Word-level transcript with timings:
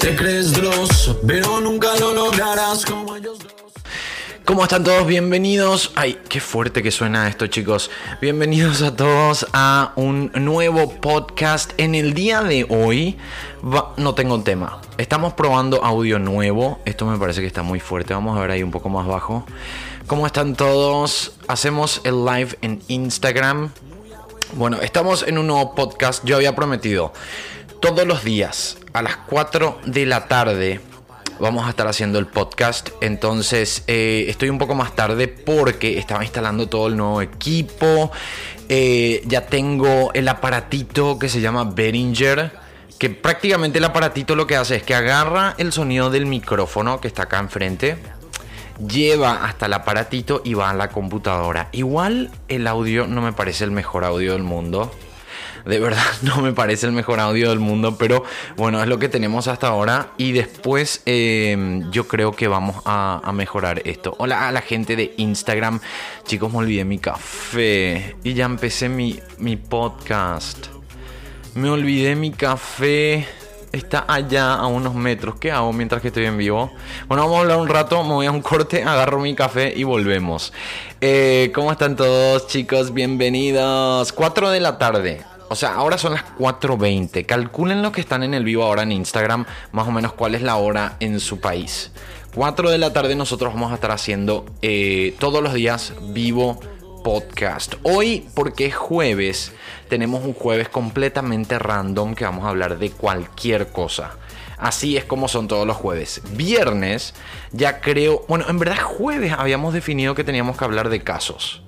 te 0.00 0.16
crees 0.16 0.52
pero 1.24 1.60
nunca 1.60 1.94
lo 2.00 2.12
lograrás 2.12 2.84
como. 2.84 3.14
¿Cómo 4.44 4.64
están 4.64 4.82
todos? 4.82 5.06
Bienvenidos. 5.06 5.92
Ay, 5.94 6.18
qué 6.28 6.40
fuerte 6.40 6.82
que 6.82 6.90
suena 6.90 7.28
esto, 7.28 7.46
chicos. 7.46 7.88
Bienvenidos 8.20 8.82
a 8.82 8.96
todos 8.96 9.46
a 9.52 9.92
un 9.94 10.32
nuevo 10.34 10.90
podcast. 10.90 11.70
En 11.76 11.94
el 11.94 12.14
día 12.14 12.42
de 12.42 12.66
hoy 12.68 13.16
no 13.96 14.14
tengo 14.16 14.42
tema. 14.42 14.80
Estamos 14.98 15.34
probando 15.34 15.84
audio 15.84 16.18
nuevo. 16.18 16.80
Esto 16.84 17.06
me 17.06 17.16
parece 17.16 17.42
que 17.42 17.46
está 17.46 17.62
muy 17.62 17.78
fuerte. 17.78 18.12
Vamos 18.12 18.36
a 18.36 18.40
ver 18.40 18.50
ahí 18.50 18.64
un 18.64 18.72
poco 18.72 18.88
más 18.88 19.06
bajo. 19.06 19.46
¿Cómo 20.08 20.26
están 20.26 20.56
todos? 20.56 21.36
Hacemos 21.46 22.00
el 22.02 22.24
live 22.24 22.58
en 22.60 22.82
Instagram. 22.88 23.70
Bueno, 24.54 24.80
estamos 24.82 25.22
en 25.28 25.38
un 25.38 25.46
nuevo 25.46 25.76
podcast. 25.76 26.24
Yo 26.24 26.34
había 26.34 26.56
prometido 26.56 27.12
todos 27.84 28.06
los 28.06 28.24
días 28.24 28.78
a 28.94 29.02
las 29.02 29.18
4 29.28 29.80
de 29.84 30.06
la 30.06 30.26
tarde 30.26 30.80
vamos 31.38 31.66
a 31.66 31.68
estar 31.68 31.86
haciendo 31.86 32.18
el 32.18 32.26
podcast. 32.26 32.88
Entonces 33.02 33.84
eh, 33.88 34.24
estoy 34.28 34.48
un 34.48 34.56
poco 34.56 34.74
más 34.74 34.96
tarde 34.96 35.28
porque 35.28 35.98
estaba 35.98 36.24
instalando 36.24 36.66
todo 36.66 36.86
el 36.86 36.96
nuevo 36.96 37.20
equipo. 37.20 38.10
Eh, 38.70 39.22
ya 39.26 39.44
tengo 39.48 40.12
el 40.14 40.28
aparatito 40.28 41.18
que 41.18 41.28
se 41.28 41.42
llama 41.42 41.64
Behringer. 41.64 42.52
Que 42.98 43.10
prácticamente 43.10 43.76
el 43.76 43.84
aparatito 43.84 44.34
lo 44.34 44.46
que 44.46 44.56
hace 44.56 44.76
es 44.76 44.82
que 44.82 44.94
agarra 44.94 45.54
el 45.58 45.70
sonido 45.70 46.08
del 46.08 46.24
micrófono 46.24 47.02
que 47.02 47.08
está 47.08 47.24
acá 47.24 47.38
enfrente. 47.38 47.98
Lleva 48.78 49.44
hasta 49.44 49.66
el 49.66 49.74
aparatito 49.74 50.40
y 50.42 50.54
va 50.54 50.70
a 50.70 50.74
la 50.74 50.88
computadora. 50.88 51.68
Igual 51.72 52.30
el 52.48 52.66
audio 52.66 53.06
no 53.06 53.20
me 53.20 53.34
parece 53.34 53.64
el 53.64 53.72
mejor 53.72 54.06
audio 54.06 54.32
del 54.32 54.42
mundo. 54.42 54.90
De 55.64 55.78
verdad 55.78 56.04
no 56.22 56.42
me 56.42 56.52
parece 56.52 56.86
el 56.86 56.92
mejor 56.92 57.20
audio 57.20 57.50
del 57.50 57.58
mundo, 57.58 57.96
pero 57.96 58.24
bueno, 58.56 58.82
es 58.82 58.88
lo 58.88 58.98
que 58.98 59.08
tenemos 59.08 59.48
hasta 59.48 59.68
ahora. 59.68 60.12
Y 60.18 60.32
después 60.32 61.02
em, 61.06 61.90
yo 61.90 62.06
creo 62.06 62.32
que 62.32 62.48
vamos 62.48 62.76
a, 62.84 63.20
mejorar 63.34 63.82
esto. 63.84 64.14
Hola 64.18 64.48
a 64.48 64.52
la 64.52 64.60
gente 64.60 64.94
de 64.94 65.14
Instagram. 65.16 65.80
Chicos, 66.24 66.52
me 66.52 66.58
olvidé 66.58 66.84
mi 66.84 66.98
café. 66.98 68.16
Y 68.22 68.34
ya 68.34 68.44
empecé 68.44 68.88
mi, 68.88 69.18
mi 69.38 69.56
podcast. 69.56 70.66
Me 71.54 71.70
olvidé 71.70 72.14
mi 72.14 72.30
café 72.30 73.26
está 73.72 74.04
allá 74.06 74.54
a 74.54 74.68
unos 74.68 74.94
metros. 74.94 75.34
¿Qué 75.40 75.50
hago 75.50 75.72
mientras 75.72 76.00
que 76.00 76.08
estoy 76.08 76.26
en 76.26 76.38
vivo? 76.38 76.70
Bueno, 77.08 77.24
vamos 77.24 77.38
a 77.38 77.40
hablar 77.40 77.58
un 77.58 77.68
rato, 77.68 78.04
me 78.04 78.12
voy 78.12 78.26
a 78.26 78.30
un 78.30 78.40
corte, 78.40 78.82
agarro 78.84 79.18
mi 79.18 79.34
café 79.34 79.72
y 79.74 79.82
volvemos. 79.82 80.52
Eh, 81.00 81.50
¿Cómo 81.52 81.72
están 81.72 81.96
todos 81.96 82.46
chicos? 82.46 82.94
Bienvenidos. 82.94 84.12
4 84.12 84.50
de 84.50 84.60
la 84.60 84.78
tarde. 84.78 85.33
O 85.48 85.56
sea, 85.56 85.74
ahora 85.74 85.98
son 85.98 86.14
las 86.14 86.24
4.20. 86.38 87.26
Calculen 87.26 87.82
lo 87.82 87.92
que 87.92 88.00
están 88.00 88.22
en 88.22 88.34
el 88.34 88.44
vivo 88.44 88.64
ahora 88.64 88.82
en 88.82 88.92
Instagram, 88.92 89.44
más 89.72 89.86
o 89.86 89.92
menos 89.92 90.12
cuál 90.12 90.34
es 90.34 90.42
la 90.42 90.56
hora 90.56 90.96
en 91.00 91.20
su 91.20 91.40
país. 91.40 91.92
4 92.34 92.70
de 92.70 92.78
la 92.78 92.92
tarde 92.92 93.14
nosotros 93.14 93.54
vamos 93.54 93.70
a 93.70 93.76
estar 93.76 93.92
haciendo 93.92 94.46
eh, 94.62 95.14
todos 95.20 95.42
los 95.42 95.54
días 95.54 95.92
vivo 96.08 96.58
podcast. 97.04 97.74
Hoy, 97.82 98.26
porque 98.34 98.66
es 98.66 98.74
jueves, 98.74 99.52
tenemos 99.88 100.24
un 100.24 100.32
jueves 100.32 100.68
completamente 100.68 101.58
random 101.58 102.14
que 102.14 102.24
vamos 102.24 102.44
a 102.44 102.48
hablar 102.48 102.78
de 102.78 102.90
cualquier 102.90 103.68
cosa. 103.68 104.16
Así 104.56 104.96
es 104.96 105.04
como 105.04 105.28
son 105.28 105.46
todos 105.46 105.66
los 105.66 105.76
jueves. 105.76 106.22
Viernes, 106.32 107.14
ya 107.52 107.80
creo, 107.80 108.24
bueno, 108.26 108.46
en 108.48 108.58
verdad 108.58 108.82
jueves 108.82 109.32
habíamos 109.32 109.74
definido 109.74 110.14
que 110.14 110.24
teníamos 110.24 110.56
que 110.56 110.64
hablar 110.64 110.88
de 110.88 111.02
casos. 111.02 111.62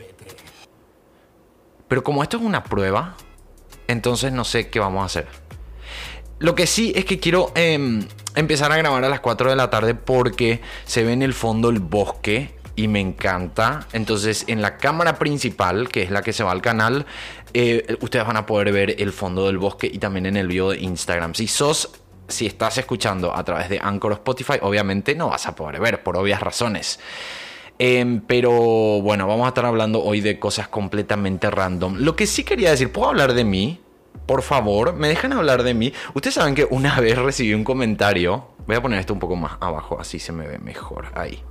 Pero 1.88 2.02
como 2.02 2.22
esto 2.22 2.38
es 2.38 2.42
una 2.42 2.64
prueba, 2.64 3.16
entonces 3.88 4.32
no 4.32 4.44
sé 4.44 4.68
qué 4.68 4.78
vamos 4.80 5.02
a 5.02 5.06
hacer. 5.06 5.26
Lo 6.38 6.54
que 6.54 6.66
sí 6.66 6.92
es 6.94 7.04
que 7.04 7.18
quiero 7.18 7.50
em, 7.54 8.06
empezar 8.34 8.70
a 8.70 8.76
grabar 8.76 9.02
a 9.04 9.08
las 9.08 9.20
4 9.20 9.50
de 9.50 9.56
la 9.56 9.70
tarde 9.70 9.94
porque 9.94 10.60
se 10.84 11.02
ve 11.02 11.12
en 11.12 11.22
el 11.22 11.32
fondo 11.32 11.70
el 11.70 11.80
bosque 11.80 12.54
y 12.76 12.88
me 12.88 13.00
encanta. 13.00 13.86
Entonces 13.92 14.44
en 14.46 14.60
la 14.60 14.76
cámara 14.76 15.18
principal, 15.18 15.88
que 15.88 16.02
es 16.02 16.10
la 16.10 16.22
que 16.22 16.34
se 16.34 16.44
va 16.44 16.52
al 16.52 16.60
canal, 16.60 17.06
eh, 17.54 17.96
ustedes 18.00 18.26
van 18.26 18.36
a 18.36 18.44
poder 18.44 18.70
ver 18.70 19.00
el 19.00 19.12
fondo 19.12 19.46
del 19.46 19.56
bosque 19.56 19.90
y 19.90 19.98
también 19.98 20.26
en 20.26 20.36
el 20.36 20.46
video 20.46 20.70
de 20.70 20.80
Instagram. 20.80 21.34
Si 21.34 21.48
sos, 21.48 21.90
si 22.28 22.46
estás 22.46 22.76
escuchando 22.76 23.34
a 23.34 23.42
través 23.42 23.70
de 23.70 23.80
Anchor 23.82 24.12
o 24.12 24.14
Spotify, 24.16 24.58
obviamente 24.60 25.14
no 25.14 25.30
vas 25.30 25.46
a 25.46 25.56
poder 25.56 25.80
ver 25.80 26.02
por 26.02 26.18
obvias 26.18 26.40
razones. 26.40 27.00
Em, 27.78 28.20
pero 28.20 28.50
bueno, 29.02 29.26
vamos 29.26 29.44
a 29.44 29.48
estar 29.48 29.66
hablando 29.66 30.02
hoy 30.02 30.20
de 30.20 30.38
cosas 30.38 30.68
completamente 30.68 31.50
random. 31.50 31.96
Lo 31.98 32.16
que 32.16 32.26
sí 32.26 32.44
quería 32.44 32.70
decir, 32.70 32.90
¿puedo 32.90 33.08
hablar 33.08 33.34
de 33.34 33.44
mí? 33.44 33.80
Por 34.24 34.42
favor, 34.42 34.94
¿me 34.94 35.08
dejan 35.08 35.32
hablar 35.32 35.62
de 35.62 35.74
mí? 35.74 35.92
Ustedes 36.14 36.34
saben 36.34 36.54
que 36.54 36.66
una 36.70 36.98
vez 37.00 37.18
recibí 37.18 37.54
un 37.54 37.64
comentario. 37.64 38.48
Voy 38.66 38.76
a 38.76 38.82
poner 38.82 38.98
esto 38.98 39.12
un 39.12 39.20
poco 39.20 39.36
más 39.36 39.52
abajo, 39.60 39.98
así 40.00 40.18
se 40.18 40.32
me 40.32 40.46
ve 40.46 40.58
mejor. 40.58 41.06
Ahí. 41.14 41.42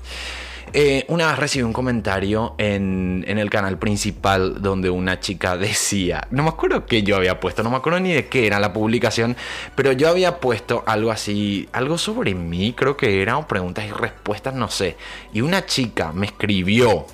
Eh, 0.78 1.06
una 1.08 1.28
vez 1.28 1.40
recibí 1.40 1.64
un 1.64 1.72
comentario 1.72 2.54
en, 2.58 3.24
el 3.26 3.50
canal 3.50 3.80
principal 3.80 4.62
donde 4.62 4.90
una 4.90 5.22
chica 5.22 5.56
decía, 5.58 6.28
no 6.32 6.44
me 6.44 6.50
acuerdo 6.50 6.86
qué 6.86 7.02
yo 7.02 7.16
había 7.16 7.40
puesto, 7.40 7.64
no 7.64 7.70
me 7.70 7.78
acuerdo 7.78 8.02
ni 8.02 8.12
de 8.12 8.28
qué 8.28 8.46
era 8.46 8.60
la 8.60 8.74
publicación, 8.74 9.38
pero 9.74 9.94
yo 9.94 10.10
había 10.10 10.42
puesto 10.42 10.84
algo 10.86 11.12
así, 11.12 11.70
algo 11.72 11.98
sobre 11.98 12.36
mí, 12.36 12.74
creo 12.74 12.98
que 12.98 13.22
era, 13.22 13.38
o 13.38 13.48
preguntas 13.48 13.86
y 13.86 13.92
respuestas, 13.92 14.54
no 14.54 14.68
sé. 14.70 14.98
Y 15.32 15.40
una 15.40 15.66
chica 15.66 16.12
me 16.12 16.26
escribió 16.26 17.06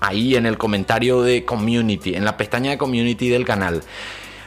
ahí 0.00 0.36
en 0.36 0.46
el 0.46 0.56
comentario 0.56 1.20
de 1.20 1.44
community, 1.44 2.14
en 2.14 2.24
la 2.24 2.38
pestaña 2.38 2.70
de 2.70 2.78
community 2.78 3.28
del 3.28 3.44
canal. 3.44 3.82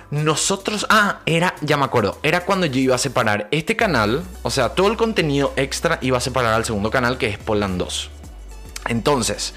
Nosotros, 0.10 0.88
ah, 0.90 1.20
era, 1.28 1.54
ya 1.62 1.78
me 1.78 1.86
acuerdo, 1.86 2.18
era 2.24 2.44
cuando 2.44 2.66
yo 2.66 2.80
iba 2.80 2.96
a 2.96 2.98
separar 2.98 3.50
este 3.52 3.76
canal, 3.76 4.24
o 4.42 4.50
sea, 4.50 4.70
todo 4.70 4.88
el 4.88 4.98
contenido 4.98 5.54
extra 5.58 6.00
iba 6.02 6.18
a 6.18 6.22
separar 6.22 6.56
al 6.56 6.66
segundo 6.66 6.90
canal 6.90 7.20
que 7.20 7.28
es 7.28 7.38
Poland 7.38 7.78
2. 7.78 8.17
Entonces, 8.88 9.54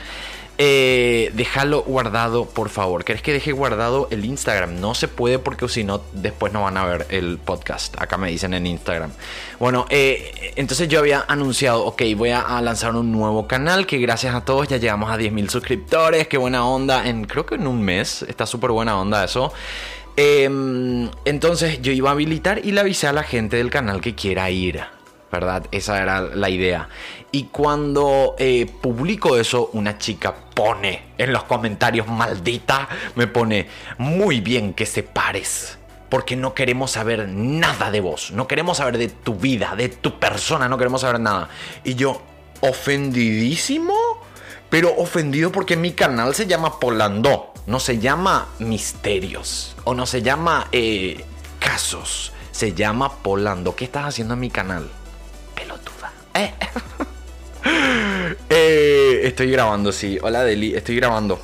eh, 0.63 1.31
déjalo 1.33 1.81
guardado, 1.85 2.45
por 2.45 2.69
favor. 2.69 3.03
¿Querés 3.03 3.23
que 3.23 3.33
deje 3.33 3.51
guardado 3.51 4.09
el 4.11 4.27
Instagram? 4.27 4.79
No 4.79 4.95
se 4.95 5.09
puede 5.09 5.39
porque 5.39 5.67
si 5.71 5.85
no, 5.85 6.03
después 6.13 6.53
no 6.53 6.65
van 6.65 6.77
a 6.77 6.85
ver 6.85 7.07
el 7.09 7.39
podcast. 7.39 7.99
Acá 7.99 8.19
me 8.19 8.31
dicen 8.31 8.53
en 8.53 8.67
Instagram. 8.67 9.11
Bueno, 9.59 9.87
eh, 9.89 10.53
entonces 10.57 10.87
yo 10.89 10.99
había 10.99 11.25
anunciado, 11.27 11.87
ok, 11.87 12.03
voy 12.15 12.29
a, 12.29 12.61
lanzar 12.61 12.95
un 12.95 13.11
nuevo 13.11 13.49
canal 13.49 13.87
que 13.87 13.97
gracias 13.97 14.35
a 14.35 14.45
todos 14.45 14.69
ya 14.69 14.77
llegamos 14.77 15.11
a 15.11 15.17
10.000 15.17 15.49
suscriptores. 15.49 16.29
Qué 16.29 16.37
buena 16.37 16.67
onda. 16.67 17.09
En, 17.09 17.25
creo 17.25 17.47
que 17.47 17.55
en 17.55 17.67
un 17.67 17.81
mes. 17.81 18.21
Está 18.29 18.45
súper 18.45 18.71
buena 18.71 19.01
onda 19.01 19.25
eso. 19.25 19.55
Em, 20.15 21.09
entonces 21.25 21.81
yo 21.81 21.91
iba 21.93 22.11
a 22.11 22.13
habilitar 22.13 22.61
y 22.63 22.73
le 22.73 22.81
avisé 22.81 23.07
a 23.07 23.15
la 23.15 23.23
gente 23.23 23.57
del 23.57 23.71
canal 23.71 24.03
que 24.03 24.15
quiera 24.15 24.51
ir. 24.51 24.83
¿verdad? 25.31 25.67
Esa 25.71 26.03
era 26.03 26.21
la 26.21 26.51
idea. 26.51 26.89
Y 27.33 27.45
cuando 27.45 28.35
eh, 28.39 28.67
publico 28.81 29.37
eso, 29.37 29.71
una 29.75 29.99
chica 29.99 30.35
pone 30.55 31.13
en 31.17 31.33
los 31.33 31.45
comentarios, 31.45 32.09
maldita, 32.09 32.89
me 33.15 33.27
pone, 33.27 33.69
muy 33.99 34.41
bien 34.41 34.75
que 34.75 34.87
separes. 34.87 35.79
Porque 36.09 36.35
no 36.35 36.55
queremos 36.55 36.91
saber 36.91 37.29
nada 37.29 37.93
de 37.93 38.01
vos. 38.01 38.33
No 38.33 38.49
queremos 38.49 38.79
saber 38.79 38.99
de 38.99 39.09
tu 39.09 39.37
vida, 39.37 39.77
de 39.77 39.89
tu 39.89 40.19
persona. 40.19 40.69
No 40.69 40.77
queremos 40.77 41.03
saber 41.03 41.21
nada. 41.21 41.49
Y 41.85 41.95
yo, 41.95 42.21
ofendidísimo. 42.63 43.95
Pero 44.71 44.93
ofendido 44.97 45.53
porque 45.53 45.77
mi 45.77 45.93
canal 45.93 46.35
se 46.35 46.49
llama 46.49 46.81
Polando. 46.81 47.55
No 47.69 47.79
se 47.79 47.99
llama 47.99 48.49
Misterios. 48.59 49.77
O 49.85 49.95
no 49.95 50.05
se 50.05 50.23
llama 50.23 50.67
eh, 50.73 51.25
Casos. 51.61 52.33
Se 52.51 52.75
llama 52.75 53.13
Polando. 53.23 53.77
¿Qué 53.77 53.85
estás 53.85 54.07
haciendo 54.07 54.35
en 54.35 54.41
mi 54.41 54.51
canal? 54.51 54.91
Eh. 56.35 56.55
Eh, 58.73 59.27
estoy 59.27 59.51
grabando, 59.51 59.91
sí. 59.91 60.17
Hola 60.23 60.45
Deli, 60.45 60.77
estoy 60.77 60.95
grabando. 60.95 61.41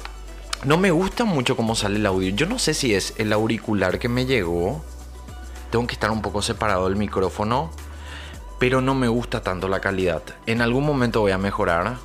No 0.65 0.77
me 0.77 0.93
gusta 0.93 1.25
mucho 1.25 1.57
cómo 1.57 1.75
sale 1.75 1.97
el 1.97 2.07
audio. 2.07 2.33
Yo 2.33 2.47
no 2.47 2.61
sé 2.61 2.73
si 2.73 2.95
es 2.95 3.15
el 3.17 3.33
auricular 3.33 3.99
que 3.99 4.09
me 4.09 4.27
llegó. 4.27 4.85
Tengo 5.71 5.89
que 5.89 5.95
estar 5.95 6.13
un 6.13 6.23
poco 6.23 6.41
separado 6.41 6.89
del 6.89 6.95
micrófono. 6.95 7.73
Pero 8.61 8.81
no 8.81 8.95
me 8.95 9.09
gusta 9.09 9.43
tanto 9.43 9.67
la 9.67 9.81
calidad. 9.81 10.23
En 10.47 10.63
algún 10.63 10.87
momento 10.87 11.21
voy 11.21 11.33
a 11.33 11.39
mejorar. 11.39 11.97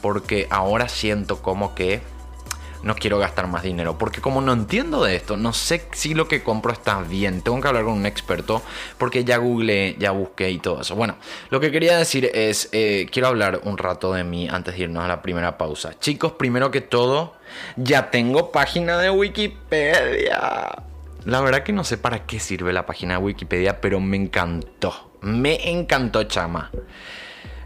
Porque 0.00 0.46
ahora 0.48 0.88
siento 0.88 1.42
como 1.42 1.74
que 1.74 2.00
no 2.82 2.94
quiero 2.94 3.18
gastar 3.18 3.46
más 3.46 3.62
dinero. 3.62 3.98
Porque 3.98 4.20
como 4.20 4.40
no 4.40 4.52
entiendo 4.52 5.04
de 5.04 5.16
esto, 5.16 5.36
no 5.36 5.52
sé 5.52 5.86
si 5.92 6.14
lo 6.14 6.28
que 6.28 6.42
compro 6.42 6.72
está 6.72 7.00
bien. 7.02 7.42
Tengo 7.42 7.60
que 7.60 7.68
hablar 7.68 7.84
con 7.84 7.94
un 7.94 8.06
experto 8.06 8.62
porque 8.98 9.24
ya 9.24 9.38
googleé, 9.38 9.96
ya 9.98 10.10
busqué 10.10 10.50
y 10.50 10.58
todo 10.58 10.80
eso. 10.80 10.94
Bueno, 10.94 11.16
lo 11.50 11.60
que 11.60 11.70
quería 11.70 11.96
decir 11.96 12.30
es, 12.34 12.68
eh, 12.72 13.06
quiero 13.10 13.28
hablar 13.28 13.60
un 13.64 13.78
rato 13.78 14.12
de 14.12 14.24
mí 14.24 14.48
antes 14.48 14.76
de 14.76 14.82
irnos 14.82 15.04
a 15.04 15.08
la 15.08 15.22
primera 15.22 15.58
pausa. 15.58 15.98
Chicos, 15.98 16.32
primero 16.32 16.70
que 16.70 16.80
todo, 16.80 17.34
ya 17.76 18.10
tengo 18.10 18.52
página 18.52 18.98
de 18.98 19.10
Wikipedia. 19.10 20.82
La 21.24 21.40
verdad 21.40 21.62
que 21.62 21.72
no 21.72 21.84
sé 21.84 21.98
para 21.98 22.26
qué 22.26 22.40
sirve 22.40 22.72
la 22.72 22.84
página 22.84 23.14
de 23.14 23.24
Wikipedia, 23.24 23.80
pero 23.80 24.00
me 24.00 24.16
encantó. 24.16 25.12
Me 25.20 25.70
encantó, 25.70 26.24
chama. 26.24 26.70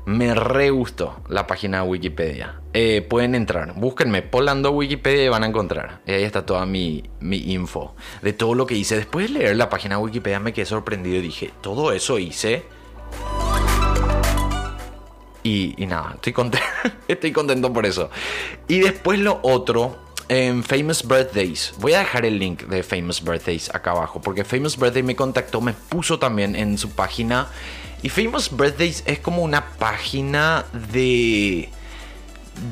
Me 0.07 0.37
re 0.37 0.71
gustó 0.71 1.21
la 1.29 1.49
página 1.49 1.83
de 1.83 1.89
Wikipedia. 1.89 2.61
Eh, 2.73 3.05
pueden 3.09 3.35
entrar, 3.35 3.75
búsquenme 3.75 4.23
Polando 4.23 4.71
Wikipedia 4.71 5.25
y 5.25 5.29
van 5.29 5.43
a 5.43 5.49
encontrar. 5.49 6.01
Y 6.07 6.13
ahí 6.13 6.23
está 6.23 6.47
toda 6.47 6.65
mi, 6.65 7.11
mi 7.19 7.39
info 7.53 7.97
de 8.23 8.33
todo 8.33 8.55
lo 8.55 8.67
que 8.67 8.77
hice. 8.77 8.95
Después 8.95 9.27
de 9.27 9.41
leer 9.41 9.57
la 9.57 9.69
página 9.69 9.97
de 9.97 10.03
Wikipedia 10.03 10.39
me 10.39 10.53
quedé 10.53 10.65
sorprendido 10.65 11.17
y 11.17 11.23
dije, 11.23 11.51
todo 11.61 11.91
eso 11.91 12.21
hice. 12.21 12.63
Y, 15.43 15.75
y 15.77 15.87
nada, 15.87 16.13
estoy 16.15 16.33
contento, 16.33 16.67
estoy 17.09 17.33
contento 17.33 17.73
por 17.73 17.85
eso. 17.85 18.09
Y 18.69 18.79
después 18.79 19.19
lo 19.19 19.41
otro, 19.43 19.99
en 20.29 20.63
Famous 20.63 21.07
Birthdays. 21.07 21.75
Voy 21.79 21.95
a 21.95 22.01
dejar 22.01 22.25
el 22.27 22.39
link 22.39 22.63
de 22.63 22.85
Famous 22.85 23.25
Birthdays 23.25 23.75
acá 23.75 23.91
abajo. 23.91 24.21
Porque 24.21 24.45
Famous 24.45 24.79
Birthday 24.79 25.03
me 25.03 25.17
contactó, 25.17 25.61
me 25.61 25.73
puso 25.73 26.21
también 26.21 26.55
en 26.55 26.79
su 26.79 26.91
página 26.91 27.49
y 28.03 28.09
Famous 28.09 28.57
Birthdays 28.57 29.03
es 29.07 29.19
como 29.19 29.43
una 29.43 29.65
página 29.79 30.65
de 30.93 31.71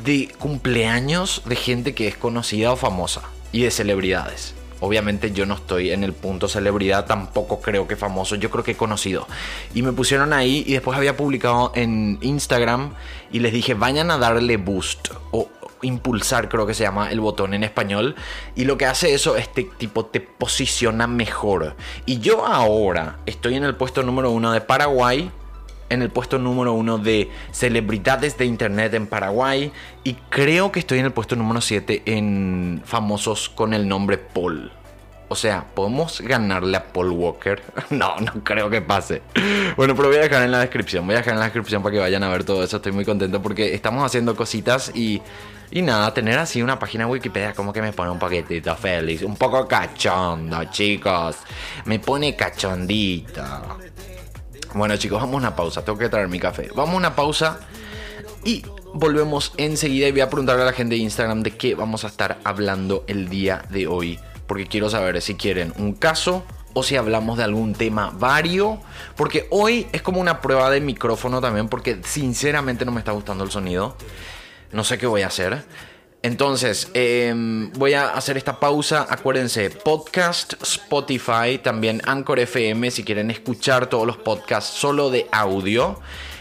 de 0.04 0.28
cumpleaños 0.38 1.42
de 1.44 1.56
gente 1.56 1.94
que 1.94 2.08
es 2.08 2.16
conocida 2.16 2.72
o 2.72 2.76
famosa 2.76 3.22
y 3.52 3.62
de 3.62 3.70
celebridades. 3.70 4.54
Obviamente 4.80 5.30
yo 5.32 5.46
no 5.46 5.54
estoy 5.54 5.92
en 5.92 6.04
el 6.04 6.12
punto 6.12 6.48
celebridad, 6.48 7.06
tampoco 7.06 7.60
creo 7.60 7.86
que 7.86 7.96
famoso, 7.96 8.36
yo 8.36 8.50
creo 8.50 8.64
que 8.64 8.76
conocido. 8.76 9.26
Y 9.72 9.82
me 9.82 9.92
pusieron 9.92 10.32
ahí 10.32 10.64
y 10.66 10.72
después 10.72 10.96
había 10.96 11.16
publicado 11.16 11.72
en 11.74 12.18
Instagram 12.20 12.94
y 13.32 13.38
les 13.38 13.52
dije, 13.52 13.74
vayan 13.74 14.10
a 14.10 14.18
darle 14.18 14.56
boost 14.56 15.08
o 15.30 15.48
impulsar, 15.84 16.48
creo 16.48 16.66
que 16.66 16.74
se 16.74 16.84
llama 16.84 17.10
el 17.10 17.20
botón 17.20 17.54
en 17.54 17.64
español. 17.64 18.14
Y 18.54 18.64
lo 18.64 18.76
que 18.76 18.86
hace 18.86 19.14
eso, 19.14 19.36
este 19.36 19.64
tipo 19.64 20.06
te 20.06 20.20
posiciona 20.20 21.06
mejor. 21.06 21.76
Y 22.06 22.18
yo 22.18 22.46
ahora 22.46 23.18
estoy 23.26 23.54
en 23.54 23.64
el 23.64 23.76
puesto 23.76 24.02
número 24.02 24.30
uno 24.30 24.52
de 24.52 24.60
Paraguay. 24.60 25.30
En 25.90 26.02
el 26.02 26.10
puesto 26.10 26.38
número 26.38 26.72
uno 26.72 26.98
de 26.98 27.30
celebridades 27.52 28.36
de 28.38 28.46
internet 28.46 28.94
en 28.94 29.06
Paraguay. 29.06 29.70
Y 30.02 30.14
creo 30.30 30.72
que 30.72 30.80
estoy 30.80 30.98
en 30.98 31.04
el 31.04 31.12
puesto 31.12 31.36
número 31.36 31.60
7 31.60 32.02
en 32.06 32.82
famosos 32.84 33.48
con 33.48 33.74
el 33.74 33.86
nombre 33.86 34.18
Paul. 34.18 34.72
O 35.28 35.36
sea, 35.36 35.64
¿podemos 35.74 36.20
ganarle 36.20 36.76
a 36.76 36.84
Paul 36.92 37.10
Walker? 37.10 37.62
No, 37.90 38.16
no 38.18 38.44
creo 38.44 38.70
que 38.70 38.80
pase. 38.80 39.22
Bueno, 39.76 39.94
pero 39.94 40.08
voy 40.08 40.18
a 40.18 40.22
dejar 40.22 40.42
en 40.42 40.50
la 40.50 40.60
descripción. 40.60 41.06
Voy 41.06 41.14
a 41.14 41.18
dejar 41.18 41.34
en 41.34 41.40
la 41.40 41.46
descripción 41.46 41.82
para 41.82 41.92
que 41.92 42.00
vayan 42.00 42.22
a 42.22 42.28
ver 42.28 42.44
todo 42.44 42.62
eso. 42.62 42.76
Estoy 42.76 42.92
muy 42.92 43.04
contento 43.04 43.40
porque 43.42 43.74
estamos 43.74 44.04
haciendo 44.04 44.34
cositas 44.36 44.90
y 44.94 45.22
y 45.74 45.82
nada, 45.82 46.14
tener 46.14 46.38
así 46.38 46.62
una 46.62 46.78
página 46.78 47.04
de 47.04 47.10
Wikipedia 47.10 47.52
como 47.52 47.72
que 47.72 47.82
me 47.82 47.92
pone 47.92 48.08
un 48.10 48.18
poquitito 48.20 48.76
feliz. 48.76 49.22
Un 49.22 49.36
poco 49.36 49.66
cachondo, 49.66 50.64
chicos. 50.66 51.36
Me 51.86 51.98
pone 51.98 52.36
cachondita. 52.36 53.62
Bueno, 54.74 54.96
chicos, 54.96 55.20
vamos 55.20 55.34
a 55.34 55.38
una 55.38 55.56
pausa. 55.56 55.84
Tengo 55.84 55.98
que 55.98 56.08
traer 56.08 56.28
mi 56.28 56.38
café. 56.38 56.70
Vamos 56.76 56.94
a 56.94 56.98
una 56.98 57.16
pausa 57.16 57.58
y 58.44 58.64
volvemos 58.92 59.52
enseguida. 59.56 60.06
Y 60.06 60.12
voy 60.12 60.20
a 60.20 60.28
preguntarle 60.28 60.62
a 60.62 60.66
la 60.66 60.72
gente 60.72 60.94
de 60.94 61.00
Instagram 61.00 61.42
de 61.42 61.56
qué 61.56 61.74
vamos 61.74 62.04
a 62.04 62.06
estar 62.06 62.38
hablando 62.44 63.02
el 63.08 63.28
día 63.28 63.64
de 63.68 63.88
hoy. 63.88 64.20
Porque 64.46 64.66
quiero 64.66 64.90
saber 64.90 65.20
si 65.22 65.34
quieren 65.34 65.72
un 65.78 65.94
caso 65.94 66.44
o 66.74 66.82
si 66.82 66.96
hablamos 66.96 67.38
de 67.38 67.44
algún 67.44 67.74
tema 67.74 68.10
vario. 68.14 68.78
Porque 69.16 69.46
hoy 69.50 69.86
es 69.92 70.02
como 70.02 70.20
una 70.20 70.40
prueba 70.40 70.70
de 70.70 70.80
micrófono 70.80 71.40
también, 71.40 71.68
porque 71.68 72.00
sinceramente 72.04 72.84
no 72.84 72.92
me 72.92 72.98
está 72.98 73.12
gustando 73.12 73.44
el 73.44 73.50
sonido. 73.50 73.96
No 74.72 74.84
sé 74.84 74.98
qué 74.98 75.06
voy 75.06 75.22
a 75.22 75.28
hacer. 75.28 75.64
Entonces, 76.24 76.88
em, 76.94 77.70
voy 77.74 77.92
a 77.92 78.08
hacer 78.14 78.38
esta 78.38 78.58
pausa. 78.58 79.06
Acuérdense, 79.10 79.68
podcast, 79.68 80.54
Spotify, 80.62 81.58
también 81.62 82.00
Anchor 82.06 82.40
FM, 82.40 82.90
si 82.90 83.04
quieren 83.04 83.30
escuchar 83.30 83.88
todos 83.88 84.06
los 84.06 84.16
podcasts 84.16 84.74
solo 84.74 85.10
de 85.10 85.26
audio. 85.30 86.00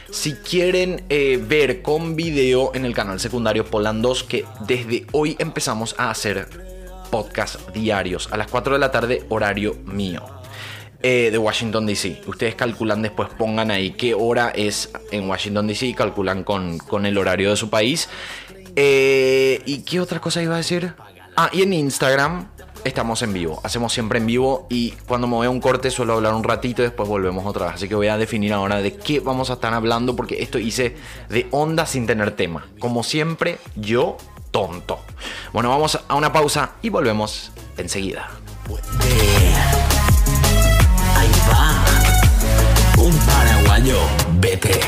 Si 0.09 0.35
quieren 0.35 1.03
eh, 1.09 1.37
ver 1.45 1.81
con 1.81 2.15
video 2.15 2.71
en 2.73 2.85
el 2.85 2.93
canal 2.93 3.19
secundario 3.19 3.65
Polandos, 3.65 4.23
que 4.23 4.45
desde 4.61 5.05
hoy 5.11 5.35
empezamos 5.37 5.95
a 5.97 6.09
hacer 6.09 6.72
podcast 7.13 7.69
diarios 7.75 8.27
a 8.31 8.37
las 8.37 8.47
4 8.47 8.73
de 8.73 8.79
la 8.79 8.89
tarde, 8.89 9.23
horario 9.29 9.75
mío. 9.85 10.23
Eh, 11.03 11.29
de 11.31 11.37
Washington 11.37 11.85
DC. 11.85 12.23
Ustedes 12.25 12.55
calculan 12.55 13.03
después, 13.03 13.29
pongan 13.37 13.69
ahí 13.69 13.91
qué 13.91 14.15
hora 14.15 14.49
es 14.55 14.89
en 15.11 15.29
Washington 15.29 15.67
DC 15.67 15.93
calculan 15.93 16.43
con, 16.43 16.79
con 16.79 17.05
el 17.05 17.15
horario 17.19 17.51
de 17.51 17.55
su 17.55 17.69
país. 17.69 18.09
Eh, 18.75 19.61
¿Y 19.63 19.83
qué 19.83 19.99
otra 19.99 20.19
cosa 20.19 20.41
iba 20.41 20.55
a 20.55 20.57
decir? 20.57 20.95
Ah, 21.37 21.51
y 21.53 21.61
en 21.61 21.73
Instagram 21.73 22.47
estamos 22.83 23.21
en 23.21 23.31
vivo. 23.31 23.61
Hacemos 23.63 23.93
siempre 23.93 24.17
en 24.17 24.25
vivo 24.25 24.65
y 24.71 24.91
cuando 25.05 25.27
me 25.27 25.35
voy 25.35 25.45
un 25.45 25.61
corte 25.61 25.91
suelo 25.91 26.13
hablar 26.13 26.33
un 26.33 26.43
ratito 26.43 26.81
y 26.81 26.85
después 26.85 27.07
volvemos 27.07 27.45
otra 27.45 27.67
vez. 27.67 27.75
Así 27.75 27.87
que 27.87 27.93
voy 27.93 28.07
a 28.07 28.17
definir 28.17 28.53
ahora 28.53 28.77
de 28.77 28.95
qué 28.95 29.19
vamos 29.19 29.51
a 29.51 29.53
estar 29.53 29.71
hablando 29.71 30.15
porque 30.15 30.41
esto 30.41 30.57
hice 30.57 30.95
de 31.29 31.45
onda 31.51 31.85
sin 31.85 32.07
tener 32.07 32.31
tema. 32.31 32.65
Como 32.79 33.03
siempre, 33.03 33.59
yo 33.75 34.17
tonto. 34.53 34.99
Bueno, 35.51 35.69
vamos 35.69 35.99
a 36.07 36.15
una 36.15 36.31
pausa 36.31 36.75
y 36.81 36.89
volvemos 36.89 37.51
enseguida. 37.75 38.29
Un 42.97 43.17
paraguayo, 43.17 43.97
vete. 44.39 44.79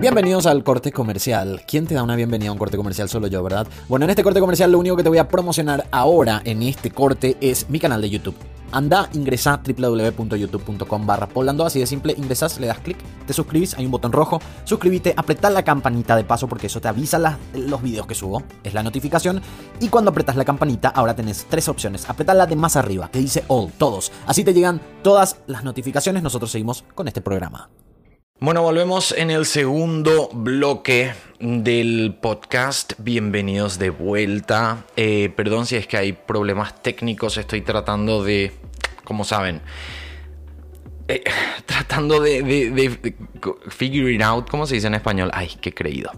Bienvenidos 0.00 0.46
al 0.46 0.62
corte 0.62 0.92
comercial. 0.92 1.62
¿Quién 1.66 1.88
te 1.88 1.94
da 1.96 2.04
una 2.04 2.14
bienvenida 2.14 2.50
a 2.50 2.52
un 2.52 2.58
corte 2.58 2.76
comercial? 2.76 3.08
Solo 3.08 3.26
yo, 3.26 3.42
¿verdad? 3.42 3.66
Bueno, 3.88 4.04
en 4.04 4.10
este 4.10 4.22
corte 4.22 4.38
comercial 4.38 4.70
lo 4.70 4.78
único 4.78 4.94
que 4.94 5.02
te 5.02 5.08
voy 5.08 5.18
a 5.18 5.26
promocionar 5.26 5.88
ahora 5.90 6.40
en 6.44 6.62
este 6.62 6.92
corte 6.92 7.36
es 7.40 7.68
mi 7.68 7.80
canal 7.80 8.00
de 8.00 8.08
YouTube. 8.08 8.36
Anda, 8.70 9.10
ingresa 9.14 9.60
www.youtube.com 9.66 11.04
barra 11.04 11.26
polando, 11.26 11.66
así 11.66 11.80
de 11.80 11.86
simple, 11.86 12.14
ingresas, 12.16 12.60
le 12.60 12.68
das 12.68 12.78
clic, 12.78 12.96
te 13.26 13.32
suscribís, 13.32 13.74
hay 13.74 13.86
un 13.86 13.90
botón 13.90 14.12
rojo, 14.12 14.40
suscríbete, 14.62 15.14
apretá 15.16 15.50
la 15.50 15.64
campanita 15.64 16.14
de 16.14 16.22
paso 16.22 16.46
porque 16.46 16.68
eso 16.68 16.80
te 16.80 16.86
avisa 16.86 17.38
los 17.54 17.82
videos 17.82 18.06
que 18.06 18.14
subo, 18.14 18.44
es 18.62 18.74
la 18.74 18.84
notificación, 18.84 19.40
y 19.80 19.88
cuando 19.88 20.10
apretas 20.10 20.36
la 20.36 20.44
campanita 20.44 20.90
ahora 20.90 21.16
tenés 21.16 21.46
tres 21.48 21.66
opciones, 21.68 22.08
apretá 22.08 22.34
la 22.34 22.46
de 22.46 22.56
más 22.56 22.76
arriba, 22.76 23.10
que 23.10 23.18
dice 23.20 23.42
all, 23.48 23.72
todos, 23.72 24.12
así 24.26 24.44
te 24.44 24.52
llegan 24.52 24.80
todas 25.02 25.38
las 25.46 25.64
notificaciones, 25.64 26.22
nosotros 26.22 26.50
seguimos 26.50 26.84
con 26.94 27.08
este 27.08 27.22
programa. 27.22 27.70
Bueno, 28.40 28.62
volvemos 28.62 29.10
en 29.18 29.32
el 29.32 29.46
segundo 29.46 30.30
bloque 30.32 31.12
del 31.40 32.16
podcast. 32.20 32.92
Bienvenidos 32.98 33.80
de 33.80 33.90
vuelta. 33.90 34.84
Eh, 34.94 35.32
perdón 35.34 35.66
si 35.66 35.74
es 35.74 35.88
que 35.88 35.96
hay 35.96 36.12
problemas 36.12 36.80
técnicos. 36.80 37.36
Estoy 37.36 37.62
tratando 37.62 38.22
de, 38.22 38.52
como 39.02 39.24
saben, 39.24 39.60
eh, 41.08 41.24
tratando 41.66 42.20
de, 42.20 42.44
de, 42.44 43.16
figure 43.70 44.14
it 44.14 44.22
out, 44.22 44.48
¿cómo 44.48 44.68
se 44.68 44.76
dice 44.76 44.86
en 44.86 44.94
español? 44.94 45.32
Ay, 45.34 45.50
qué 45.60 45.74
creído. 45.74 46.12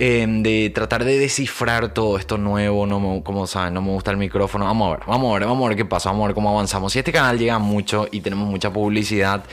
Em, 0.00 0.42
de 0.42 0.68
tratar 0.74 1.04
de 1.04 1.16
descifrar 1.16 1.94
todo 1.94 2.18
esto 2.18 2.38
nuevo, 2.38 2.88
no 2.88 3.22
como 3.22 3.46
saben, 3.46 3.74
no 3.74 3.82
me 3.82 3.90
gusta 3.90 4.10
el 4.10 4.16
micrófono. 4.16 4.64
Vamos 4.64 4.88
a 4.88 4.96
ver, 4.96 5.06
vamos 5.06 5.30
a 5.30 5.38
ver, 5.38 5.46
vamos 5.46 5.64
a 5.64 5.68
ver 5.68 5.76
qué 5.76 5.84
pasa, 5.84 6.10
vamos 6.10 6.24
a 6.24 6.26
ver 6.26 6.34
cómo 6.34 6.50
avanzamos. 6.50 6.92
Si 6.92 6.98
este 6.98 7.12
canal 7.12 7.38
llega 7.38 7.60
mucho 7.60 8.08
y 8.10 8.20
tenemos 8.20 8.48
mucha 8.48 8.72
publicidad 8.72 9.44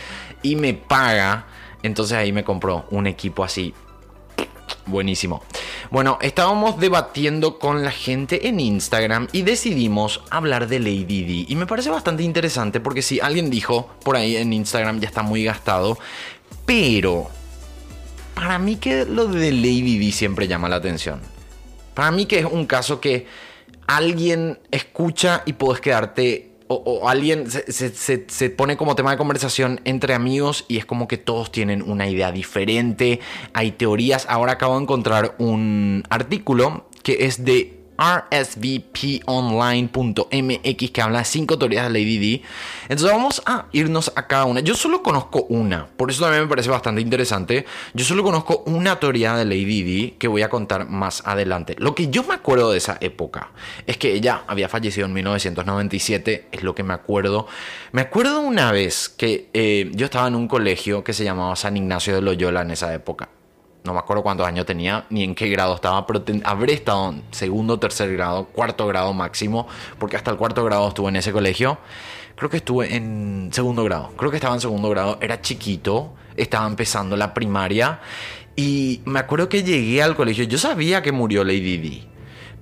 y 0.42 0.56
me 0.56 0.74
paga 0.74 1.46
entonces 1.84 2.18
ahí 2.18 2.32
me 2.32 2.44
compró 2.44 2.86
un 2.92 3.08
equipo 3.08 3.44
así. 3.44 3.74
Buenísimo. 4.86 5.44
Bueno, 5.92 6.18
estábamos 6.22 6.80
debatiendo 6.80 7.60
con 7.60 7.84
la 7.84 7.92
gente 7.92 8.48
en 8.48 8.60
Instagram 8.60 9.28
y 9.32 9.44
decidimos 9.44 10.22
hablar 10.30 10.68
de 10.68 10.80
Lady 10.80 11.24
D. 11.24 11.46
Y 11.48 11.56
me 11.56 11.68
parece 11.68 11.90
bastante 11.90 12.24
interesante 12.24 12.80
porque 12.80 13.02
si 13.02 13.20
alguien 13.20 13.50
dijo 13.50 13.90
por 14.04 14.16
ahí 14.16 14.36
en 14.38 14.52
Instagram 14.52 15.00
ya 15.00 15.08
está 15.08 15.22
muy 15.22 15.44
gastado. 15.44 15.98
Pero 16.66 17.30
para 18.34 18.58
mí 18.58 18.78
que 18.78 19.06
lo 19.06 19.26
de 19.26 19.52
Lady 19.52 20.00
D 20.00 20.12
siempre 20.12 20.48
llama 20.48 20.70
la 20.70 20.78
atención. 20.78 21.22
Para 21.94 22.12
mí 22.12 22.26
que 22.26 22.40
es 22.40 22.46
un 22.46 22.66
caso 22.66 23.00
que 23.00 23.28
alguien 23.88 24.60
escucha 24.72 25.44
y 25.46 25.54
puedes 25.54 25.82
quedarte 25.82 26.49
o, 26.72 27.10
alguien 27.10 27.50
se, 27.50 28.50
pone 28.52 28.78
como 28.78 28.96
tema 28.96 29.12
de 29.12 29.18
conversación 29.18 29.82
entre 29.86 30.14
amigos 30.14 30.66
y 30.68 30.78
es 30.78 30.86
como 30.86 31.08
que 31.08 31.18
todos 31.18 31.52
tienen 31.52 31.82
una 31.82 32.08
idea 32.08 32.32
diferente, 32.32 33.20
hay 33.54 33.72
teorías. 33.72 34.28
Ahora 34.30 34.54
acabo 34.54 34.76
de 34.76 34.84
encontrar 34.84 35.36
un 35.40 36.04
artículo 36.10 36.86
que 37.02 37.26
es 37.26 37.44
de 37.44 37.79
rsvponline.mx 38.00 40.92
que 40.92 41.02
habla 41.02 41.20
de 41.20 41.26
cinco 41.26 41.60
teorías 41.60 41.84
de 41.84 41.90
Lady 41.90 42.18
D. 42.18 42.42
Entonces 42.84 43.12
vamos 43.12 43.42
a 43.46 43.66
irnos 43.74 44.14
a 44.16 44.28
cada 44.28 44.46
una. 44.46 44.62
Yo 44.62 44.76
solo 44.76 45.04
conozco 45.04 45.46
una, 45.50 45.88
por 45.98 46.10
eso 46.10 46.24
también 46.24 46.44
me 46.44 46.50
parece 46.50 46.70
bastante 46.70 47.02
interesante. 47.02 47.66
Yo 47.94 48.06
solo 48.06 48.24
conozco 48.24 48.64
una 48.66 49.00
teoría 49.00 49.36
de 49.36 49.46
Lady 49.46 49.84
D 49.84 50.16
que 50.18 50.28
voy 50.28 50.42
a 50.42 50.50
contar 50.50 50.90
más 50.90 51.22
adelante. 51.26 51.76
Lo 51.80 51.96
que 51.96 52.08
yo 52.08 52.24
me 52.24 52.36
acuerdo 52.36 52.72
de 52.72 52.78
esa 52.78 52.98
época 53.02 53.52
es 53.86 53.98
que 53.98 54.14
ella 54.14 54.44
había 54.48 54.70
fallecido 54.70 55.08
en 55.08 55.14
1997, 55.14 56.48
es 56.52 56.64
lo 56.64 56.74
que 56.74 56.84
me 56.84 56.94
acuerdo. 56.94 57.48
Me 57.92 58.02
acuerdo 58.02 58.42
una 58.42 58.72
vez 58.72 59.10
que 59.10 59.50
eh, 59.54 59.90
yo 59.94 60.06
estaba 60.06 60.28
en 60.28 60.36
un 60.36 60.48
colegio 60.48 61.04
que 61.04 61.14
se 61.14 61.24
llamaba 61.24 61.56
San 61.56 61.76
Ignacio 61.76 62.16
de 62.16 62.22
Loyola 62.22 62.62
en 62.62 62.72
esa 62.72 62.94
época 62.94 63.30
no 63.84 63.94
me 63.94 64.00
acuerdo 64.00 64.24
cuántos 64.24 64.46
años 64.46 64.66
tenía 64.66 65.06
ni 65.10 65.24
en 65.24 65.36
qué 65.36 65.48
grado 65.50 65.76
estaba, 65.76 66.06
pero 66.06 66.24
habré 66.44 66.74
estado 66.74 67.10
en 67.10 67.24
segundo, 67.32 67.80
tercer 67.80 68.12
grado, 68.14 68.46
cuarto 68.46 68.88
grado 68.88 69.14
máximo, 69.14 69.68
porque 69.98 70.18
hasta 70.18 70.32
el 70.32 70.38
cuarto 70.38 70.64
grado 70.66 70.90
estuve 70.90 71.10
en 71.10 71.16
ese 71.16 71.32
colegio. 71.32 71.78
Creo 72.36 72.50
que 72.50 72.58
estuve 72.58 72.96
en 72.96 73.50
segundo 73.52 73.84
grado, 73.84 74.12
creo 74.16 74.32
que 74.32 74.38
estaba 74.38 74.54
en 74.54 74.62
segundo 74.62 74.90
grado, 74.90 75.18
era 75.22 75.42
chiquito, 75.42 76.14
estaba 76.38 76.68
empezando 76.68 77.18
la 77.18 77.34
primaria 77.34 78.00
y 78.56 79.02
me 79.06 79.20
acuerdo 79.20 79.50
que 79.50 79.64
llegué 79.64 80.02
al 80.02 80.16
colegio, 80.16 80.44
yo 80.46 80.58
sabía 80.58 81.02
que 81.02 81.12
murió 81.12 81.44
Lady 81.44 81.78
Di. 81.78 82.09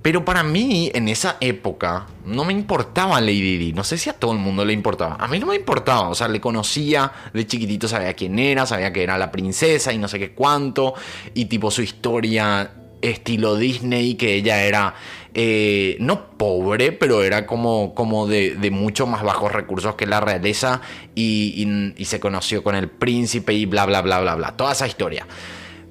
Pero 0.02 0.24
para 0.24 0.42
mí, 0.42 0.90
en 0.94 1.08
esa 1.08 1.36
época, 1.40 2.06
no 2.24 2.44
me 2.44 2.52
importaba 2.52 3.20
Lady 3.20 3.58
Di. 3.58 3.72
No 3.72 3.82
sé 3.82 3.98
si 3.98 4.08
a 4.08 4.12
todo 4.12 4.32
el 4.32 4.38
mundo 4.38 4.64
le 4.64 4.72
importaba. 4.72 5.16
A 5.18 5.26
mí 5.26 5.38
no 5.38 5.46
me 5.46 5.56
importaba. 5.56 6.08
O 6.08 6.14
sea, 6.14 6.28
le 6.28 6.40
conocía 6.40 7.12
de 7.32 7.46
chiquitito, 7.46 7.88
sabía 7.88 8.14
quién 8.14 8.38
era, 8.38 8.64
sabía 8.64 8.92
que 8.92 9.02
era 9.02 9.18
la 9.18 9.32
princesa 9.32 9.92
y 9.92 9.98
no 9.98 10.06
sé 10.06 10.18
qué 10.18 10.32
cuánto. 10.32 10.94
Y 11.34 11.46
tipo 11.46 11.70
su 11.70 11.82
historia 11.82 12.70
estilo 13.00 13.56
Disney, 13.56 14.14
que 14.14 14.34
ella 14.34 14.62
era, 14.62 14.94
eh, 15.34 15.96
no 16.00 16.30
pobre, 16.36 16.92
pero 16.92 17.22
era 17.22 17.46
como, 17.46 17.94
como 17.94 18.26
de, 18.26 18.54
de 18.56 18.70
mucho 18.70 19.06
más 19.06 19.22
bajos 19.22 19.52
recursos 19.52 19.94
que 19.96 20.06
la 20.06 20.20
realeza. 20.20 20.80
Y, 21.16 21.92
y 21.96 22.04
se 22.04 22.20
conoció 22.20 22.62
con 22.62 22.76
el 22.76 22.88
príncipe 22.88 23.52
y 23.52 23.66
bla, 23.66 23.84
bla, 23.84 24.00
bla, 24.02 24.20
bla, 24.20 24.36
bla. 24.36 24.56
Toda 24.56 24.72
esa 24.72 24.86
historia. 24.86 25.26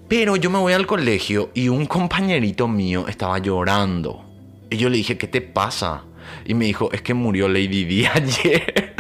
Pero 0.08 0.38
yo 0.38 0.50
me 0.50 0.58
voy 0.58 0.74
al 0.74 0.88
colegio 0.88 1.52
y 1.54 1.68
un 1.68 1.86
compañerito 1.86 2.68
mío 2.68 3.08
estaba 3.08 3.40
llorando. 3.40 4.24
Y 4.70 4.78
yo 4.78 4.90
le 4.90 4.98
dije, 4.98 5.18
¿qué 5.18 5.28
te 5.28 5.42
pasa? 5.42 6.04
Y 6.46 6.54
me 6.54 6.66
dijo, 6.66 6.90
es 6.92 7.02
que 7.02 7.14
murió 7.14 7.48
Lady 7.50 7.84
Di 7.84 8.06
ayer. 8.14 8.96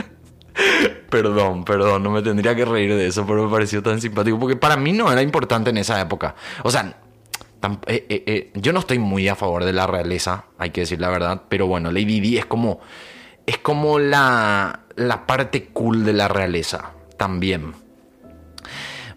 perdón, 1.10 1.64
perdón, 1.64 2.04
no 2.04 2.12
me 2.12 2.22
tendría 2.22 2.56
que 2.56 2.66
reír 2.66 2.94
de 2.94 3.08
eso, 3.08 3.26
pero 3.26 3.46
me 3.46 3.52
pareció 3.52 3.82
tan 3.82 4.02
simpático. 4.02 4.38
Porque 4.38 4.58
para 4.58 4.76
mí 4.76 4.92
no 4.92 5.12
era 5.12 5.22
importante 5.22 5.70
en 5.70 5.78
esa 5.78 6.00
época. 6.02 6.36
O 6.64 6.72
sea, 6.72 6.98
eh, 7.88 8.06
eh, 8.10 8.24
eh, 8.26 8.52
yo 8.56 8.74
no 8.74 8.80
estoy 8.80 9.00
muy 9.00 9.28
a 9.28 9.36
favor 9.36 9.64
de 9.64 9.74
la 9.74 9.88
realeza, 9.88 10.46
hay 10.58 10.72
que 10.72 10.82
decir 10.82 11.00
la 11.00 11.10
verdad. 11.10 11.44
Pero 11.48 11.68
bueno, 11.68 11.92
Lady 11.92 12.20
Di 12.20 12.38
es 12.38 12.46
como, 12.46 12.82
es 13.46 13.58
como 13.58 13.98
la, 13.98 14.82
la 14.96 15.26
parte 15.26 15.68
cool 15.68 16.04
de 16.04 16.14
la 16.14 16.28
realeza 16.28 16.92
también. 17.18 17.87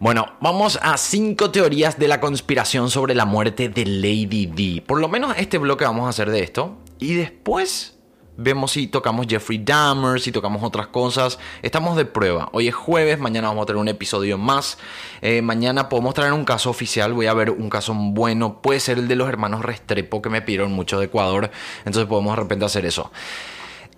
Bueno, 0.00 0.28
vamos 0.40 0.78
a 0.80 0.96
cinco 0.96 1.50
teorías 1.50 1.98
de 1.98 2.08
la 2.08 2.20
conspiración 2.20 2.88
sobre 2.88 3.14
la 3.14 3.26
muerte 3.26 3.68
de 3.68 3.84
Lady 3.84 4.46
D. 4.46 4.82
Por 4.86 4.98
lo 4.98 5.08
menos 5.08 5.34
este 5.36 5.58
bloque 5.58 5.84
vamos 5.84 6.06
a 6.06 6.08
hacer 6.08 6.30
de 6.30 6.42
esto. 6.42 6.78
Y 6.98 7.12
después 7.12 7.98
vemos 8.38 8.72
si 8.72 8.86
tocamos 8.86 9.26
Jeffrey 9.28 9.58
Dahmer, 9.62 10.18
si 10.18 10.32
tocamos 10.32 10.62
otras 10.62 10.86
cosas. 10.86 11.38
Estamos 11.60 11.98
de 11.98 12.06
prueba. 12.06 12.48
Hoy 12.52 12.68
es 12.68 12.74
jueves, 12.74 13.18
mañana 13.18 13.48
vamos 13.48 13.64
a 13.64 13.66
tener 13.66 13.78
un 13.82 13.88
episodio 13.88 14.38
más. 14.38 14.78
Eh, 15.20 15.42
mañana 15.42 15.90
podemos 15.90 16.14
traer 16.14 16.32
un 16.32 16.46
caso 16.46 16.70
oficial. 16.70 17.12
Voy 17.12 17.26
a 17.26 17.34
ver 17.34 17.50
un 17.50 17.68
caso 17.68 17.92
bueno. 17.94 18.62
Puede 18.62 18.80
ser 18.80 18.96
el 18.96 19.06
de 19.06 19.16
los 19.16 19.28
hermanos 19.28 19.62
Restrepo 19.62 20.22
que 20.22 20.30
me 20.30 20.40
pidieron 20.40 20.72
mucho 20.72 20.98
de 20.98 21.04
Ecuador. 21.04 21.50
Entonces 21.80 22.06
podemos 22.06 22.34
de 22.34 22.42
repente 22.42 22.64
hacer 22.64 22.86
eso. 22.86 23.12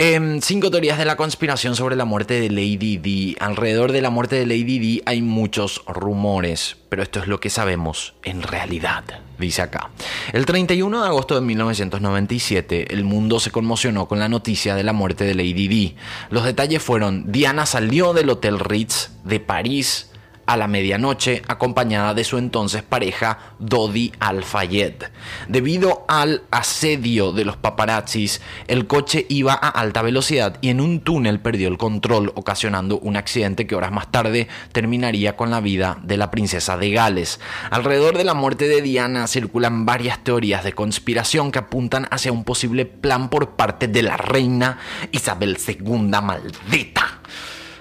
Em, 0.04 0.40
cinco 0.40 0.68
teorías 0.68 0.98
de 0.98 1.04
la 1.04 1.14
conspiración 1.14 1.76
sobre 1.76 1.94
la 1.94 2.04
muerte 2.04 2.40
de 2.40 2.50
Lady 2.50 2.96
D. 2.96 3.36
Alrededor 3.38 3.92
de 3.92 4.02
la 4.02 4.10
muerte 4.10 4.34
de 4.34 4.46
Lady 4.46 4.80
D 4.80 5.02
hay 5.06 5.22
muchos 5.22 5.84
rumores, 5.86 6.76
pero 6.88 7.04
esto 7.04 7.20
es 7.20 7.28
lo 7.28 7.38
que 7.38 7.50
sabemos 7.50 8.12
en 8.24 8.42
realidad, 8.42 9.04
dice 9.38 9.62
acá. 9.62 9.90
El 10.32 10.44
31 10.44 11.02
de 11.02 11.06
agosto 11.06 11.36
de 11.36 11.42
1997, 11.42 12.92
el 12.92 13.04
mundo 13.04 13.38
se 13.38 13.52
conmocionó 13.52 14.08
con 14.08 14.18
la 14.18 14.28
noticia 14.28 14.74
de 14.74 14.82
la 14.82 14.92
muerte 14.92 15.22
de 15.22 15.36
Lady 15.36 15.68
D. 15.68 15.94
Los 16.30 16.42
detalles 16.42 16.82
fueron, 16.82 17.30
Diana 17.30 17.64
salió 17.64 18.12
del 18.12 18.28
Hotel 18.28 18.58
Ritz 18.58 19.10
de 19.22 19.38
París 19.38 20.11
a 20.46 20.56
la 20.56 20.68
medianoche 20.68 21.42
acompañada 21.48 22.14
de 22.14 22.24
su 22.24 22.38
entonces 22.38 22.82
pareja 22.82 23.38
Dodi 23.58 24.12
Al-Fayed. 24.20 25.04
Debido 25.48 26.04
al 26.08 26.42
asedio 26.50 27.32
de 27.32 27.44
los 27.44 27.56
paparazzis, 27.56 28.40
el 28.68 28.86
coche 28.86 29.26
iba 29.28 29.54
a 29.54 29.68
alta 29.68 30.02
velocidad 30.02 30.58
y 30.60 30.70
en 30.70 30.80
un 30.80 31.00
túnel 31.00 31.40
perdió 31.40 31.68
el 31.68 31.78
control, 31.78 32.32
ocasionando 32.34 32.98
un 32.98 33.16
accidente 33.16 33.66
que 33.66 33.74
horas 33.74 33.92
más 33.92 34.10
tarde 34.10 34.48
terminaría 34.72 35.36
con 35.36 35.50
la 35.50 35.60
vida 35.60 35.98
de 36.02 36.16
la 36.16 36.30
princesa 36.30 36.76
de 36.76 36.90
Gales. 36.90 37.40
Alrededor 37.70 38.16
de 38.16 38.24
la 38.24 38.34
muerte 38.34 38.68
de 38.68 38.82
Diana 38.82 39.26
circulan 39.26 39.86
varias 39.86 40.22
teorías 40.24 40.64
de 40.64 40.72
conspiración 40.72 41.52
que 41.52 41.58
apuntan 41.58 42.06
hacia 42.10 42.32
un 42.32 42.44
posible 42.44 42.86
plan 42.86 43.28
por 43.28 43.50
parte 43.50 43.88
de 43.88 44.02
la 44.02 44.16
reina 44.16 44.78
Isabel 45.12 45.58
II 45.66 46.10
maldita. 46.22 47.20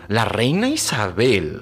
La 0.08 0.26
reina 0.26 0.68
Isabel 0.68 1.62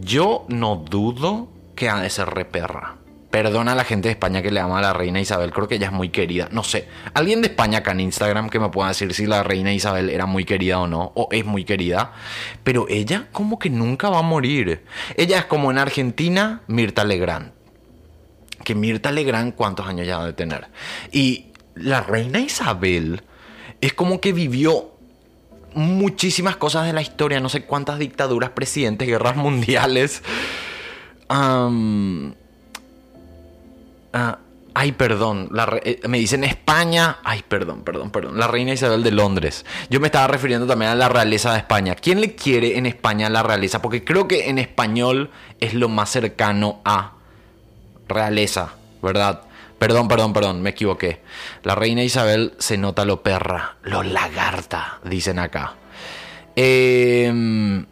yo 0.00 0.44
no 0.48 0.76
dudo 0.76 1.48
que 1.74 1.88
ha 1.88 2.00
de 2.00 2.10
ser 2.10 2.28
reperra. 2.28 2.96
Perdona 3.30 3.72
a 3.72 3.74
la 3.74 3.84
gente 3.84 4.08
de 4.08 4.12
España 4.12 4.42
que 4.42 4.50
le 4.50 4.60
ama 4.60 4.78
a 4.78 4.82
la 4.82 4.92
reina 4.92 5.18
Isabel, 5.18 5.52
creo 5.52 5.66
que 5.66 5.76
ella 5.76 5.86
es 5.86 5.92
muy 5.92 6.10
querida. 6.10 6.48
No 6.52 6.62
sé, 6.62 6.86
alguien 7.14 7.40
de 7.40 7.48
España 7.48 7.78
acá 7.78 7.92
en 7.92 8.00
Instagram 8.00 8.50
que 8.50 8.60
me 8.60 8.68
pueda 8.68 8.88
decir 8.88 9.14
si 9.14 9.24
la 9.24 9.42
reina 9.42 9.72
Isabel 9.72 10.10
era 10.10 10.26
muy 10.26 10.44
querida 10.44 10.78
o 10.80 10.86
no, 10.86 11.12
o 11.14 11.28
es 11.32 11.46
muy 11.46 11.64
querida. 11.64 12.12
Pero 12.62 12.86
ella 12.90 13.28
como 13.32 13.58
que 13.58 13.70
nunca 13.70 14.10
va 14.10 14.18
a 14.18 14.22
morir. 14.22 14.84
Ella 15.16 15.38
es 15.38 15.44
como 15.46 15.70
en 15.70 15.78
Argentina, 15.78 16.60
Mirta 16.66 17.04
Legrand. 17.04 17.52
Que 18.64 18.74
Mirta 18.74 19.10
Legrand, 19.10 19.54
¿cuántos 19.54 19.86
años 19.86 20.06
ya 20.06 20.20
debe 20.20 20.34
tener? 20.34 20.68
Y 21.10 21.46
la 21.74 22.02
reina 22.02 22.38
Isabel 22.38 23.22
es 23.80 23.94
como 23.94 24.20
que 24.20 24.34
vivió 24.34 24.91
muchísimas 25.74 26.56
cosas 26.56 26.86
de 26.86 26.92
la 26.92 27.02
historia, 27.02 27.40
no 27.40 27.48
sé 27.48 27.64
cuántas 27.64 27.98
dictaduras, 27.98 28.50
presidentes, 28.50 29.08
guerras 29.08 29.36
mundiales. 29.36 30.22
Ah, 31.28 31.70
ay, 34.74 34.92
perdón, 34.92 35.50
eh, 35.84 36.00
me 36.08 36.18
dicen 36.18 36.44
España. 36.44 37.18
Ay, 37.24 37.42
perdón, 37.46 37.82
perdón, 37.82 38.10
perdón. 38.10 38.38
La 38.38 38.48
reina 38.48 38.72
Isabel 38.72 39.02
de 39.02 39.10
Londres. 39.10 39.64
Yo 39.88 40.00
me 40.00 40.08
estaba 40.08 40.26
refiriendo 40.28 40.66
también 40.66 40.90
a 40.90 40.94
la 40.94 41.08
realeza 41.08 41.52
de 41.52 41.58
España. 41.58 41.94
¿Quién 41.94 42.20
le 42.20 42.34
quiere 42.34 42.76
en 42.76 42.86
España 42.86 43.30
la 43.30 43.42
realeza? 43.42 43.80
Porque 43.80 44.04
creo 44.04 44.28
que 44.28 44.48
en 44.48 44.58
español 44.58 45.30
es 45.60 45.74
lo 45.74 45.88
más 45.88 46.10
cercano 46.10 46.80
a 46.84 47.12
realeza, 48.08 48.74
¿verdad? 49.02 49.42
Perdón, 49.82 50.06
perdón, 50.06 50.32
perdón, 50.32 50.62
me 50.62 50.70
equivoqué. 50.70 51.22
La 51.64 51.74
reina 51.74 52.04
Isabel 52.04 52.54
se 52.60 52.78
nota 52.78 53.04
lo 53.04 53.24
perra, 53.24 53.78
lo 53.82 54.04
lagarta, 54.04 55.00
dicen 55.02 55.40
acá. 55.40 55.74
Em, 56.54 57.86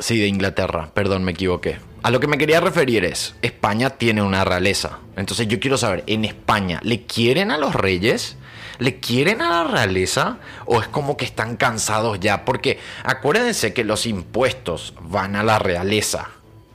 sí, 0.00 0.18
de 0.18 0.26
Inglaterra, 0.26 0.90
perdón, 0.92 1.22
me 1.22 1.30
equivoqué. 1.30 1.78
A 2.02 2.10
lo 2.10 2.18
que 2.18 2.26
me 2.26 2.38
quería 2.38 2.58
referir 2.58 3.04
es, 3.04 3.36
España 3.40 3.90
tiene 3.90 4.20
una 4.20 4.44
realeza. 4.44 4.98
Entonces 5.14 5.46
yo 5.46 5.60
quiero 5.60 5.78
saber, 5.78 6.02
¿en 6.08 6.24
España 6.24 6.80
le 6.82 7.04
quieren 7.06 7.52
a 7.52 7.56
los 7.56 7.72
reyes? 7.72 8.36
¿Le 8.80 8.98
quieren 8.98 9.42
a 9.42 9.48
la 9.48 9.70
realeza? 9.70 10.38
¿O 10.66 10.80
es 10.80 10.88
como 10.88 11.16
que 11.16 11.24
están 11.24 11.56
cansados 11.56 12.18
ya? 12.18 12.44
Porque 12.44 12.80
acuérdense 13.04 13.72
que 13.72 13.84
los 13.84 14.06
impuestos 14.06 14.94
van 15.00 15.36
a 15.36 15.44
la 15.44 15.60
realeza 15.60 16.30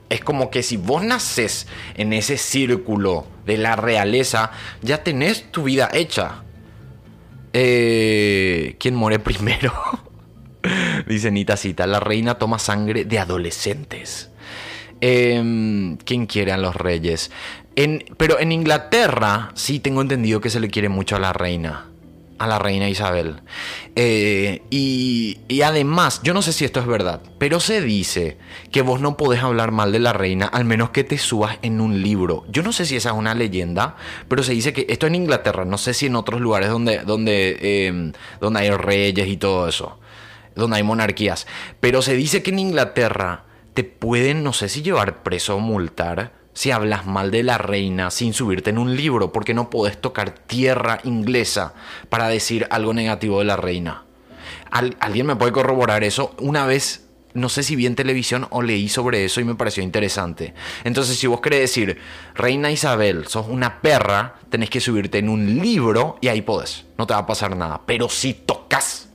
es 0.09 0.21
como 0.21 0.49
que 0.49 0.63
si 0.63 0.77
vos 0.77 1.03
naces 1.03 1.67
en 1.95 2.13
ese 2.13 2.37
círculo 2.37 3.25
de 3.45 3.57
la 3.57 3.75
realeza, 3.75 4.51
ya 4.81 5.03
tenés 5.03 5.51
tu 5.51 5.63
vida 5.63 5.89
hecha. 5.93 6.43
Eh, 7.53 8.75
¿Quién 8.79 8.95
muere 8.95 9.19
primero? 9.19 9.73
Dice 11.07 11.31
Nita 11.31 11.57
Cita, 11.57 11.87
la 11.87 11.99
reina 11.99 12.35
toma 12.35 12.59
sangre 12.59 13.05
de 13.05 13.19
adolescentes. 13.19 14.31
Em, 15.01 15.97
¿Quién 15.97 16.25
quiere 16.25 16.51
a 16.51 16.57
los 16.57 16.75
reyes? 16.75 17.31
pero 18.15 18.39
en 18.39 18.53
Inglaterra 18.53 19.51
sí 19.53 19.81
tengo 19.81 20.01
entendido 20.01 20.39
que 20.39 20.49
se 20.49 20.61
le 20.61 20.69
quiere 20.69 20.87
mucho 20.87 21.17
a 21.17 21.19
la 21.19 21.33
reina 21.33 21.87
a 22.37 22.47
la 22.47 22.59
reina 22.59 22.89
Isabel. 22.89 23.41
Eh, 23.95 24.61
y, 24.69 25.39
y, 25.47 25.61
además, 25.61 26.21
yo 26.23 26.33
no 26.33 26.41
sé 26.41 26.53
si 26.53 26.65
esto 26.65 26.79
es 26.79 26.87
verdad, 26.87 27.21
pero 27.37 27.59
se 27.59 27.81
dice 27.81 28.37
que 28.71 28.81
vos 28.81 28.99
no 29.01 29.17
podés 29.17 29.41
hablar 29.41 29.71
mal 29.71 29.91
de 29.91 29.99
la 29.99 30.13
reina 30.13 30.47
al 30.47 30.65
menos 30.65 30.89
que 30.89 31.03
te 31.03 31.17
subas 31.17 31.57
en 31.61 31.81
un 31.81 32.01
libro. 32.01 32.45
Yo 32.49 32.63
no 32.63 32.73
sé 32.73 32.85
si 32.85 32.95
esa 32.95 33.09
es 33.09 33.15
una 33.15 33.33
leyenda, 33.33 33.95
pero 34.27 34.43
se 34.43 34.53
dice 34.53 34.73
que 34.73 34.85
esto 34.89 35.07
en 35.07 35.15
Inglaterra, 35.15 35.65
no 35.65 35.77
sé 35.77 35.93
si 35.93 36.07
en 36.07 36.15
otros 36.15 36.41
lugares 36.41 36.69
donde, 36.69 36.99
donde, 36.99 37.87
em, 37.87 38.13
donde 38.41 38.59
hay 38.59 38.69
reyes 38.71 39.27
y 39.27 39.37
todo 39.37 39.67
eso, 39.67 39.99
donde 40.55 40.77
hay 40.77 40.83
monarquías, 40.83 41.47
pero 41.79 42.01
se 42.01 42.15
dice 42.15 42.43
que 42.43 42.51
en 42.51 42.59
Inglaterra 42.59 43.45
te 43.73 43.83
pueden, 43.83 44.43
no 44.43 44.53
sé 44.53 44.69
si 44.69 44.81
llevar 44.81 45.23
preso 45.23 45.55
o 45.55 45.59
multar 45.59 46.44
si 46.55 46.71
hablas 46.71 47.05
mal 47.05 47.29
de 47.29 47.43
la 47.43 47.59
reina 47.59 48.09
sin 48.09 48.33
subirte 48.33 48.71
en 48.71 48.79
un 48.79 48.95
libro, 48.95 49.31
porque 49.31 49.53
no 49.53 49.69
podés 49.69 49.99
tocar 49.99 50.31
tierra 50.31 50.99
inglesa 51.03 51.73
para 52.09 52.29
decir 52.29 52.65
algo 52.71 52.93
negativo 52.93 53.39
de 53.39 53.45
la 53.45 53.57
reina. 53.57 54.05
¿Alguien 54.71 55.27
me 55.27 55.35
puede 55.35 55.51
corroborar 55.51 56.03
eso? 56.03 56.33
Una 56.39 56.65
vez, 56.65 57.07
no 57.33 57.49
sé 57.49 57.61
si 57.61 57.75
vi 57.75 57.85
en 57.85 57.95
televisión 57.95 58.47
o 58.49 58.61
leí 58.61 58.89
sobre 58.89 59.25
eso 59.25 59.41
y 59.41 59.43
me 59.43 59.55
pareció 59.55 59.83
interesante. 59.83 60.53
Entonces, 60.85 61.17
si 61.17 61.27
vos 61.27 61.41
querés 61.41 61.59
decir, 61.59 61.99
Reina 62.33 62.71
Isabel, 62.71 63.27
sos 63.27 63.47
una 63.47 63.81
perra, 63.81 64.35
tenés 64.49 64.69
que 64.69 64.79
subirte 64.79 65.19
en 65.19 65.29
un 65.29 65.59
libro 65.59 66.17
y 66.21 66.29
ahí 66.29 66.41
podés. 66.41 66.85
No 66.97 67.05
te 67.05 67.13
va 67.13 67.19
a 67.21 67.27
pasar 67.27 67.55
nada. 67.55 67.81
Pero 67.85 68.09
si 68.09 68.33
tocas 68.33 69.09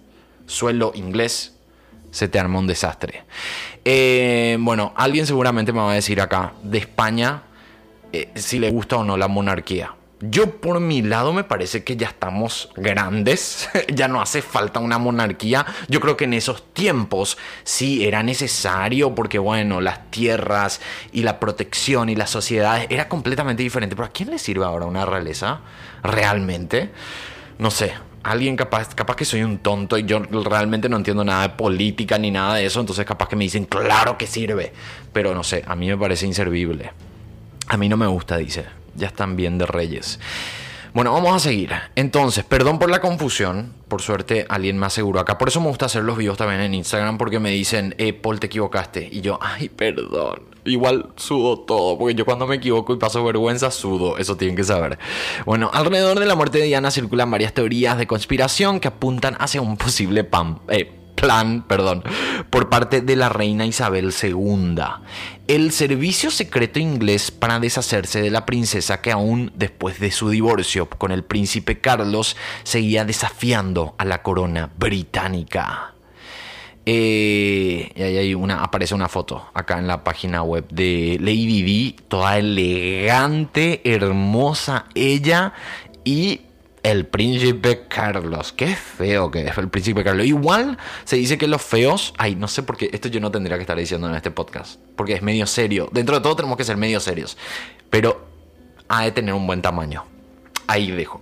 suelo 0.46 0.92
inglés, 0.94 1.54
se 2.10 2.28
te 2.28 2.38
arma 2.38 2.58
un 2.58 2.66
desastre. 2.66 3.24
Eh, 3.84 4.56
bueno, 4.60 4.92
alguien 4.96 5.26
seguramente 5.26 5.72
me 5.72 5.80
va 5.80 5.92
a 5.92 5.94
decir 5.94 6.20
acá, 6.20 6.52
de 6.62 6.78
España, 6.78 7.42
eh, 8.12 8.30
si 8.34 8.58
le 8.58 8.70
gusta 8.70 8.96
o 8.96 9.04
no 9.04 9.16
la 9.16 9.28
monarquía. 9.28 9.94
Yo 10.22 10.60
por 10.60 10.80
mi 10.80 11.00
lado 11.00 11.32
me 11.32 11.44
parece 11.44 11.82
que 11.82 11.96
ya 11.96 12.08
estamos 12.08 12.68
grandes, 12.76 13.70
ya 13.88 14.06
no 14.06 14.20
hace 14.20 14.42
falta 14.42 14.78
una 14.78 14.98
monarquía. 14.98 15.64
Yo 15.88 16.00
creo 16.00 16.18
que 16.18 16.24
en 16.24 16.34
esos 16.34 16.74
tiempos 16.74 17.38
sí 17.64 18.04
era 18.04 18.22
necesario 18.22 19.14
porque 19.14 19.38
bueno, 19.38 19.80
las 19.80 20.10
tierras 20.10 20.82
y 21.12 21.22
la 21.22 21.40
protección 21.40 22.10
y 22.10 22.16
las 22.16 22.28
sociedades 22.28 22.86
era 22.90 23.08
completamente 23.08 23.62
diferente. 23.62 23.96
Pero 23.96 24.06
¿a 24.06 24.12
quién 24.12 24.30
le 24.30 24.38
sirve 24.38 24.66
ahora 24.66 24.84
una 24.84 25.06
realeza? 25.06 25.60
¿Realmente? 26.02 26.90
No 27.58 27.70
sé, 27.70 27.94
alguien 28.22 28.56
capaz, 28.56 28.94
capaz 28.94 29.16
que 29.16 29.24
soy 29.24 29.42
un 29.42 29.58
tonto 29.58 29.96
y 29.98 30.04
yo 30.04 30.20
realmente 30.20 30.88
no 30.88 30.96
entiendo 30.96 31.24
nada 31.24 31.42
de 31.42 31.48
política 31.50 32.18
ni 32.18 32.30
nada 32.30 32.56
de 32.56 32.66
eso, 32.66 32.80
entonces 32.80 33.04
capaz 33.04 33.28
que 33.28 33.36
me 33.36 33.44
dicen, 33.44 33.64
claro 33.64 34.18
que 34.18 34.26
sirve, 34.26 34.72
pero 35.12 35.34
no 35.34 35.42
sé, 35.42 35.64
a 35.66 35.74
mí 35.76 35.86
me 35.88 35.96
parece 35.96 36.26
inservible. 36.26 36.92
A 37.68 37.76
mí 37.76 37.88
no 37.88 37.96
me 37.96 38.06
gusta, 38.06 38.36
dice 38.36 38.80
ya 38.94 39.08
están 39.08 39.36
bien 39.36 39.58
de 39.58 39.66
reyes. 39.66 40.18
Bueno, 40.92 41.12
vamos 41.12 41.34
a 41.34 41.38
seguir. 41.38 41.72
Entonces, 41.94 42.44
perdón 42.44 42.78
por 42.78 42.90
la 42.90 43.00
confusión. 43.00 43.74
Por 43.88 44.02
suerte, 44.02 44.46
alguien 44.48 44.78
me 44.78 44.86
aseguró 44.86 45.20
acá. 45.20 45.38
Por 45.38 45.48
eso 45.48 45.60
me 45.60 45.68
gusta 45.68 45.86
hacer 45.86 46.04
los 46.04 46.16
videos 46.16 46.36
también 46.36 46.60
en 46.60 46.74
Instagram, 46.74 47.18
porque 47.18 47.38
me 47.38 47.50
dicen, 47.50 47.94
eh, 47.98 48.12
Paul, 48.12 48.40
te 48.40 48.46
equivocaste. 48.46 49.08
Y 49.10 49.20
yo, 49.20 49.38
ay, 49.40 49.68
perdón. 49.68 50.50
Igual 50.64 51.08
sudo 51.16 51.60
todo, 51.60 51.96
porque 51.96 52.14
yo 52.14 52.24
cuando 52.24 52.46
me 52.46 52.56
equivoco 52.56 52.92
y 52.92 52.98
paso 52.98 53.24
vergüenza, 53.24 53.70
sudo. 53.70 54.18
Eso 54.18 54.36
tienen 54.36 54.56
que 54.56 54.64
saber. 54.64 54.98
Bueno, 55.46 55.70
alrededor 55.72 56.18
de 56.18 56.26
la 56.26 56.34
muerte 56.34 56.58
de 56.58 56.64
Diana 56.64 56.90
circulan 56.90 57.30
varias 57.30 57.54
teorías 57.54 57.96
de 57.96 58.06
conspiración 58.06 58.78
que 58.78 58.88
apuntan 58.88 59.36
hacia 59.38 59.62
un 59.62 59.76
posible 59.76 60.28
eh, 60.68 60.92
plan, 61.14 61.62
perdón, 61.66 62.02
por 62.50 62.68
parte 62.68 63.00
de 63.00 63.16
la 63.16 63.28
reina 63.28 63.66
Isabel 63.66 64.12
II. 64.22 64.76
El 65.50 65.72
servicio 65.72 66.30
secreto 66.30 66.78
inglés 66.78 67.32
para 67.32 67.58
deshacerse 67.58 68.22
de 68.22 68.30
la 68.30 68.46
princesa 68.46 69.00
que 69.00 69.10
aún 69.10 69.50
después 69.56 69.98
de 69.98 70.12
su 70.12 70.30
divorcio 70.30 70.88
con 70.88 71.10
el 71.10 71.24
príncipe 71.24 71.80
Carlos 71.80 72.36
seguía 72.62 73.04
desafiando 73.04 73.96
a 73.98 74.04
la 74.04 74.22
corona 74.22 74.70
británica. 74.78 75.94
Eh, 76.86 77.90
ahí 77.96 78.36
aparece 78.60 78.94
una 78.94 79.08
foto 79.08 79.50
acá 79.52 79.80
en 79.80 79.88
la 79.88 80.04
página 80.04 80.44
web 80.44 80.68
de 80.68 81.18
Lady 81.20 81.62
Di, 81.62 81.96
toda 82.06 82.38
elegante, 82.38 83.80
hermosa 83.82 84.86
ella 84.94 85.52
y 86.04 86.42
el 86.82 87.06
príncipe 87.06 87.86
Carlos. 87.88 88.52
Qué 88.52 88.74
feo 88.74 89.30
que 89.30 89.46
es 89.46 89.58
el 89.58 89.68
príncipe 89.68 90.04
Carlos. 90.04 90.26
Igual 90.26 90.78
se 91.04 91.16
dice 91.16 91.38
que 91.38 91.46
los 91.46 91.62
feos. 91.62 92.14
Ay, 92.18 92.34
no 92.34 92.48
sé 92.48 92.62
por 92.62 92.76
qué. 92.76 92.90
Esto 92.92 93.08
yo 93.08 93.20
no 93.20 93.30
tendría 93.30 93.56
que 93.56 93.62
estar 93.62 93.76
diciendo 93.76 94.08
en 94.08 94.14
este 94.14 94.30
podcast. 94.30 94.80
Porque 94.96 95.14
es 95.14 95.22
medio 95.22 95.46
serio. 95.46 95.88
Dentro 95.92 96.16
de 96.16 96.22
todo 96.22 96.36
tenemos 96.36 96.56
que 96.56 96.64
ser 96.64 96.76
medio 96.76 97.00
serios. 97.00 97.36
Pero 97.90 98.26
ha 98.88 99.04
de 99.04 99.12
tener 99.12 99.34
un 99.34 99.46
buen 99.46 99.62
tamaño. 99.62 100.04
Ahí 100.66 100.90
dejo. 100.90 101.20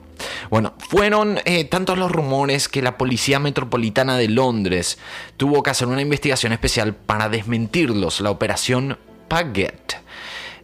Bueno, 0.51 0.75
fueron 0.79 1.39
eh, 1.45 1.65
tantos 1.65 1.99
los 1.99 2.11
rumores 2.11 2.69
que 2.69 2.83
la 2.83 2.99
Policía 2.99 3.39
Metropolitana 3.39 4.17
de 4.17 4.29
Londres 4.29 4.99
tuvo 5.37 5.63
que 5.63 5.71
hacer 5.71 5.89
una 5.89 6.03
investigación 6.03 6.53
especial 6.53 6.95
para 6.95 7.29
desmentirlos. 7.29 8.21
La 8.21 8.31
operación 8.31 8.99
Paget 9.29 9.97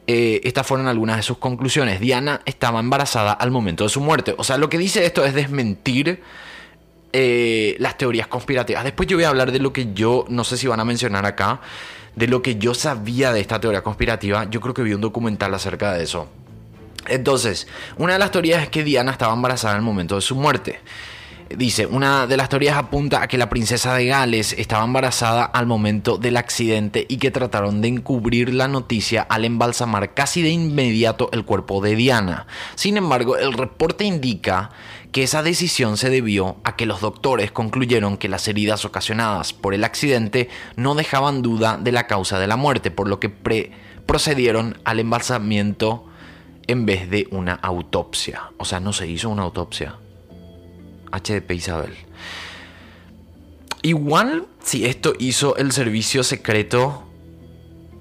eh, 0.07 0.41
estas 0.45 0.67
fueron 0.67 0.87
algunas 0.87 1.17
de 1.17 1.23
sus 1.23 1.39
conclusiones. 1.39 2.01
Diana 2.01 2.41
estaba 2.45 2.81
embarazada 2.81 3.33
al 3.33 3.51
momento 3.51 3.85
de 3.85 3.91
su 3.91 4.01
muerte. 4.01 4.35
O 4.37 4.45
sea, 4.45 4.59
lo 4.59 4.69
que 4.69 4.79
dice 4.79 5.07
esto 5.07 5.25
es 5.25 5.35
desmentir 5.35 6.23
eh, 7.13 7.77
las 7.79 7.97
teorías 7.97 8.27
conspirativas. 8.27 8.85
Después 8.85 9.09
yo 9.09 9.17
voy 9.17 9.25
a 9.25 9.29
hablar 9.29 9.53
de 9.53 9.61
lo 9.61 9.73
que 9.73 9.95
yo, 9.95 10.27
no 10.29 10.45
sé 10.45 10.57
si 10.57 10.67
van 10.67 10.81
a 10.81 10.85
mencionar 10.85 11.25
acá, 11.25 11.61
de 12.17 12.29
lo 12.29 12.43
que 12.43 12.57
yo 12.57 12.75
sabía 12.75 13.33
de 13.33 13.41
esta 13.41 13.61
teoría 13.61 13.83
conspirativa. 13.83 14.45
Yo 14.51 14.61
creo 14.61 14.75
que 14.75 14.83
vi 14.83 14.93
un 14.93 15.01
documental 15.01 15.55
acerca 15.55 15.93
de 15.95 16.05
eso. 16.05 16.29
Entonces, 17.07 17.67
una 17.97 18.15
de 18.15 18.19
las 18.19 18.31
teorías 18.31 18.63
es 18.63 18.69
que 18.69 18.83
Diana 18.83 19.13
estaba 19.13 19.33
embarazada 19.33 19.75
al 19.75 19.83
momento 19.83 20.17
de 20.17 20.21
su 20.21 20.35
muerte. 20.35 20.81
Dice, 21.51 21.87
una 21.87 22.27
de 22.27 22.37
las 22.37 22.49
teorías 22.49 22.77
apunta 22.77 23.23
a 23.23 23.29
que 23.29 23.37
la 23.37 23.51
princesa 23.51 23.95
de 23.95 24.07
Gales 24.07 24.55
estaba 24.59 24.85
embarazada 24.85 25.45
al 25.45 25.67
momento 25.67 26.17
del 26.17 26.39
accidente 26.39 27.05
y 27.09 27.19
que 27.19 27.31
trataron 27.31 27.83
de 27.83 27.89
encubrir 27.89 28.55
la 28.55 28.67
noticia 28.67 29.23
al 29.23 29.45
embalsamar 29.45 30.15
casi 30.15 30.43
de 30.43 30.51
inmediato 30.51 31.29
el 31.33 31.45
cuerpo 31.45 31.83
de 31.83 31.97
Diana. 31.97 32.47
Sin 32.77 32.97
embargo, 32.97 33.37
el 33.37 33.53
reporte 33.53 34.05
indica 34.05 34.71
que 35.13 35.23
esa 35.23 35.43
decisión 35.43 35.97
se 35.97 36.11
debió 36.11 36.57
a 36.65 36.77
que 36.77 36.87
los 36.87 37.01
doctores 37.01 37.53
concluyeron 37.53 38.17
que 38.17 38.29
las 38.29 38.49
heridas 38.49 38.85
ocasionadas 38.85 39.53
por 39.53 39.75
el 39.75 39.85
accidente 39.85 40.49
no 40.77 40.95
dejaban 40.95 41.43
duda 41.43 41.79
de 41.79 41.93
la 41.93 42.07
causa 42.07 42.39
de 42.39 42.47
la 42.47 42.57
muerte, 42.57 42.91
por 42.91 43.07
lo 43.07 43.21
que 43.21 43.29
procedieron 44.07 44.79
al 44.85 44.99
embalsamiento 44.99 46.07
en 46.67 46.87
vez 46.87 47.11
de 47.11 47.29
una 47.31 47.53
autopsia. 47.55 48.51
O 48.57 48.65
sea, 48.65 48.81
no 48.81 48.93
se 48.93 49.07
hizo 49.07 49.29
una 49.29 49.43
autopsia. 49.43 49.97
HDP 51.19 51.53
Isabel. 51.53 51.93
Igual 53.83 54.47
si 54.63 54.87
esto 54.87 55.13
hizo 55.19 55.57
el 55.57 55.73
servicio 55.73 56.25
secreto 56.25 57.05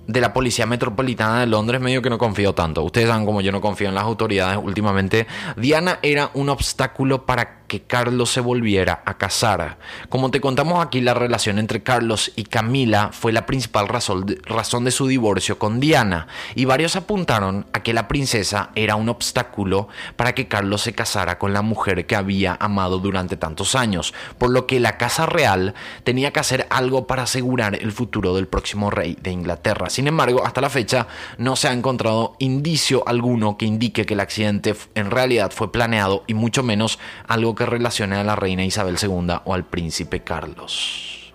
de 0.07 0.21
la 0.21 0.33
Policía 0.33 0.65
Metropolitana 0.65 1.39
de 1.39 1.47
Londres 1.47 1.81
medio 1.81 2.01
que 2.01 2.09
no 2.09 2.17
confío 2.17 2.53
tanto. 2.53 2.83
Ustedes 2.83 3.07
saben 3.07 3.25
como 3.25 3.41
yo 3.41 3.51
no 3.51 3.61
confío 3.61 3.89
en 3.89 3.95
las 3.95 4.03
autoridades 4.03 4.59
últimamente. 4.61 5.27
Diana 5.55 5.99
era 6.01 6.29
un 6.33 6.49
obstáculo 6.49 7.25
para 7.25 7.63
que 7.73 7.81
Carlos 7.81 8.29
se 8.31 8.39
volviera 8.39 9.01
a 9.03 9.17
casar. 9.17 9.79
Como 10.09 10.29
te 10.29 10.41
contamos 10.41 10.85
aquí, 10.85 11.01
la 11.01 11.15
relación 11.15 11.57
entre 11.57 11.81
Carlos 11.81 12.31
y 12.35 12.43
Camila 12.43 13.09
fue 13.11 13.31
la 13.31 13.47
principal 13.47 13.87
razón 13.87 14.27
de, 14.27 14.39
razón 14.43 14.83
de 14.83 14.91
su 14.91 15.07
divorcio 15.07 15.57
con 15.57 15.79
Diana, 15.79 16.27
y 16.53 16.65
varios 16.65 16.95
apuntaron 16.95 17.65
a 17.73 17.81
que 17.81 17.93
la 17.93 18.07
princesa 18.07 18.69
era 18.75 18.95
un 18.95 19.09
obstáculo 19.09 19.87
para 20.15 20.35
que 20.35 20.47
Carlos 20.47 20.81
se 20.81 20.93
casara 20.93 21.39
con 21.39 21.51
la 21.51 21.63
mujer 21.63 22.05
que 22.05 22.15
había 22.15 22.55
amado 22.59 22.99
durante 22.99 23.37
tantos 23.37 23.73
años, 23.73 24.13
por 24.37 24.51
lo 24.51 24.67
que 24.67 24.79
la 24.79 24.97
Casa 24.97 25.25
Real 25.25 25.73
tenía 26.03 26.31
que 26.31 26.41
hacer 26.41 26.67
algo 26.69 27.07
para 27.07 27.23
asegurar 27.23 27.73
el 27.73 27.91
futuro 27.91 28.35
del 28.35 28.47
próximo 28.47 28.91
rey 28.91 29.17
de 29.19 29.31
Inglaterra. 29.31 29.89
Sin 29.93 30.07
embargo, 30.07 30.43
hasta 30.43 30.59
la 30.59 30.71
fecha 30.71 31.05
no 31.37 31.55
se 31.55 31.67
ha 31.67 31.71
encontrado 31.71 32.35
indicio 32.39 33.07
alguno 33.07 33.59
que 33.59 33.67
indique 33.67 34.07
que 34.07 34.15
el 34.15 34.21
accidente 34.21 34.73
en 34.95 35.11
realidad 35.11 35.51
fue 35.51 35.71
planeado 35.71 36.23
y 36.25 36.33
mucho 36.33 36.63
menos 36.63 36.97
algo 37.27 37.53
que 37.53 37.67
relacione 37.67 38.15
a 38.15 38.23
la 38.23 38.35
reina 38.35 38.65
Isabel 38.65 38.97
II 38.99 39.35
o 39.45 39.53
al 39.53 39.65
príncipe 39.65 40.23
Carlos. 40.23 41.31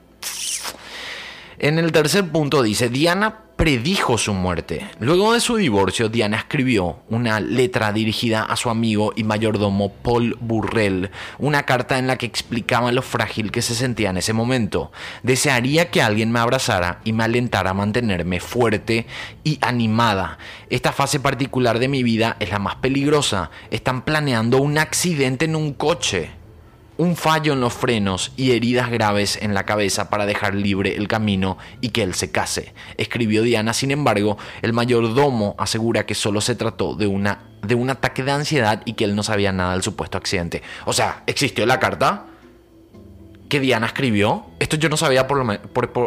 En 1.61 1.81
el 1.81 1.91
tercer 1.91 2.31
punto 2.31 2.63
dice, 2.63 2.89
Diana 2.89 3.41
predijo 3.57 4.17
su 4.17 4.33
muerte. 4.33 4.87
Luego 5.01 5.33
de 5.33 5.41
su 5.41 5.57
divorcio, 5.57 6.09
Diana 6.09 6.37
escribió 6.37 7.01
una 7.09 7.41
letra 7.41 7.93
dirigida 7.93 8.45
a 8.45 8.55
su 8.55 8.71
amigo 8.71 9.13
y 9.17 9.25
mayordomo 9.25 9.93
Paul 9.93 10.39
Burrell, 10.41 11.11
una 11.39 11.65
carta 11.65 11.99
en 11.99 12.07
la 12.07 12.17
que 12.17 12.27
explicaba 12.27 12.93
lo 12.93 13.03
frágil 13.03 13.51
que 13.51 13.63
se 13.63 13.75
sentía 13.75 14.11
en 14.11 14.19
ese 14.19 14.33
momento. 14.33 14.93
Desearía 15.25 15.91
que 15.91 16.01
alguien 16.01 16.31
me 16.31 16.39
abrazara 16.39 17.01
y 17.03 17.13
me 17.13 17.25
alentara 17.25 17.71
a 17.71 17.75
mantenerme 17.75 18.39
fuerte 18.39 19.07
y 19.43 19.59
animada. 19.61 20.39
Esta 20.71 20.93
fase 20.93 21.19
particular 21.19 21.81
de 21.81 21.89
mi 21.89 22.05
vida 22.05 22.37
es 22.39 22.51
la 22.51 22.61
más 22.61 22.77
peligrosa. 22.77 23.51
Están 23.73 24.03
planeando 24.03 24.59
un 24.59 24.79
accidente 24.79 25.47
en 25.47 25.57
un 25.57 25.73
coche 25.73 26.38
un 26.99 27.15
fallo 27.17 27.53
en 27.53 27.61
los 27.61 27.73
frenos 27.73 28.33
y 28.37 28.51
heridas 28.51 28.91
graves 28.91 29.39
en 29.41 29.55
la 29.55 29.65
cabeza 29.65 30.11
para 30.11 30.27
dejar 30.27 30.55
libre 30.55 30.97
el 30.97 31.07
camino 31.07 31.57
y 31.81 31.91
que 31.91 32.03
él 32.03 32.13
se 32.15 32.31
case. 32.33 32.75
Escribió 32.97 33.43
Diana, 33.43 33.73
sin 33.73 33.93
embargo, 33.93 34.37
el 34.63 34.73
mayordomo 34.73 35.55
asegura 35.59 36.05
que 36.07 36.17
solo 36.17 36.41
se 36.41 36.57
trató 36.57 36.95
de, 36.95 37.07
una, 37.07 37.45
de 37.63 37.77
un 37.77 37.89
ataque 37.89 38.25
de 38.25 38.33
ansiedad 38.33 38.83
y 38.85 38.95
que 38.95 39.05
él 39.05 39.15
no 39.15 39.23
sabía 39.23 39.53
nada 39.53 39.73
del 39.73 39.83
supuesto 39.83 40.19
accidente. 40.19 40.63
O 40.87 40.93
sea, 40.93 41.23
¿existió 41.27 41.65
la 41.67 41.79
carta 41.79 42.27
que 43.49 43.61
Diana 43.61 43.87
escribió? 43.87 44.47
Esto 44.59 44.77
yo 44.77 44.89
no 44.89 44.97
sabía 44.97 45.29
por, 45.29 45.61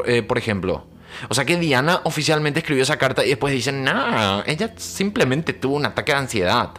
eh, 0.06 0.24
por 0.24 0.38
ejemplo. 0.38 0.86
O 1.30 1.34
sea 1.34 1.46
que 1.46 1.56
Diana 1.56 2.02
oficialmente 2.04 2.60
escribió 2.60 2.84
esa 2.84 2.98
carta 2.98 3.24
y 3.26 3.30
después 3.30 3.54
dicen, 3.54 3.84
no, 3.86 4.44
ella 4.46 4.74
simplemente 4.76 5.54
tuvo 5.54 5.76
un 5.78 5.86
ataque 5.86 6.12
de 6.12 6.18
ansiedad 6.18 6.72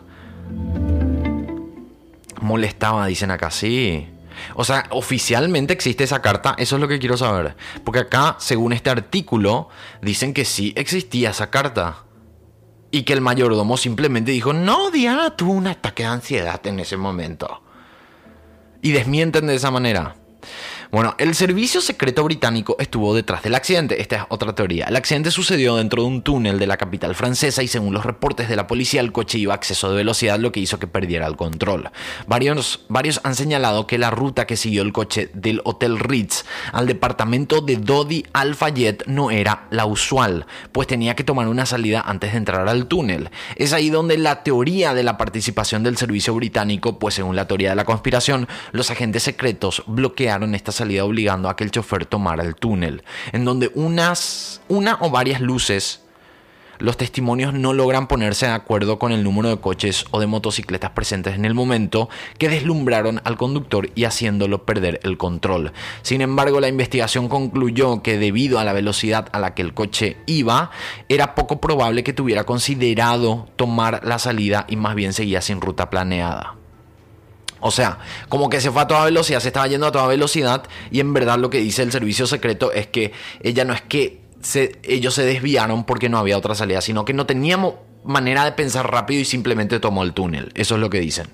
molestaba, 2.43 3.07
dicen 3.07 3.31
acá, 3.31 3.51
sí. 3.51 4.09
O 4.55 4.65
sea, 4.65 4.85
oficialmente 4.91 5.73
existe 5.73 6.05
esa 6.05 6.23
carta, 6.23 6.55
eso 6.59 6.77
es 6.77 6.81
lo 6.81 6.89
que 6.89 6.99
quiero 6.99 7.17
saber. 7.17 7.57
Porque 7.85 8.01
acá, 8.01 8.37
según 8.39 8.73
este 8.73 8.91
artículo, 8.91 9.69
dicen 10.01 10.35
que 10.35 10.45
sí 10.45 10.73
existía 10.77 11.31
esa 11.31 11.51
carta. 11.51 12.05
Y 12.91 13.05
que 13.05 13.15
el 13.15 13.23
mayordomo 13.23 13.79
simplemente 13.79 14.33
dijo, 14.33 14.53
no, 14.53 14.91
Diana 14.91 15.35
tuvo 15.35 15.53
un 15.53 15.67
ataque 15.67 16.03
de 16.03 16.11
ansiedad 16.11 16.61
en 16.67 16.81
ese 16.81 16.99
momento. 16.99 17.63
Y 18.83 18.93
desmienten 18.93 19.47
de 19.47 19.55
esa 19.55 19.71
manera. 19.71 20.17
Bueno, 20.93 21.15
el 21.17 21.35
servicio 21.35 21.81
secreto 21.81 22.23
británico 22.23 22.77
estuvo 22.79 23.15
detrás 23.15 23.43
del 23.43 23.55
accidente. 23.55 24.03
Esta 24.03 24.17
es 24.17 24.23
otra 24.29 24.55
teoría. 24.55 24.85
El 24.89 24.97
accidente 24.97 25.31
sucedió 25.31 25.77
dentro 25.77 26.03
de 26.03 26.09
un 26.09 26.21
túnel 26.21 26.59
de 26.59 26.67
la 26.67 26.77
capital 26.77 27.15
francesa 27.15 27.63
y 27.63 27.69
según 27.69 27.95
los 27.95 28.05
reportes 28.05 28.51
de 28.51 28.57
la 28.57 28.67
policía, 28.67 29.01
el 29.01 29.11
coche 29.11 29.39
iba 29.39 29.55
a 29.55 29.57
exceso 29.57 29.89
de 29.89 29.97
velocidad, 29.97 30.39
lo 30.39 30.53
que 30.53 30.61
hizo 30.61 30.79
que 30.79 30.87
perdiera 30.87 31.27
el 31.27 31.37
control. 31.37 31.91
Varios, 32.27 32.85
varios 32.91 33.23
han 33.25 33.35
señalado 33.35 33.87
que 33.87 33.97
la 33.97 34.11
ruta 34.11 34.47
que 34.47 34.59
siguió 34.59 34.83
el 34.83 34.93
coche 34.93 35.31
del 35.33 35.63
Hotel 35.65 35.99
Ritz 35.99 36.45
al 36.73 36.87
departamento 36.87 37.63
de 37.63 37.77
Dodi 37.77 38.27
Al-Fayed 38.35 39.05
no 39.07 39.31
era 39.31 39.69
la 39.71 39.87
usual, 39.87 40.45
pues 40.73 40.89
tenía 40.89 41.17
que 41.17 41.25
tomar 41.25 41.49
una 41.49 41.65
salida 41.65 42.03
antes 42.03 42.33
de 42.33 42.37
entrar 42.37 42.69
al 42.69 42.87
túnel. 42.87 43.31
Es 43.57 43.73
ahí 43.73 43.89
donde 43.89 44.19
la 44.19 44.43
teoría 44.43 44.93
de 44.93 45.05
la 45.05 45.17
participación 45.17 45.85
del 45.85 45.97
servicio 45.97 46.35
británico, 46.35 46.99
pues 46.99 47.15
según 47.15 47.35
la 47.35 47.49
teoría 47.49 47.71
de 47.71 47.77
la 47.77 47.87
conspiración, 47.87 48.47
los 48.73 48.91
agentes 48.91 49.23
secretos 49.23 49.85
bloquearon 49.87 50.55
esta 50.55 50.71
salida 50.71 50.82
obligando 51.05 51.49
a 51.49 51.57
que 51.57 51.65
el 51.65 51.71
chofer 51.71 52.07
tomara 52.07 52.45
el 52.45 52.55
túnel, 52.55 53.03
en 53.33 53.45
donde 53.45 53.71
unas, 53.75 54.61
una 54.69 54.99
o 55.01 55.11
varias 55.11 55.41
luces 55.41 56.03
los 56.83 56.97
testimonios 56.97 57.55
no 57.55 57.75
logran 57.75 58.09
ponerse 58.09 58.47
de 58.47 58.53
acuerdo 58.53 58.99
con 58.99 59.13
el 59.13 59.23
número 59.23 59.49
de 59.49 59.61
coches 59.61 60.05
o 60.11 60.19
de 60.19 60.27
motocicletas 60.27 60.91
presentes 60.91 61.37
en 61.37 61.45
el 61.45 61.55
momento 61.55 62.09
que 62.39 62.49
deslumbraron 62.49 63.21
al 63.23 63.37
conductor 63.37 63.91
y 63.95 64.03
haciéndolo 64.03 64.67
perder 64.67 64.99
el 65.05 65.17
control. 65.17 65.73
Sin 66.03 66.23
embargo, 66.23 66.59
la 66.59 66.67
investigación 66.67 67.29
concluyó 67.29 68.03
que 68.03 68.19
debido 68.19 68.59
a 68.59 68.65
la 68.65 68.73
velocidad 68.73 69.29
a 69.31 69.39
la 69.39 69.55
que 69.55 69.63
el 69.63 69.75
coche 69.75 70.17
iba, 70.27 70.73
era 71.09 71.37
poco 71.37 71.61
probable 71.61 72.03
que 72.03 72.13
tuviera 72.13 72.43
considerado 72.43 73.47
tomar 73.55 74.01
la 74.05 74.19
salida 74.19 74.67
y 74.69 74.75
más 74.75 74.97
bien 74.97 75.13
seguía 75.13 75.41
sin 75.41 75.61
ruta 75.61 75.89
planeada. 75.89 76.62
O 77.63 77.71
sea, 77.71 77.99
como 78.29 78.51
que 78.51 78.61
se 78.61 78.71
fue 78.71 78.83
a 78.83 78.87
toda 78.87 79.05
velocidad, 79.05 79.41
se 79.41 79.49
estaba 79.49 79.69
yendo 79.69 79.87
a 79.87 79.93
toda 79.93 80.07
velocidad 80.09 80.65
y 80.91 81.01
en 81.01 81.15
verdad 81.15 81.39
lo 81.39 81.49
que 81.49 81.59
dice 81.59 81.83
el 81.83 81.93
servicio 81.93 82.27
secreto 82.27 82.73
es 82.73 82.89
que 82.89 83.13
ella 83.41 83.65
no 83.65 83.73
es 83.73 83.83
que 83.83 84.21
ellos 84.83 85.15
se 85.15 85.25
desviaron 85.25 85.85
porque 85.85 86.09
no 86.09 86.19
había 86.19 86.37
otra 86.37 86.57
salida, 86.57 86.81
sino 86.81 87.05
que 87.05 87.15
no 87.15 87.25
teníamos 87.25 87.75
manera 88.05 88.45
de 88.45 88.53
pensar 88.53 88.91
rápido 88.91 89.21
y 89.21 89.25
simplemente 89.25 89.79
tomó 89.79 90.03
el 90.03 90.13
túnel. 90.13 90.51
Eso 90.55 90.75
es 90.75 90.81
lo 90.81 90.91
que 90.91 90.99
dicen. 90.99 91.29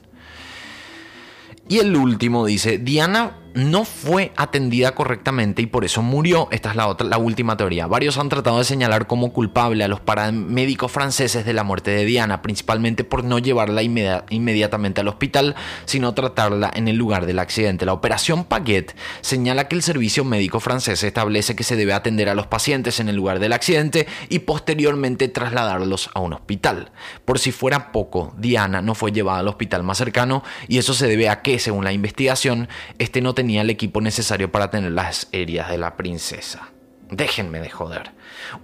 Y 1.69 1.79
el 1.79 1.97
último 1.97 2.45
dice, 2.45 2.79
Diana 2.79 3.39
no 3.55 3.85
fue 3.85 4.33
atendida 4.37 4.95
correctamente 4.95 5.63
y 5.63 5.67
por 5.67 5.85
eso 5.85 6.03
murió. 6.03 6.49
Esta 6.51 6.71
es 6.71 6.77
la, 6.77 7.19
última 7.19 7.57
teoría. 7.57 7.87
Varios 7.87 8.19
han 8.19 8.29
tratado 8.29 8.59
de 8.59 8.65
señalar 8.65 9.07
como 9.07 9.33
culpable 9.33 9.85
a 9.85 9.89
los 9.89 10.01
paramédicos 10.01 10.93
franceses 10.93 11.45
de 11.45 11.53
la 11.53 11.65
muerte 11.65 11.91
de 11.91 12.05
Diana, 12.05 12.43
principalmente 12.43 13.05
por 13.05 13.25
no 13.25 13.39
llevarla 13.39 13.83
inmediatamente 13.83 15.01
al 15.01 15.09
hospital, 15.09 15.57
sino 15.85 16.15
tratarla 16.15 16.71
en 16.75 16.89
el 16.89 16.97
lugar 16.97 17.27
del 17.27 17.39
accidente. 17.39 17.87
La 17.87 17.93
operación 17.93 18.45
Paguet 18.45 18.95
señala 19.21 19.69
que 19.69 19.77
el 19.77 19.83
servicio 19.83 20.25
médico 20.25 20.61
francés 20.61 21.03
establece 21.03 21.57
que 21.57 21.65
se 21.65 21.77
debe 21.77 21.93
atender 21.93 22.29
a 22.29 22.35
los 22.35 22.47
pacientes 22.47 23.01
en 23.01 23.09
el 23.09 23.17
lugar 23.17 23.39
del 23.39 23.53
accidente 23.53 24.07
y 24.29 24.41
posteriormente 24.41 25.29
trasladarlos 25.29 26.11
a 26.15 26.21
un 26.21 26.33
hospital. 26.33 26.91
Por 27.25 27.39
si 27.39 27.53
fuera 27.53 27.93
poco, 27.93 28.35
Diana 28.39 28.83
no 28.83 28.95
fue 28.95 29.13
llevada 29.13 29.41
al 29.41 29.49
hospital 29.49 29.83
más 29.83 29.99
cercano 29.99 30.43
y 30.69 30.79
eso 30.79 30.95
se 30.95 31.07
debe 31.07 31.29
a 31.29 31.43
que, 31.43 31.59
según 31.59 31.85
la 31.85 31.93
investigación, 31.93 32.69
este 32.99 33.21
no 33.21 33.35
tenía 33.39 33.61
el 33.61 33.71
equipo 33.71 34.01
necesario 34.01 34.51
para 34.51 34.69
tener 34.69 34.91
las 34.91 35.29
heridas 35.31 35.71
de 35.71 35.79
la 35.79 35.97
princesa. 35.97 36.71
Déjenme 37.09 37.61
de 37.61 37.71
joder. 37.71 38.11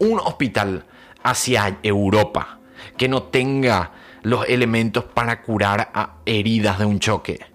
Un 0.00 0.18
hospital 0.18 0.84
hacia 1.22 1.78
Europa 1.84 2.58
que 2.96 3.06
no 3.06 3.22
tenga 3.22 3.92
los 4.22 4.48
elementos 4.48 5.04
para 5.04 5.42
curar 5.42 5.92
a 5.94 6.16
heridas 6.26 6.80
de 6.80 6.87
un 6.87 6.98
choque. 6.98 7.46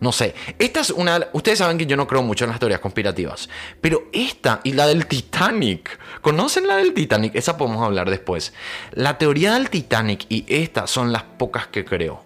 No 0.00 0.12
sé, 0.12 0.34
esta 0.58 0.80
es 0.80 0.90
una... 0.90 1.28
Ustedes 1.32 1.60
saben 1.60 1.78
que 1.78 1.86
yo 1.86 1.96
no 1.96 2.06
creo 2.06 2.22
mucho 2.22 2.44
en 2.44 2.50
las 2.50 2.60
teorías 2.60 2.80
conspirativas, 2.80 3.48
pero 3.80 4.02
esta 4.12 4.60
y 4.62 4.72
la 4.72 4.86
del 4.86 5.06
Titanic, 5.06 5.98
¿conocen 6.20 6.66
la 6.66 6.76
del 6.76 6.92
Titanic? 6.92 7.34
Esa 7.34 7.56
podemos 7.56 7.82
hablar 7.82 8.10
después. 8.10 8.52
La 8.92 9.16
teoría 9.16 9.54
del 9.54 9.70
Titanic 9.70 10.26
y 10.28 10.44
esta 10.48 10.86
son 10.86 11.14
las 11.14 11.22
pocas 11.22 11.66
que 11.68 11.86
creo. 11.86 12.23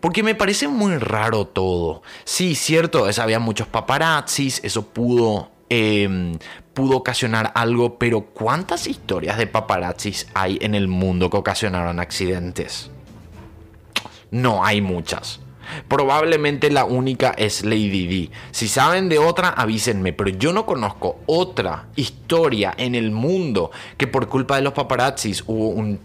Porque 0.00 0.22
me 0.22 0.34
parece 0.34 0.68
muy 0.68 0.96
raro 0.98 1.46
todo. 1.46 2.02
Sí, 2.24 2.54
cierto, 2.54 3.08
es, 3.08 3.18
había 3.18 3.38
muchos 3.38 3.66
paparazzis, 3.66 4.60
eso 4.62 4.86
pudo, 4.86 5.50
em, 5.68 6.38
pudo 6.74 6.96
ocasionar 6.96 7.52
algo, 7.54 7.98
pero 7.98 8.22
¿cuántas 8.22 8.86
historias 8.86 9.38
de 9.38 9.46
paparazzis 9.46 10.28
hay 10.34 10.58
en 10.60 10.74
el 10.74 10.88
mundo 10.88 11.30
que 11.30 11.36
ocasionaron 11.36 12.00
accidentes? 12.00 12.90
No 14.30 14.64
hay 14.64 14.80
muchas. 14.80 15.40
Probablemente 15.86 16.70
la 16.70 16.84
única 16.84 17.34
es 17.36 17.64
Lady 17.64 18.06
D. 18.06 18.30
Si 18.52 18.68
saben 18.68 19.08
de 19.08 19.18
otra, 19.18 19.50
avísenme, 19.50 20.12
pero 20.12 20.30
yo 20.30 20.52
no 20.52 20.64
conozco 20.64 21.20
otra 21.26 21.88
historia 21.96 22.74
en 22.76 22.94
el 22.94 23.10
mundo 23.10 23.70
que 23.96 24.06
por 24.06 24.28
culpa 24.28 24.56
de 24.56 24.62
los 24.62 24.72
paparazzis 24.72 25.44
hubo 25.46 25.68
un, 25.68 26.00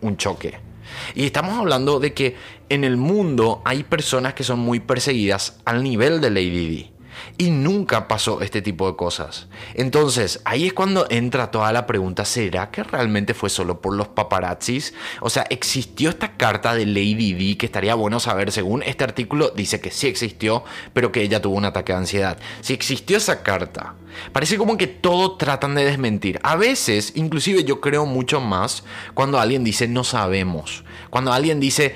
un 0.00 0.16
choque. 0.16 0.69
Y 1.14 1.24
estamos 1.24 1.58
hablando 1.58 2.00
de 2.00 2.12
que 2.12 2.36
en 2.68 2.84
el 2.84 2.96
mundo 2.96 3.62
hay 3.64 3.82
personas 3.82 4.34
que 4.34 4.44
son 4.44 4.60
muy 4.60 4.80
perseguidas 4.80 5.60
al 5.64 5.82
nivel 5.82 6.20
de 6.20 6.30
Lady 6.30 6.68
D. 6.68 6.99
Y 7.38 7.50
nunca 7.50 8.08
pasó 8.08 8.40
este 8.40 8.62
tipo 8.62 8.90
de 8.90 8.96
cosas. 8.96 9.48
Entonces, 9.74 10.40
ahí 10.44 10.66
es 10.66 10.72
cuando 10.72 11.06
entra 11.10 11.50
toda 11.50 11.72
la 11.72 11.86
pregunta, 11.86 12.24
¿será 12.24 12.70
que 12.70 12.82
realmente 12.82 13.34
fue 13.34 13.50
solo 13.50 13.80
por 13.80 13.94
los 13.94 14.08
paparazzis? 14.08 14.94
O 15.20 15.30
sea, 15.30 15.46
¿existió 15.50 16.10
esta 16.10 16.36
carta 16.36 16.74
de 16.74 16.86
Lady 16.86 17.32
D 17.32 17.56
que 17.56 17.66
estaría 17.66 17.94
bueno 17.94 18.20
saber? 18.20 18.52
Según 18.52 18.82
este 18.82 19.04
artículo 19.04 19.50
dice 19.50 19.80
que 19.80 19.90
sí 19.90 20.06
existió, 20.06 20.64
pero 20.92 21.12
que 21.12 21.22
ella 21.22 21.40
tuvo 21.40 21.56
un 21.56 21.64
ataque 21.64 21.92
de 21.92 21.98
ansiedad. 21.98 22.38
Si 22.60 22.72
existió 22.72 23.16
esa 23.16 23.42
carta, 23.42 23.94
parece 24.32 24.58
como 24.58 24.76
que 24.76 24.86
todo 24.86 25.36
tratan 25.36 25.74
de 25.74 25.84
desmentir. 25.84 26.40
A 26.42 26.56
veces, 26.56 27.12
inclusive 27.14 27.64
yo 27.64 27.80
creo 27.80 28.06
mucho 28.06 28.40
más 28.40 28.84
cuando 29.14 29.38
alguien 29.38 29.64
dice 29.64 29.88
no 29.88 30.04
sabemos. 30.04 30.84
Cuando 31.10 31.32
alguien 31.32 31.60
dice 31.60 31.94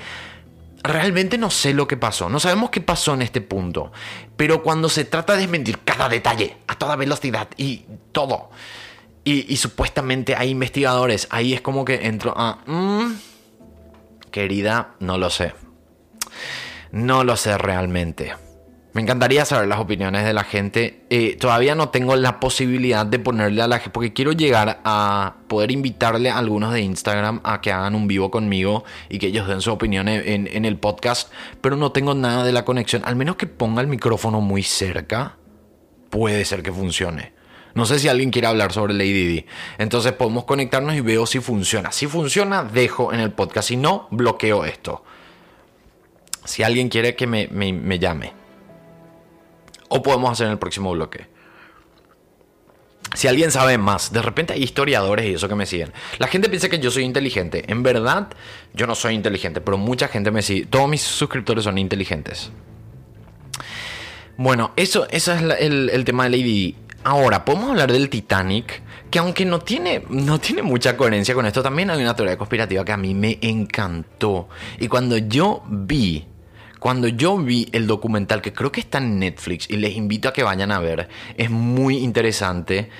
realmente 0.87 1.37
no 1.37 1.49
sé 1.49 1.73
lo 1.73 1.87
que 1.87 1.97
pasó, 1.97 2.29
no 2.29 2.39
sabemos 2.39 2.69
qué 2.69 2.81
pasó 2.81 3.13
en 3.13 3.21
este 3.21 3.41
punto, 3.41 3.91
pero 4.35 4.63
cuando 4.63 4.89
se 4.89 5.05
trata 5.05 5.33
de 5.33 5.39
desmentir 5.39 5.79
cada 5.83 6.09
detalle 6.09 6.57
a 6.67 6.75
toda 6.75 6.95
velocidad 6.95 7.47
y 7.57 7.85
todo, 8.11 8.49
y, 9.27 9.57
supuestamente 9.57 10.35
hay 10.35 10.51
investigadores, 10.51 11.27
ahí 11.31 11.55
es 11.55 11.61
como 11.61 11.83
que 11.83 12.05
entro 12.05 12.35
a... 12.37 12.59
Mm, 12.67 13.15
querida, 14.29 14.93
no 14.99 15.17
lo 15.17 15.31
sé. 15.31 15.53
No 16.91 17.23
lo 17.23 17.35
sé 17.35 17.57
realmente. 17.57 18.35
Me 18.95 19.01
encantaría 19.01 19.43
saber 19.43 19.67
las 19.67 19.79
opiniones 19.79 20.23
de 20.23 20.31
la 20.31 20.45
gente. 20.45 21.01
Eh, 21.09 21.35
todavía 21.37 21.75
no 21.75 21.89
tengo 21.89 22.15
la 22.15 22.39
posibilidad 22.39 23.05
de 23.05 23.19
ponerle 23.19 23.61
a 23.61 23.67
la 23.67 23.79
gente, 23.79 23.89
porque 23.89 24.13
quiero 24.13 24.31
llegar 24.31 24.79
a 24.85 25.35
poder 25.49 25.71
invitarle 25.71 26.29
a 26.29 26.37
algunos 26.37 26.71
de 26.71 26.79
Instagram 26.79 27.41
a 27.43 27.59
que 27.59 27.73
hagan 27.73 27.93
un 27.93 28.07
vivo 28.07 28.31
conmigo 28.31 28.85
y 29.09 29.19
que 29.19 29.27
ellos 29.27 29.49
den 29.49 29.59
su 29.59 29.73
opinión 29.73 30.07
en, 30.07 30.63
el 30.63 30.77
podcast, 30.77 31.29
pero 31.59 31.75
no 31.75 31.91
tengo 31.91 32.13
nada 32.13 32.45
de 32.45 32.53
la 32.53 32.63
conexión. 32.63 33.01
Al 33.03 33.17
menos 33.17 33.35
que 33.35 33.47
ponga 33.47 33.81
el 33.81 33.87
micrófono 33.87 34.39
muy 34.39 34.63
cerca, 34.63 35.35
puede 36.09 36.45
ser 36.45 36.63
que 36.63 36.71
funcione. 36.71 37.33
No 37.73 37.85
sé 37.85 37.99
si 37.99 38.07
alguien 38.07 38.31
quiere 38.31 38.47
hablar 38.47 38.71
sobre 38.71 38.93
Lady 38.93 39.35
D. 39.35 39.45
Entonces 39.77 40.13
podemos 40.13 40.45
conectarnos 40.45 40.95
y 40.95 41.01
veo 41.01 41.25
si 41.25 41.41
funciona. 41.41 41.91
Si 41.91 42.07
funciona, 42.07 42.63
dejo 42.63 43.11
en 43.11 43.19
el 43.19 43.33
podcast. 43.33 43.67
Si 43.67 43.75
no, 43.75 44.07
bloqueo 44.11 44.63
esto. 44.63 45.03
Si 46.45 46.63
alguien 46.63 46.87
quiere 46.87 47.17
que 47.17 47.27
me 47.27 47.99
llame. 47.99 48.44
O 49.89 50.01
podemos 50.01 50.31
hacer 50.31 50.47
en 50.47 50.53
el 50.53 50.59
próximo 50.59 50.91
bloque. 50.91 51.27
Si 53.13 53.27
alguien 53.27 53.51
sabe 53.51 53.77
más, 53.77 54.11
de 54.11 54.21
repente 54.21 54.53
hay 54.53 54.63
historiadores 54.63 55.25
y 55.25 55.35
eso 55.35 55.47
que 55.47 55.55
me 55.55 55.65
siguen. 55.65 55.93
La 56.17 56.27
gente 56.27 56.49
piensa 56.49 56.69
que 56.69 56.79
yo 56.79 56.91
soy 56.91 57.03
inteligente. 57.03 57.63
En 57.67 57.81
verdad, 57.81 58.27
yo 58.73 58.87
no 58.87 58.95
soy 58.95 59.13
inteligente, 59.13 59.61
pero 59.61 59.77
mucha 59.77 60.07
gente 60.07 60.31
me 60.31 60.41
sigue. 60.41 60.65
Todos 60.65 60.89
mis 60.89 61.01
suscriptores 61.01 61.63
son 61.63 61.77
inteligentes. 61.77 62.51
Bueno, 64.37 64.73
eso, 64.75 65.07
es 65.09 65.29
el, 65.29 66.03
tema 66.03 66.25
de 66.25 66.29
Lady 66.31 66.75
Ahora, 67.05 67.45
podemos 67.45 67.69
hablar 67.69 67.91
del 67.91 68.09
Titanic, 68.09 68.81
que 69.11 69.19
aunque 69.19 69.45
no 69.45 69.59
tiene, 69.59 70.03
no 70.09 70.39
tiene 70.39 70.63
mucha 70.63 70.97
coherencia 70.97 71.35
con 71.35 71.45
esto, 71.45 71.61
también 71.61 71.91
hay 71.91 72.01
una 72.01 72.15
teoría 72.15 72.35
conspirativa 72.35 72.83
que 72.83 72.91
a 72.91 72.97
mí 72.97 73.13
me 73.13 73.37
encantó. 73.41 74.49
Y 74.79 74.87
cuando 74.87 75.15
yo 75.15 75.63
vi 75.69 76.25
cuando 76.85 77.07
yo 77.07 77.35
vi 77.39 77.67
el 77.71 77.87
documental, 77.87 78.43
que 78.43 78.53
creo 78.53 78.71
que 78.71 78.79
está 78.79 78.99
en 78.99 79.17
Netflix, 79.17 79.67
y 79.71 79.77
les 79.77 79.95
invito 79.95 80.29
a 80.29 80.33
que 80.33 80.43
vayan 80.43 80.71
a 80.71 80.77
ver, 80.77 81.09
es 81.35 81.49
muy 81.49 81.97
interesante. 81.97 82.91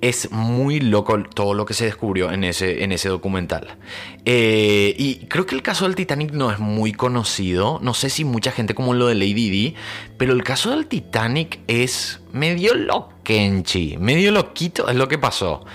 Es 0.00 0.30
muy 0.30 0.80
loco 0.80 1.22
todo 1.22 1.52
lo 1.52 1.66
que 1.66 1.74
se 1.74 1.84
descubrió 1.84 2.32
en 2.32 2.44
ese, 2.44 2.82
en 2.82 2.92
ese 2.92 3.10
documental. 3.10 3.76
Eh, 4.24 4.94
y 4.96 5.26
creo 5.26 5.44
que 5.44 5.54
el 5.54 5.60
caso 5.60 5.84
del 5.84 5.94
Titanic 5.94 6.32
no 6.32 6.50
es 6.50 6.58
muy 6.58 6.94
conocido. 6.94 7.78
No 7.82 7.92
sé 7.92 8.08
si 8.08 8.24
mucha 8.24 8.52
gente 8.52 8.74
como 8.74 8.94
lo 8.94 9.06
de 9.06 9.14
Lady 9.14 9.50
D. 9.50 9.74
Pero 10.16 10.32
el 10.32 10.42
caso 10.42 10.70
del 10.70 10.86
Titanic 10.86 11.60
es 11.66 12.20
medio 12.32 12.74
loquenchi. 12.74 13.98
Medio 13.98 14.32
loquito 14.32 14.88
es 14.88 14.96
lo 14.96 15.08
que 15.08 15.18
pasó. 15.18 15.66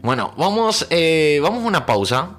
Bueno, 0.00 0.32
vamos, 0.38 0.86
eh, 0.88 1.38
vamos 1.42 1.64
a 1.64 1.66
una 1.66 1.84
pausa 1.84 2.38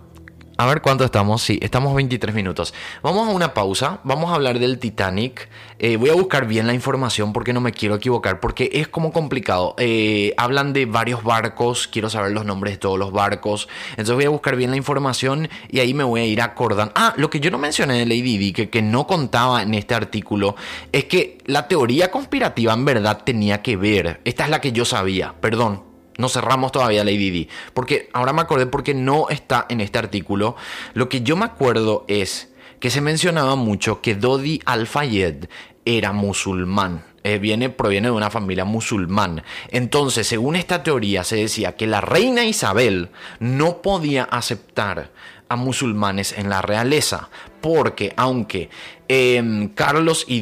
A 0.58 0.65
ver 0.68 0.82
cuánto 0.82 1.04
estamos. 1.04 1.41
Sí, 1.41 1.60
estamos 1.62 1.94
23 1.96 2.34
minutos. 2.34 2.74
Vamos 3.02 3.28
a 3.28 3.32
una 3.32 3.54
pausa. 3.54 4.00
Vamos 4.06 4.32
a 4.32 4.36
hablar 4.36 4.58
del 4.58 4.80
Titanic. 4.80 5.50
Eh, 5.80 5.98
voy 5.98 6.10
a 6.10 6.13
buscar 6.13 6.48
bien 6.48 6.65
la 6.65 6.74
información 6.74 7.34
porque 7.34 7.52
no 7.52 7.60
me 7.60 7.74
quiero 7.74 7.96
equivocar. 7.96 8.39
Porque 8.39 8.70
es 8.72 8.88
como 8.88 9.12
complicado. 9.12 9.76
Eh, 9.78 10.34
hablan 10.38 10.72
de 10.72 10.86
varios 10.86 11.24
barcos. 11.24 11.89
Quiero 11.89 12.10
saber 12.10 12.32
los 12.32 12.46
nombres 12.46 12.76
de 12.76 12.78
todos 12.78 12.98
los 12.98 13.12
barcos. 13.12 13.68
Entonces 13.91 14.15
voy 14.15 14.24
a 14.24 14.30
buscar 14.30 14.56
bien 14.56 14.72
la 14.72 14.78
información 14.78 15.50
y 15.70 15.80
ahí 15.80 15.94
me 15.94 16.06
voy 16.06 16.22
a 16.22 16.26
ir 16.26 16.41
acordando. 16.41 16.94
Ah, 16.96 17.13
lo 17.18 17.30
que 17.30 17.41
yo 17.41 17.52
no 17.52 17.58
mencioné 17.58 18.00
de 18.00 18.06
Lady 18.06 18.38
Di, 18.38 18.54
que, 18.54 18.70
que 18.70 18.82
no 18.82 19.08
contaba 19.08 19.62
en 19.62 19.74
este 19.74 19.94
artículo, 19.94 20.56
es 20.94 21.04
que 21.04 21.39
la 21.48 21.68
teoría 21.68 22.12
conspirativa 22.12 22.74
en 22.74 22.86
verdad 22.86 23.24
tenía 23.26 23.62
que 23.62 23.76
ver. 23.76 24.22
Esta 24.24 24.46
es 24.46 24.50
la 24.50 24.62
que 24.62 24.72
yo 24.72 24.86
sabía. 24.86 25.36
Perdón, 25.41 25.94
no 26.17 26.30
cerramos 26.30 26.71
todavía 26.71 27.04
Lady 27.04 27.30
Di. 27.30 27.49
Porque 27.73 28.10
ahora 28.13 28.34
me 28.34 28.41
acordé 28.41 28.65
porque 28.65 28.93
no 28.93 29.30
está 29.30 29.65
en 29.69 29.82
este 29.82 29.99
artículo. 29.99 30.56
Lo 30.93 31.10
que 31.10 31.21
yo 31.21 31.36
me 31.36 31.45
acuerdo 31.45 32.06
es 32.08 32.54
que 32.80 32.89
se 32.89 33.01
mencionaba 33.01 33.56
mucho 33.56 34.01
que 34.01 34.15
Dodi 34.15 34.62
Al-Fayed 34.65 35.45
era 35.86 36.12
musulmán. 36.13 37.04
Eh, 37.23 37.39
viene, 37.39 37.69
proviene 37.69 38.10
de 38.10 38.13
una 38.13 38.30
familia 38.30 38.65
musulmán. 38.65 39.43
Entonces, 39.69 40.28
según 40.28 40.56
esta 40.56 40.84
teoría, 40.84 41.23
se 41.23 41.38
decía 41.38 41.75
que 41.75 41.88
la 41.88 41.99
reina 41.99 42.45
Isabel 42.45 43.10
no 43.39 43.82
podía 43.82 44.25
aceptar 44.25 45.12
a 45.49 45.56
musulmanes 45.56 46.38
en 46.38 46.49
la 46.49 46.62
realeza. 46.62 47.30
Porque 47.62 48.13
aunque 48.15 48.69
em, 49.08 49.69
Carlos 49.69 50.25
y, 50.28 50.41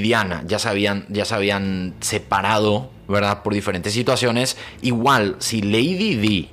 Diana 0.00 0.42
ya 0.46 0.56
habían, 0.66 1.04
ya 1.10 1.26
se 1.26 1.34
habían 1.34 1.94
separado, 2.00 2.90
¿verdad? 3.08 3.42
Por 3.42 3.54
diferentes 3.54 3.92
situaciones, 3.92 4.56
igual 4.82 5.36
si 5.38 5.62
Lady 5.62 6.16
Di 6.16 6.50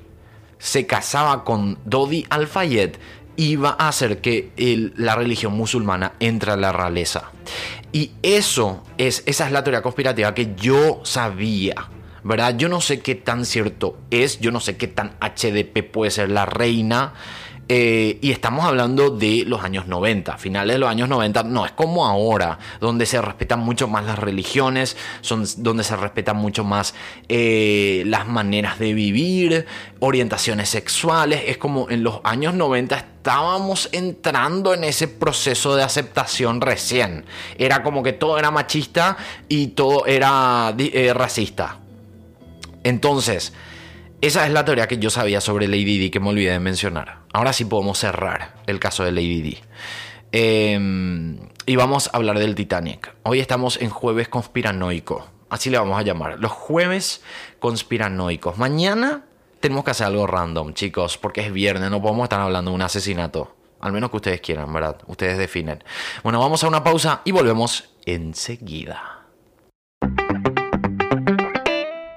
se 0.57 0.85
casaba 0.85 1.43
con 1.43 1.79
Dodi 1.85 2.25
Al-Fayed, 2.29 2.91
iba 3.35 3.75
a 3.79 3.87
hacer 3.87 4.21
que 4.21 4.51
la 4.95 5.15
religión 5.15 5.53
musulmana 5.53 6.13
entre 6.19 6.51
a 6.51 6.57
la 6.57 6.71
realeza. 6.71 7.31
Y 7.91 8.11
eso 8.21 8.83
es, 8.97 9.23
esa 9.25 9.47
es 9.47 9.51
la 9.51 9.63
teoría 9.63 9.81
conspirativa 9.81 10.33
que 10.33 10.53
yo 10.55 11.01
sabía. 11.03 11.75
¿Verdad? 12.23 12.55
Yo 12.55 12.69
no 12.69 12.81
sé 12.81 12.99
qué 12.99 13.15
tan 13.15 13.45
cierto 13.45 13.97
es, 14.11 14.39
yo 14.39 14.51
no 14.51 14.59
sé 14.59 14.77
qué 14.77 14.87
tan 14.87 15.15
HDP 15.19 15.81
puede 15.91 16.11
ser 16.11 16.29
la 16.29 16.45
reina, 16.45 17.13
eh, 17.69 18.19
y 18.21 18.31
estamos 18.31 18.65
hablando 18.65 19.09
de 19.11 19.45
los 19.47 19.63
años 19.63 19.87
90, 19.87 20.37
finales 20.37 20.75
de 20.75 20.79
los 20.79 20.89
años 20.89 21.07
90, 21.07 21.43
no 21.43 21.65
es 21.65 21.71
como 21.71 22.05
ahora, 22.05 22.59
donde 22.81 23.05
se 23.05 23.21
respetan 23.21 23.59
mucho 23.59 23.87
más 23.87 24.05
las 24.05 24.19
religiones, 24.19 24.97
son, 25.21 25.45
donde 25.57 25.83
se 25.83 25.95
respetan 25.95 26.35
mucho 26.35 26.63
más 26.63 26.93
eh, 27.29 28.03
las 28.07 28.27
maneras 28.27 28.77
de 28.77 28.93
vivir, 28.93 29.65
orientaciones 29.99 30.69
sexuales, 30.69 31.43
es 31.47 31.57
como 31.57 31.89
en 31.89 32.03
los 32.03 32.19
años 32.23 32.55
90 32.55 32.97
estábamos 32.97 33.87
entrando 33.93 34.73
en 34.73 34.83
ese 34.83 35.07
proceso 35.07 35.75
de 35.75 35.83
aceptación 35.83 36.59
recién, 36.59 37.23
era 37.57 37.83
como 37.83 38.03
que 38.03 38.11
todo 38.11 38.37
era 38.37 38.51
machista 38.51 39.15
y 39.47 39.67
todo 39.67 40.05
era 40.07 40.73
eh, 40.77 41.13
racista. 41.13 41.77
Entonces, 42.83 43.53
esa 44.21 44.45
es 44.45 44.53
la 44.53 44.63
teoría 44.63 44.87
que 44.87 44.99
yo 44.99 45.09
sabía 45.09 45.41
sobre 45.41 45.67
Lady 45.67 45.97
Di 45.97 46.09
que 46.11 46.19
me 46.19 46.29
olvidé 46.29 46.51
de 46.51 46.59
mencionar. 46.59 47.21
Ahora 47.33 47.53
sí 47.53 47.65
podemos 47.65 47.97
cerrar 47.97 48.53
el 48.67 48.79
caso 48.79 49.03
de 49.03 49.11
Lady 49.11 49.41
Di. 49.41 49.57
Em, 50.31 51.39
y 51.65 51.75
vamos 51.75 52.09
a 52.13 52.17
hablar 52.17 52.37
del 52.37 52.53
Titanic. 52.53 53.15
Hoy 53.23 53.39
estamos 53.39 53.81
en 53.81 53.89
jueves 53.89 54.29
conspiranoico. 54.29 55.27
Así 55.49 55.71
le 55.71 55.79
vamos 55.79 55.99
a 55.99 56.03
llamar. 56.03 56.39
Los 56.39 56.51
jueves 56.51 57.23
conspiranoicos. 57.59 58.59
Mañana 58.59 59.25
tenemos 59.59 59.83
que 59.83 59.91
hacer 59.91 60.07
algo 60.07 60.27
random, 60.27 60.73
chicos, 60.73 61.17
porque 61.17 61.41
es 61.41 61.51
viernes. 61.51 61.89
No 61.89 62.01
podemos 62.01 62.25
estar 62.25 62.41
hablando 62.41 62.71
de 62.71 62.75
un 62.75 62.81
asesinato. 62.83 63.55
Al 63.79 63.91
menos 63.91 64.11
que 64.11 64.17
ustedes 64.17 64.41
quieran, 64.41 64.71
¿verdad? 64.71 64.97
Ustedes 65.07 65.39
definen. 65.39 65.83
Bueno, 66.23 66.39
vamos 66.39 66.63
a 66.63 66.67
una 66.67 66.83
pausa 66.83 67.21
y 67.25 67.31
volvemos 67.31 67.89
enseguida. 68.05 69.20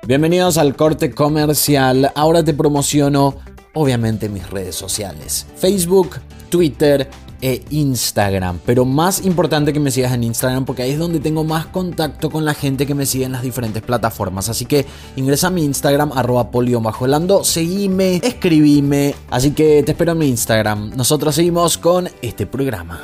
Bienvenidos 0.06 0.58
al 0.58 0.76
corte 0.76 1.12
comercial. 1.12 2.12
Ahora 2.14 2.44
te 2.44 2.52
promociono, 2.52 3.36
obviamente, 3.72 4.28
mis 4.28 4.50
redes 4.50 4.76
sociales: 4.76 5.46
Facebook, 5.56 6.16
Twitter 6.50 7.08
e 7.40 7.64
Instagram. 7.70 8.60
Pero 8.66 8.84
más 8.84 9.24
importante 9.24 9.72
que 9.72 9.80
me 9.80 9.90
sigas 9.90 10.12
en 10.12 10.24
Instagram 10.24 10.66
porque 10.66 10.82
ahí 10.82 10.90
es 10.90 10.98
donde 10.98 11.20
tengo 11.20 11.42
más 11.42 11.64
contacto 11.66 12.28
con 12.28 12.44
la 12.44 12.52
gente 12.52 12.86
que 12.86 12.94
me 12.94 13.06
sigue 13.06 13.24
en 13.24 13.32
las 13.32 13.40
diferentes 13.40 13.82
plataformas. 13.82 14.50
Así 14.50 14.66
que 14.66 14.84
ingresa 15.16 15.46
a 15.46 15.50
mi 15.50 15.64
Instagram, 15.64 16.12
arroba 16.12 16.50
polio-lando, 16.50 17.42
seguime, 17.42 18.16
escribime. 18.22 19.14
Así 19.30 19.52
que 19.52 19.82
te 19.84 19.92
espero 19.92 20.12
en 20.12 20.18
mi 20.18 20.28
Instagram. 20.28 20.94
Nosotros 20.96 21.34
seguimos 21.34 21.78
con 21.78 22.10
este 22.20 22.46
programa. 22.46 23.00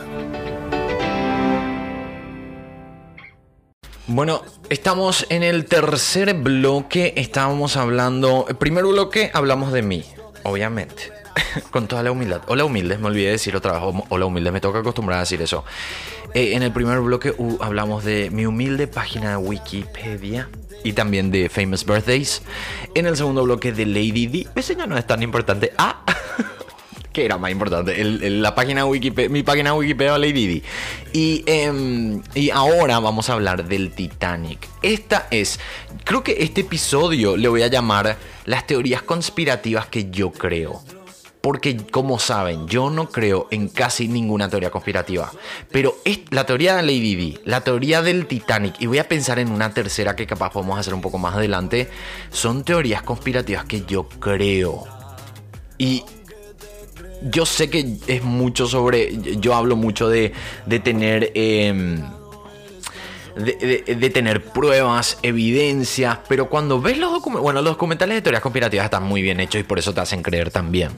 Bueno, 4.07 4.43
estamos 4.71 5.27
en 5.29 5.43
el 5.43 5.67
tercer 5.67 6.33
bloque. 6.35 7.13
Estábamos 7.17 7.77
hablando. 7.77 8.47
El 8.49 8.57
primer 8.57 8.85
bloque 8.85 9.31
hablamos 9.35 9.73
de 9.73 9.83
mí, 9.83 10.05
obviamente. 10.45 11.13
Con 11.71 11.87
toda 11.87 12.03
la 12.03 12.13
humildad. 12.13 12.43
Hola 12.47 12.65
humildes, 12.65 12.99
me 12.99 13.09
olvidé 13.09 13.27
de 13.27 13.33
decir 13.33 13.55
otra 13.55 13.73
vez. 13.73 13.83
Hola 14.09 14.25
humildes, 14.25 14.53
me 14.53 14.61
toca 14.61 14.79
acostumbrar 14.79 15.19
a 15.19 15.21
decir 15.21 15.43
eso. 15.43 15.65
Eh, 16.33 16.55
en 16.55 16.63
el 16.63 16.73
primer 16.73 17.01
bloque 17.01 17.35
uh, 17.37 17.59
hablamos 17.61 18.05
de 18.05 18.31
mi 18.31 18.47
humilde 18.47 18.87
página 18.87 19.31
de 19.31 19.37
Wikipedia 19.37 20.49
y 20.85 20.93
también 20.93 21.31
de 21.31 21.49
Famous 21.49 21.85
Birthdays. 21.85 22.43
En 22.95 23.07
el 23.07 23.17
segundo 23.17 23.43
bloque 23.43 23.73
de 23.73 23.85
Lady 23.87 24.27
D. 24.29 24.49
Ese 24.55 24.77
ya 24.77 24.87
no 24.87 24.97
es 24.97 25.07
tan 25.07 25.23
importante. 25.23 25.73
Ah. 25.77 26.03
que 27.13 27.25
era 27.25 27.39
más 27.39 27.51
importante, 27.51 28.03
la 28.05 28.55
página 28.55 28.87
Wikipedia, 28.87 29.29
mi 29.29 29.43
página 29.43 29.75
Wikipedia 29.75 30.19
Lady 30.19 30.47
Di. 30.47 30.63
Y, 31.13 31.43
em, 31.47 32.23
y 32.35 32.51
ahora 32.51 32.99
vamos 33.01 33.29
a 33.31 33.33
hablar 33.35 33.67
del 33.67 33.91
Titanic. 33.93 34.69
Esta 34.83 35.27
es, 35.31 35.59
creo 36.05 36.23
que 36.23 36.37
este 36.41 36.63
episodio 36.63 37.37
le 37.37 37.49
voy 37.49 37.63
a 37.63 37.67
llamar 37.67 38.17
las 38.45 38.67
teorías 38.67 39.03
conspirativas 39.03 39.87
que 39.87 40.11
yo 40.11 40.31
creo. 40.31 40.83
Porque 41.41 41.75
como 41.91 42.19
saben, 42.19 42.69
yo 42.69 42.91
no 42.91 43.09
creo 43.09 43.49
en 43.51 43.69
casi 43.69 44.09
ninguna 44.09 44.51
teoría 44.51 44.71
conspirativa. 44.71 45.33
Pero 45.71 45.97
es 46.05 46.21
la 46.31 46.45
teoría 46.45 46.77
de 46.77 46.83
Lady 46.83 47.15
Di, 47.15 47.39
la 47.45 47.63
teoría 47.63 48.03
del 48.03 48.27
Titanic, 48.27 48.75
y 48.79 48.87
voy 48.87 48.99
a 48.99 49.09
pensar 49.09 49.39
en 49.39 49.51
una 49.51 49.73
tercera 49.73 50.15
que 50.15 50.27
capaz 50.27 50.53
podemos 50.53 50.79
hacer 50.79 50.93
un 50.93 51.01
poco 51.01 51.17
más 51.17 51.35
adelante, 51.35 51.89
son 52.31 52.63
teorías 52.63 53.03
conspirativas 53.03 53.65
que 53.65 53.85
yo 53.87 54.07
creo. 54.07 54.85
Y 55.79 56.05
yo 57.23 57.47
sé 57.47 57.71
que 57.71 57.97
es 58.07 58.23
mucho 58.23 58.67
sobre. 58.67 59.17
Yo 59.39 59.55
hablo 59.55 59.77
mucho 59.77 60.09
de, 60.09 60.33
de 60.67 60.81
tener. 60.81 61.33
Em, 61.35 62.03
de, 63.37 64.11
tener 64.13 64.43
pruebas, 64.43 65.19
evidencias, 65.23 66.19
pero 66.29 66.49
cuando 66.49 66.81
ves 66.81 66.99
los 66.99 67.13
documentales, 67.13 67.43
bueno, 67.43 67.63
los 67.63 67.75
documentales 67.75 68.17
de 68.17 68.23
teorías 68.23 68.43
conspirativas 68.43 68.85
están 68.85 69.05
muy 69.05 69.23
bien 69.23 69.41
hechos 69.41 69.61
y 69.61 69.65
por 69.65 69.79
eso 69.79 69.95
te 69.95 70.01
hacen 70.01 70.23
creer 70.23 70.51
también. 70.51 70.91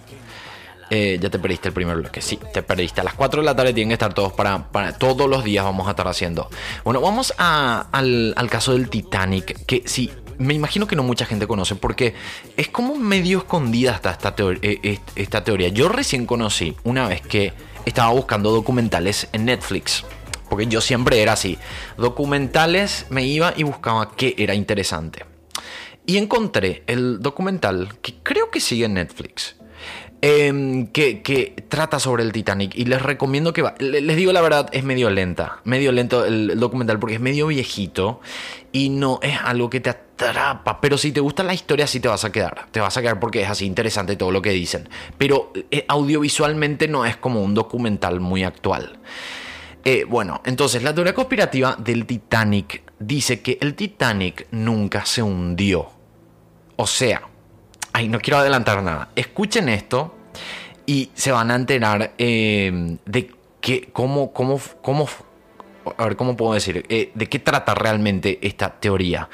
Eh, 0.91 1.19
ya 1.21 1.31
te 1.31 1.39
perdiste 1.39 1.69
el 1.69 1.75
primer 1.75 1.97
bloque, 1.97 2.21
sí, 2.21 2.39
te 2.53 2.63
perdiste. 2.63 3.01
A 3.01 3.05
las 3.05 3.15
4 3.15 3.41
de 3.41 3.47
la 3.47 3.57
tarde 3.57 3.73
tienen 3.73 3.91
que 3.91 3.95
estar 3.95 4.13
todos 4.13 4.33
para, 4.33 4.71
para 4.71 4.93
todos 4.99 5.29
los 5.29 5.43
días 5.43 5.65
vamos 5.65 5.87
a 5.87 5.91
estar 5.91 6.07
haciendo. 6.09 6.51
Bueno, 6.85 7.01
vamos 7.01 7.33
al, 7.39 8.35
al 8.37 8.51
caso 8.51 8.73
del 8.73 8.91
Titanic, 8.91 9.65
que 9.65 9.83
sí, 9.87 10.11
me 10.43 10.55
imagino 10.55 10.87
que 10.87 10.97
no 10.97 11.03
mucha 11.03 11.25
gente 11.25 11.47
conoce 11.47 11.75
porque 11.75 12.15
es 12.57 12.69
como 12.69 12.97
medio 12.97 13.39
escondida 13.39 13.93
esta, 13.93 14.35
eh, 14.39 14.99
esta 15.17 15.45
teoría. 15.45 15.69
Yo 15.69 15.89
recién 15.89 16.27
conocí 16.27 16.77
una 16.85 17.09
vez 17.09 17.23
que 17.23 17.53
estaba 17.85 18.13
buscando 18.13 18.51
documentales 18.51 19.29
en 19.33 19.47
Netflix. 19.47 20.05
Porque 20.49 20.67
yo 20.67 20.81
siempre 20.81 21.23
era 21.23 21.33
así. 21.33 21.59
Documentales 21.97 23.07
me 23.09 23.25
iba 23.25 23.55
y 23.57 23.63
buscaba 23.63 24.15
qué 24.15 24.35
era 24.37 24.55
interesante. 24.55 25.25
Y 26.05 26.19
encontré 26.19 26.83
el 26.87 27.21
documental 27.21 27.97
que 28.03 28.15
creo 28.23 28.51
que 28.51 28.61
sigue 28.61 28.85
en 28.85 28.95
Netflix. 28.95 29.57
Em, 30.25 30.87
que, 30.87 31.65
trata 31.69 31.99
sobre 31.99 32.23
el 32.23 32.31
Titanic 32.31 32.77
y 32.77 32.85
les 32.85 33.03
recomiendo 33.03 33.53
que 33.53 33.63
va. 33.63 33.75
Les 33.81 34.17
digo 34.17 34.33
la 34.33 34.41
verdad, 34.41 34.69
es 34.71 34.85
medio 34.85 35.11
lenta, 35.11 35.59
medio 35.65 35.91
lento 35.91 36.25
el, 36.25 36.61
documental 36.61 37.01
porque 37.01 37.17
es 37.17 37.21
medio 37.21 37.49
viejito 37.49 38.21
y 38.73 38.89
no 38.89 39.21
es 39.23 39.39
algo 39.43 39.71
que 39.71 39.81
te 39.81 39.91
atrapa. 39.91 40.81
Pero 40.81 40.99
si 40.99 41.13
te 41.13 41.21
gusta 41.21 41.43
la 41.43 41.55
historia, 41.55 41.87
sí 41.87 42.01
te 42.01 42.09
vas 42.09 42.25
a 42.25 42.33
quedar. 42.33 42.67
Te 42.71 42.81
vas 42.81 42.97
a 42.97 43.03
quedar 43.03 43.21
porque 43.21 43.43
es 43.43 43.51
así 43.51 43.67
interesante 43.67 44.17
todo 44.17 44.31
lo 44.31 44.43
que 44.43 44.51
dicen. 44.51 44.89
Pero 45.19 45.53
eh, 45.71 45.85
audiovisualmente 45.89 46.89
no 46.89 47.05
es 47.05 47.17
como 47.17 47.43
un 47.43 47.55
documental 47.55 48.21
muy 48.21 48.45
actual. 48.45 48.99
Eh, 49.85 50.05
bueno, 50.09 50.41
entonces 50.45 50.83
la 50.83 50.95
teoría 50.95 51.15
conspirativa 51.15 51.77
del 51.79 52.07
Titanic 52.07 52.83
dice 52.99 53.41
que 53.41 53.59
el 53.61 53.75
Titanic 53.75 54.47
nunca 54.53 55.05
se 55.05 55.23
hundió. 55.23 55.91
O 56.77 56.87
sea, 56.87 57.23
Ay, 57.93 58.09
no 58.09 58.21
quiero 58.21 58.39
adelantar 58.39 58.83
nada. 58.83 59.11
Escuchen 59.15 59.69
esto 59.69 60.15
y 60.87 61.11
se 61.15 61.31
van 61.31 61.51
a 61.51 61.57
enterar 61.57 62.15
eh, 62.17 62.97
de 63.05 63.31
qué, 63.61 63.91
cómo, 63.93 64.33
cómo, 64.33 64.59
cómo, 64.81 65.07
a 65.97 66.05
ver, 66.05 66.17
¿cómo 66.17 66.37
puedo 66.37 66.55
decir? 66.55 66.85
Eh, 66.89 67.11
de 67.15 67.29
qué 67.29 67.39
trata 67.39 67.75
realmente 67.75 68.39
esta 68.43 68.71
teoría. 68.71 69.29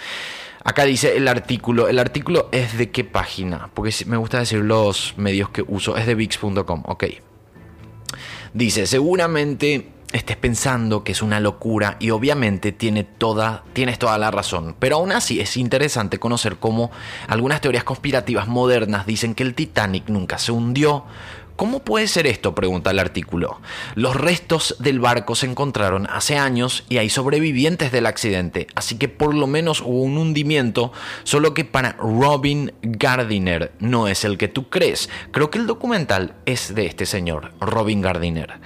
Acá 0.64 0.84
dice 0.84 1.16
el 1.16 1.28
artículo. 1.28 1.88
El 1.88 1.98
artículo 1.98 2.48
es 2.52 2.76
de 2.76 2.90
qué 2.90 3.04
página. 3.04 3.70
Porque 3.74 3.94
me 4.06 4.16
gusta 4.16 4.38
decir 4.38 4.58
los 4.60 5.14
medios 5.16 5.50
que 5.50 5.64
uso. 5.66 5.96
Es 5.96 6.06
de 6.06 6.14
VIX.com. 6.14 6.82
Ok. 6.86 7.04
Dice, 8.52 8.86
seguramente 8.86 9.88
estés 10.12 10.36
pensando 10.36 11.04
que 11.04 11.12
es 11.12 11.20
una 11.20 11.38
locura 11.38 11.96
y 12.00 12.10
obviamente 12.10 12.72
tiene 12.72 13.04
toda, 13.04 13.64
tienes 13.72 13.98
toda 13.98 14.16
la 14.18 14.30
razón. 14.30 14.74
Pero 14.78 14.96
aún 14.96 15.12
así 15.12 15.40
es 15.40 15.56
interesante 15.56 16.18
conocer 16.18 16.56
cómo 16.56 16.90
algunas 17.26 17.60
teorías 17.60 17.84
conspirativas 17.84 18.48
modernas 18.48 19.06
dicen 19.06 19.34
que 19.34 19.42
el 19.42 19.54
Titanic 19.54 20.08
nunca 20.08 20.38
se 20.38 20.52
hundió. 20.52 21.04
¿Cómo 21.58 21.80
puede 21.80 22.06
ser 22.06 22.28
esto? 22.28 22.54
pregunta 22.54 22.92
el 22.92 23.00
artículo. 23.00 23.60
Los 23.96 24.14
restos 24.14 24.76
del 24.78 25.00
barco 25.00 25.34
se 25.34 25.46
encontraron 25.46 26.06
hace 26.08 26.36
años 26.36 26.84
y 26.88 26.98
hay 26.98 27.10
sobrevivientes 27.10 27.90
del 27.90 28.06
accidente, 28.06 28.68
así 28.76 28.96
que 28.96 29.08
por 29.08 29.34
lo 29.34 29.48
menos 29.48 29.80
hubo 29.80 30.04
un 30.04 30.18
hundimiento, 30.18 30.92
solo 31.24 31.54
que 31.54 31.64
para 31.64 31.94
Robin 31.94 32.72
Gardiner 32.82 33.72
no 33.80 34.06
es 34.06 34.24
el 34.24 34.38
que 34.38 34.46
tú 34.46 34.68
crees. 34.70 35.10
Creo 35.32 35.50
que 35.50 35.58
el 35.58 35.66
documental 35.66 36.36
es 36.46 36.76
de 36.76 36.86
este 36.86 37.06
señor, 37.06 37.50
Robin 37.60 38.02
Gardiner. 38.02 38.60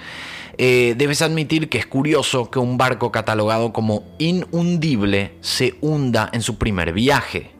Eh, 0.59 0.93
debes 0.95 1.23
admitir 1.23 1.69
que 1.69 1.79
es 1.79 1.87
curioso 1.87 2.51
que 2.51 2.59
un 2.59 2.77
barco 2.77 3.11
catalogado 3.11 3.73
como 3.73 4.03
inhundible 4.19 5.33
se 5.41 5.77
hunda 5.81 6.29
en 6.31 6.43
su 6.43 6.59
primer 6.59 6.93
viaje. 6.93 7.53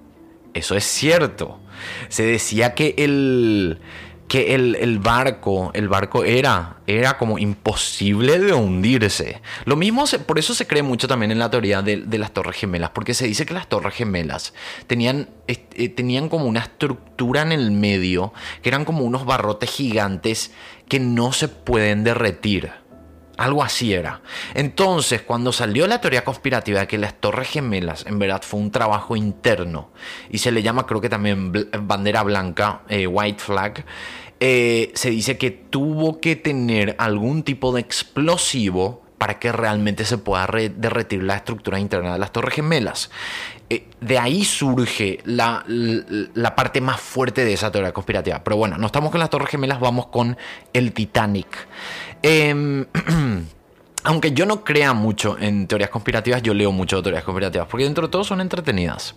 Eso 0.53 0.75
es 0.75 0.83
cierto. 0.83 1.59
Se 2.09 2.21
decía 2.21 2.75
que 2.75 2.93
el 2.99 3.79
que 4.33 4.55
el, 4.55 4.97
barco, 4.97 5.69
el 5.75 5.87
barco 5.87 6.23
era, 6.23 6.77
era 6.87 7.19
como 7.19 7.37
imposible 7.37 8.39
de 8.39 8.51
hundirse. 8.51 9.43
Lo 9.65 9.75
mismo, 9.75 10.05
por 10.25 10.39
eso 10.39 10.55
se 10.55 10.65
cree 10.65 10.81
mucho 10.81 11.07
también 11.07 11.31
en 11.31 11.37
la 11.37 11.51
teoría 11.51 11.83
de, 11.83 12.17
las 12.17 12.31
Torres 12.31 12.55
Gemelas, 12.55 12.89
porque 12.89 13.13
se 13.13 13.27
dice 13.27 13.45
que 13.45 13.53
las 13.53 13.69
Torres 13.69 13.93
Gemelas 13.93 14.55
tenían, 14.87 15.29
eh, 15.45 15.89
tenían 15.89 16.29
como 16.29 16.45
una 16.45 16.61
estructura 16.61 17.43
en 17.43 17.51
el 17.51 17.69
medio, 17.69 18.33
que 18.63 18.69
eran 18.69 18.85
como 18.85 19.05
unos 19.05 19.23
barrotes 19.23 19.69
gigantes 19.69 20.49
que 20.89 20.99
no 20.99 21.31
se 21.31 21.47
pueden 21.47 22.03
derretir. 22.03 22.71
Algo 23.35 23.63
así 23.63 23.93
era. 23.93 24.21
Entonces, 24.53 25.23
cuando 25.23 25.51
salió 25.51 25.87
la 25.87 25.99
teoría 25.99 26.23
conspirativa 26.23 26.81
de 26.81 26.87
que 26.87 26.99
las 26.99 27.15
Torres 27.15 27.49
Gemelas 27.49 28.05
en 28.05 28.19
verdad 28.19 28.43
fue 28.43 28.59
un 28.59 28.69
trabajo 28.69 29.15
interno 29.15 29.91
y 30.29 30.37
se 30.37 30.51
le 30.51 30.61
llama, 30.61 30.85
creo 30.85 31.01
que 31.01 31.09
también 31.09 31.51
bandera 31.81 32.21
blanca, 32.21 32.81
eh, 32.89 33.07
white 33.07 33.43
flag, 33.43 33.85
eh, 34.39 34.91
se 34.95 35.09
dice 35.09 35.37
que 35.37 35.51
tuvo 35.51 36.19
que 36.19 36.35
tener 36.35 36.95
algún 36.99 37.43
tipo 37.43 37.73
de 37.73 37.81
explosivo 37.81 39.01
para 39.17 39.39
que 39.39 39.53
realmente 39.53 40.03
se 40.03 40.17
pueda 40.17 40.45
derretir 40.47 41.23
la 41.23 41.37
estructura 41.37 41.79
interna 41.79 42.11
de 42.11 42.19
las 42.19 42.33
Torres 42.33 42.55
Gemelas. 42.55 43.09
Eh, 43.69 43.87
de 44.01 44.19
ahí 44.19 44.43
surge 44.43 45.19
la, 45.23 45.63
la, 45.65 46.55
parte 46.55 46.81
más 46.81 46.99
fuerte 46.99 47.45
de 47.45 47.53
esa 47.53 47.71
teoría 47.71 47.93
conspirativa. 47.93 48.43
Pero 48.43 48.57
bueno, 48.57 48.77
no 48.77 48.87
estamos 48.87 49.11
con 49.11 49.21
las 49.21 49.29
Torres 49.29 49.49
Gemelas, 49.49 49.79
vamos 49.79 50.07
con 50.07 50.37
el 50.73 50.91
Titanic. 50.91 51.47
Em, 52.21 52.85
aunque 54.03 54.33
yo 54.33 54.45
no 54.45 54.63
crea 54.63 54.93
mucho 54.93 55.37
en 55.39 55.67
teorías 55.67 55.89
conspirativas, 55.89 56.41
yo 56.41 56.53
leo 56.53 56.71
mucho 56.71 56.97
de 56.97 57.03
teorías 57.03 57.23
conspirativas, 57.23 57.67
porque 57.69 57.85
dentro 57.85 58.07
de 58.07 58.11
todo 58.11 58.23
son 58.23 58.41
entretenidas. 58.41 59.15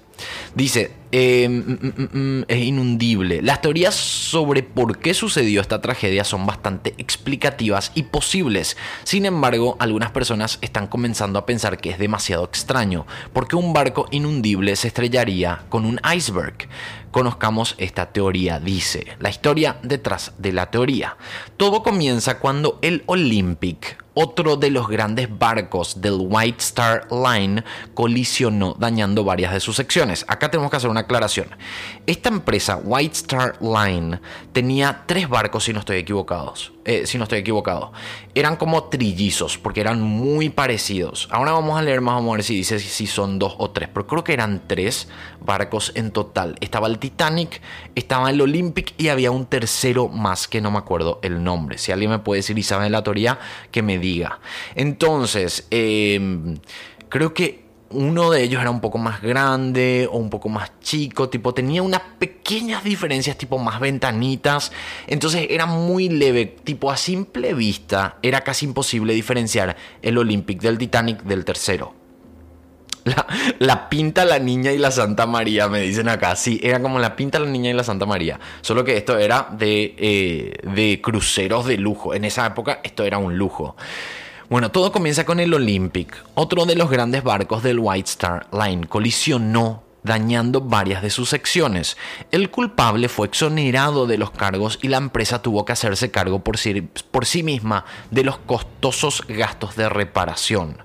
Dice, 0.54 0.92
em, 1.12 1.52
mm, 1.52 1.92
mm, 1.96 2.18
mm, 2.18 2.44
es 2.48 2.58
inundible. 2.58 3.42
Las 3.42 3.60
teorías 3.60 3.94
sobre 3.94 4.62
por 4.62 4.98
qué 4.98 5.12
sucedió 5.12 5.60
esta 5.60 5.80
tragedia 5.80 6.24
son 6.24 6.46
bastante 6.46 6.94
explicativas 6.98 7.92
y 7.94 8.04
posibles. 8.04 8.76
Sin 9.04 9.26
embargo, 9.26 9.76
algunas 9.80 10.12
personas 10.12 10.58
están 10.62 10.86
comenzando 10.86 11.38
a 11.38 11.46
pensar 11.46 11.78
que 11.78 11.90
es 11.90 11.98
demasiado 11.98 12.44
extraño, 12.44 13.06
porque 13.32 13.56
un 13.56 13.72
barco 13.72 14.06
inundible 14.10 14.76
se 14.76 14.88
estrellaría 14.88 15.64
con 15.68 15.84
un 15.84 16.00
iceberg. 16.14 16.68
Conozcamos 17.16 17.76
esta 17.78 18.12
teoría, 18.12 18.60
dice. 18.60 19.16
La 19.20 19.30
historia 19.30 19.78
detrás 19.82 20.34
de 20.36 20.52
la 20.52 20.70
teoría. 20.70 21.16
Todo 21.56 21.82
comienza 21.82 22.40
cuando 22.40 22.78
el 22.82 23.04
Olympic, 23.06 24.04
otro 24.12 24.56
de 24.56 24.68
los 24.68 24.86
grandes 24.86 25.26
barcos 25.38 26.02
del 26.02 26.18
White 26.20 26.58
Star 26.58 27.08
Line, 27.10 27.64
colisionó 27.94 28.76
dañando 28.78 29.24
varias 29.24 29.54
de 29.54 29.60
sus 29.60 29.76
secciones. 29.76 30.26
Acá 30.28 30.50
tenemos 30.50 30.70
que 30.70 30.76
hacer 30.76 30.90
una 30.90 31.00
aclaración. 31.00 31.48
Esta 32.04 32.28
empresa, 32.28 32.76
White 32.84 33.16
Star 33.16 33.56
Line, 33.62 34.20
tenía 34.52 35.04
tres 35.06 35.26
barcos, 35.26 35.64
si 35.64 35.72
no 35.72 35.78
estoy 35.80 35.96
equivocados. 35.96 36.75
Eh, 36.88 37.04
si 37.04 37.18
no 37.18 37.24
estoy 37.24 37.40
equivocado. 37.40 37.92
Eran 38.32 38.54
como 38.54 38.84
trillizos, 38.84 39.58
porque 39.58 39.80
eran 39.80 40.00
muy 40.00 40.50
parecidos. 40.50 41.26
Ahora 41.32 41.50
vamos 41.50 41.76
a 41.76 41.82
leer 41.82 42.00
más, 42.00 42.14
vamos 42.14 42.30
a 42.30 42.36
ver 42.36 42.44
si 42.44 42.54
dice 42.54 42.78
si 42.78 43.08
son 43.08 43.40
dos 43.40 43.56
o 43.58 43.70
tres, 43.72 43.88
pero 43.92 44.06
creo 44.06 44.22
que 44.22 44.32
eran 44.32 44.62
tres 44.68 45.08
barcos 45.40 45.90
en 45.96 46.12
total. 46.12 46.54
Estaba 46.60 46.86
el 46.86 47.00
Titanic, 47.00 47.60
estaba 47.96 48.30
el 48.30 48.40
Olympic 48.40 48.94
y 48.98 49.08
había 49.08 49.32
un 49.32 49.46
tercero 49.46 50.06
más 50.06 50.46
que 50.46 50.60
no 50.60 50.70
me 50.70 50.78
acuerdo 50.78 51.18
el 51.24 51.42
nombre. 51.42 51.76
Si 51.78 51.90
alguien 51.90 52.12
me 52.12 52.20
puede 52.20 52.38
decir 52.38 52.56
y 52.56 52.62
sabe 52.62 52.88
la 52.88 53.02
teoría, 53.02 53.40
que 53.72 53.82
me 53.82 53.98
diga. 53.98 54.38
Entonces, 54.76 55.66
em, 55.72 56.58
creo 57.08 57.34
que 57.34 57.65
uno 57.90 58.30
de 58.30 58.42
ellos 58.42 58.60
era 58.60 58.70
un 58.70 58.80
poco 58.80 58.98
más 58.98 59.22
grande 59.22 60.08
o 60.10 60.18
un 60.18 60.30
poco 60.30 60.48
más 60.48 60.72
chico, 60.80 61.28
tipo 61.28 61.54
tenía 61.54 61.82
unas 61.82 62.02
pequeñas 62.18 62.82
diferencias, 62.82 63.38
tipo 63.38 63.58
más 63.58 63.80
ventanitas, 63.80 64.72
entonces 65.06 65.46
era 65.50 65.66
muy 65.66 66.08
leve, 66.08 66.46
tipo 66.46 66.90
a 66.90 66.96
simple 66.96 67.54
vista 67.54 68.18
era 68.22 68.42
casi 68.42 68.66
imposible 68.66 69.14
diferenciar 69.14 69.76
el 70.02 70.18
Olympic 70.18 70.60
del 70.60 70.78
Titanic 70.78 71.22
del 71.22 71.44
tercero. 71.44 71.94
La, 73.60 73.88
pinta 73.88 74.24
la 74.24 74.40
niña 74.40 74.72
y 74.72 74.78
la 74.78 74.90
Santa 74.90 75.26
María, 75.26 75.68
me 75.68 75.80
dicen 75.80 76.08
acá. 76.08 76.34
Sí, 76.34 76.60
era 76.62 76.82
como 76.82 76.98
la 76.98 77.14
pinta 77.14 77.38
la 77.38 77.46
niña 77.46 77.70
y 77.70 77.72
la 77.72 77.84
Santa 77.84 78.04
María. 78.04 78.40
Solo 78.62 78.82
que 78.82 78.96
esto 78.96 79.16
era 79.16 79.48
de, 79.52 79.94
eh, 79.96 80.52
de 80.74 81.00
cruceros 81.00 81.66
de 81.66 81.78
lujo. 81.78 82.14
En 82.14 82.24
esa 82.24 82.46
época 82.46 82.80
esto 82.82 83.04
era 83.04 83.18
un 83.18 83.38
lujo. 83.38 83.76
Bueno, 84.48 84.70
todo 84.70 84.92
comienza 84.92 85.26
con 85.26 85.40
el 85.40 85.52
Olympic. 85.54 86.24
Otro 86.34 86.66
de 86.66 86.76
los 86.76 86.88
grandes 86.88 87.24
barcos 87.24 87.64
del 87.64 87.80
White 87.80 88.10
Star 88.10 88.46
Line 88.52 88.86
colisionó 88.86 89.82
dañando 90.06 90.62
varias 90.62 91.02
de 91.02 91.10
sus 91.10 91.28
secciones. 91.28 91.98
El 92.30 92.50
culpable 92.50 93.10
fue 93.10 93.26
exonerado 93.26 94.06
de 94.06 94.16
los 94.16 94.30
cargos 94.30 94.78
y 94.80 94.88
la 94.88 94.96
empresa 94.96 95.42
tuvo 95.42 95.66
que 95.66 95.72
hacerse 95.72 96.10
cargo 96.10 96.42
por 96.42 96.56
sí, 96.56 96.80
por 97.10 97.26
sí 97.26 97.42
misma 97.42 97.84
de 98.10 98.24
los 98.24 98.38
costosos 98.38 99.22
gastos 99.28 99.76
de 99.76 99.88
reparación. 99.90 100.78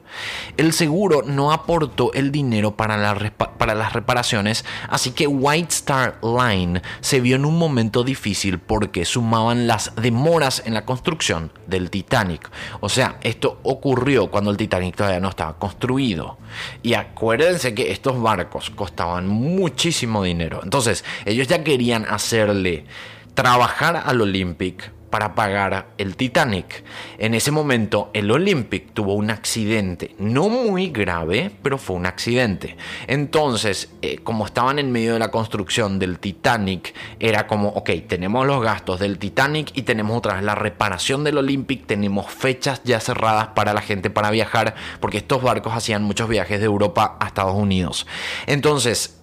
El 0.57 0.73
seguro 0.73 1.21
no 1.25 1.53
aportó 1.53 2.11
el 2.13 2.31
dinero 2.31 2.75
para, 2.75 3.15
para, 3.57 3.75
las 3.75 3.93
reparaciones, 3.93 4.65
así 4.89 5.11
que 5.11 5.27
White 5.27 5.73
Star 5.73 6.19
Line 6.21 6.81
se 6.99 7.21
vio 7.21 7.37
en 7.37 7.45
un 7.45 7.57
momento 7.57 8.03
difícil 8.03 8.59
porque 8.59 9.05
sumaban 9.05 9.67
las 9.67 9.93
demoras 9.95 10.63
en 10.65 10.73
la 10.73 10.85
construcción 10.85 11.51
del 11.67 11.89
Titanic. 11.89 12.49
O 12.81 12.89
sea, 12.89 13.17
esto 13.21 13.59
ocurrió 13.63 14.29
cuando 14.29 14.51
el 14.51 14.57
Titanic 14.57 14.95
todavía 14.95 15.19
no 15.19 15.29
estaba 15.29 15.57
construido. 15.57 16.37
Y 16.83 16.93
acuérdense 16.93 17.73
que 17.73 17.91
estos 17.91 18.21
barcos 18.21 18.69
costaban 18.69 19.27
muchísimo 19.27 20.23
dinero. 20.23 20.61
Entonces, 20.63 21.03
ellos 21.25 21.47
ya 21.47 21.63
querían 21.63 22.05
hacerle 22.05 22.85
trabajar 23.33 24.03
al 24.05 24.21
Olympic 24.21 24.91
para 25.11 25.35
pagar 25.35 25.89
el 25.99 26.15
Titanic. 26.15 26.83
En 27.19 27.35
ese 27.35 27.51
momento 27.51 28.09
el 28.13 28.31
Olympic 28.31 28.93
tuvo 28.93 29.13
un 29.13 29.29
accidente, 29.29 30.15
no 30.17 30.49
muy 30.49 30.89
grave, 30.89 31.51
pero 31.61 31.77
fue 31.77 31.97
un 31.97 32.07
accidente. 32.07 32.77
Entonces, 33.05 33.91
eh, 34.01 34.17
como 34.23 34.45
estaban 34.45 34.79
en 34.79 34.91
medio 34.91 35.13
de 35.13 35.19
la 35.19 35.29
construcción 35.29 35.99
del 35.99 36.17
Titanic, 36.17 36.95
era 37.19 37.45
como, 37.45 37.69
ok, 37.69 37.91
tenemos 38.07 38.47
los 38.47 38.63
gastos 38.63 38.99
del 38.99 39.19
Titanic 39.19 39.71
y 39.75 39.83
tenemos 39.83 40.17
otra 40.17 40.35
vez 40.35 40.43
la 40.43 40.55
reparación 40.55 41.23
del 41.23 41.37
Olympic, 41.37 41.85
tenemos 41.85 42.31
fechas 42.31 42.81
ya 42.83 42.99
cerradas 42.99 43.49
para 43.49 43.73
la 43.73 43.81
gente 43.81 44.09
para 44.09 44.31
viajar, 44.31 44.75
porque 44.99 45.17
estos 45.17 45.43
barcos 45.43 45.73
hacían 45.75 46.03
muchos 46.03 46.27
viajes 46.29 46.59
de 46.59 46.65
Europa 46.65 47.17
a 47.19 47.27
Estados 47.27 47.55
Unidos. 47.55 48.07
Entonces, 48.47 49.19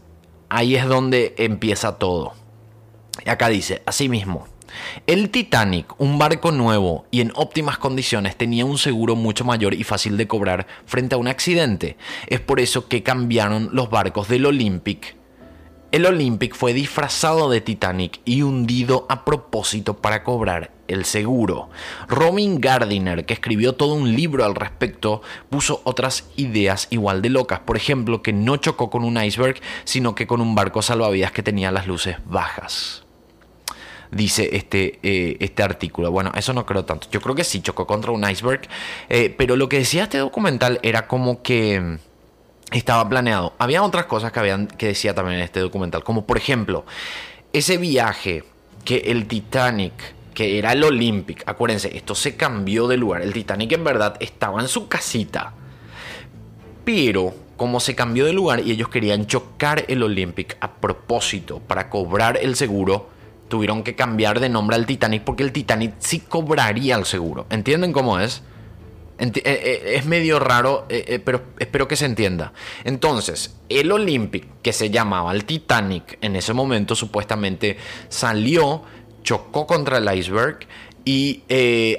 ahí 0.48 0.76
es 0.76 0.86
donde 0.86 1.34
empieza 1.38 1.98
todo. 1.98 2.34
Acá 3.26 3.48
dice, 3.48 3.82
asimismo, 3.86 4.46
el 5.06 5.30
Titanic, 5.30 5.94
un 5.98 6.18
barco 6.18 6.52
nuevo 6.52 7.06
y 7.10 7.20
en 7.20 7.32
óptimas 7.34 7.78
condiciones, 7.78 8.36
tenía 8.36 8.64
un 8.64 8.78
seguro 8.78 9.16
mucho 9.16 9.44
mayor 9.44 9.74
y 9.74 9.84
fácil 9.84 10.16
de 10.16 10.26
cobrar 10.26 10.66
frente 10.86 11.14
a 11.14 11.18
un 11.18 11.28
accidente. 11.28 11.96
Es 12.26 12.40
por 12.40 12.60
eso 12.60 12.88
que 12.88 13.02
cambiaron 13.02 13.70
los 13.72 13.90
barcos 13.90 14.28
del 14.28 14.46
Olympic. 14.46 15.16
El 15.90 16.04
Olympic 16.04 16.54
fue 16.54 16.74
disfrazado 16.74 17.48
de 17.48 17.62
Titanic 17.62 18.20
y 18.26 18.42
hundido 18.42 19.06
a 19.08 19.24
propósito 19.24 19.96
para 19.96 20.22
cobrar 20.22 20.70
el 20.86 21.06
seguro. 21.06 21.70
Robin 22.08 22.60
Gardiner, 22.60 23.24
que 23.24 23.32
escribió 23.32 23.74
todo 23.74 23.94
un 23.94 24.14
libro 24.14 24.44
al 24.44 24.54
respecto, 24.54 25.22
puso 25.48 25.80
otras 25.84 26.28
ideas 26.36 26.88
igual 26.90 27.22
de 27.22 27.30
locas. 27.30 27.60
Por 27.60 27.78
ejemplo, 27.78 28.22
que 28.22 28.34
no 28.34 28.58
chocó 28.58 28.90
con 28.90 29.02
un 29.02 29.22
iceberg, 29.22 29.60
sino 29.84 30.14
que 30.14 30.26
con 30.26 30.42
un 30.42 30.54
barco 30.54 30.82
salvavidas 30.82 31.32
que 31.32 31.42
tenía 31.42 31.72
las 31.72 31.86
luces 31.86 32.16
bajas 32.26 33.07
dice 34.10 34.50
este, 34.52 34.98
eh, 35.02 35.36
este 35.40 35.62
artículo. 35.62 36.10
Bueno, 36.10 36.32
eso 36.34 36.52
no 36.52 36.66
creo 36.66 36.84
tanto. 36.84 37.08
Yo 37.10 37.20
creo 37.20 37.34
que 37.34 37.44
sí 37.44 37.60
chocó 37.60 37.86
contra 37.86 38.12
un 38.12 38.28
iceberg. 38.28 38.62
Eh, 39.08 39.34
pero 39.36 39.56
lo 39.56 39.68
que 39.68 39.78
decía 39.78 40.04
este 40.04 40.18
documental 40.18 40.78
era 40.82 41.06
como 41.06 41.42
que 41.42 41.80
mm, 41.80 41.96
estaba 42.72 43.08
planeado. 43.08 43.54
Había 43.58 43.82
otras 43.82 44.06
cosas 44.06 44.32
que, 44.32 44.40
habían, 44.40 44.66
que 44.66 44.88
decía 44.88 45.14
también 45.14 45.38
en 45.38 45.44
este 45.44 45.60
documental. 45.60 46.04
Como 46.04 46.26
por 46.26 46.36
ejemplo, 46.36 46.84
ese 47.52 47.76
viaje 47.76 48.44
que 48.84 48.96
el 49.06 49.26
Titanic 49.26 50.18
que 50.38 50.56
era 50.56 50.70
el 50.70 50.84
Olympic. 50.84 51.42
Acuérdense, 51.46 51.96
esto 51.96 52.14
se 52.14 52.36
cambió 52.36 52.86
de 52.86 52.96
lugar. 52.96 53.22
El 53.22 53.32
Titanic 53.32 53.72
en 53.72 53.82
verdad 53.82 54.16
estaba 54.20 54.60
en 54.60 54.68
su 54.68 54.86
casita. 54.86 55.52
Pero 56.84 57.34
como 57.56 57.80
se 57.80 57.96
cambió 57.96 58.24
de 58.24 58.32
lugar 58.32 58.60
y 58.60 58.70
ellos 58.70 58.88
querían 58.88 59.26
chocar 59.26 59.84
el 59.88 60.00
Olympic 60.00 60.56
a 60.60 60.74
propósito 60.74 61.58
para 61.58 61.90
cobrar 61.90 62.38
el 62.40 62.54
seguro, 62.54 63.10
tuvieron 63.48 63.82
que 63.82 63.94
cambiar 63.94 64.40
de 64.40 64.48
nombre 64.48 64.76
al 64.76 64.86
Titanic 64.86 65.22
porque 65.24 65.42
el 65.42 65.52
Titanic 65.52 65.94
sí 65.98 66.20
cobraría 66.20 66.96
el 66.96 67.04
seguro. 67.04 67.46
¿Entienden 67.50 67.92
cómo 67.92 68.20
es? 68.20 68.42
Eh, 69.18 69.32
eh, 69.44 69.94
es 69.96 70.06
medio 70.06 70.38
raro, 70.38 70.86
eh, 70.88 71.20
pero 71.24 71.42
espero 71.58 71.88
que 71.88 71.96
se 71.96 72.06
entienda. 72.06 72.52
Entonces, 72.84 73.56
el 73.68 73.90
Olympic, 73.90 74.46
que 74.62 74.72
se 74.72 74.90
llamaba 74.90 75.32
el 75.32 75.44
Titanic, 75.44 76.18
en 76.20 76.36
ese 76.36 76.52
momento 76.52 76.94
supuestamente 76.94 77.76
salió, 78.08 78.82
chocó 79.22 79.66
contra 79.66 79.98
el 79.98 80.16
iceberg 80.16 80.60
y 81.04 81.42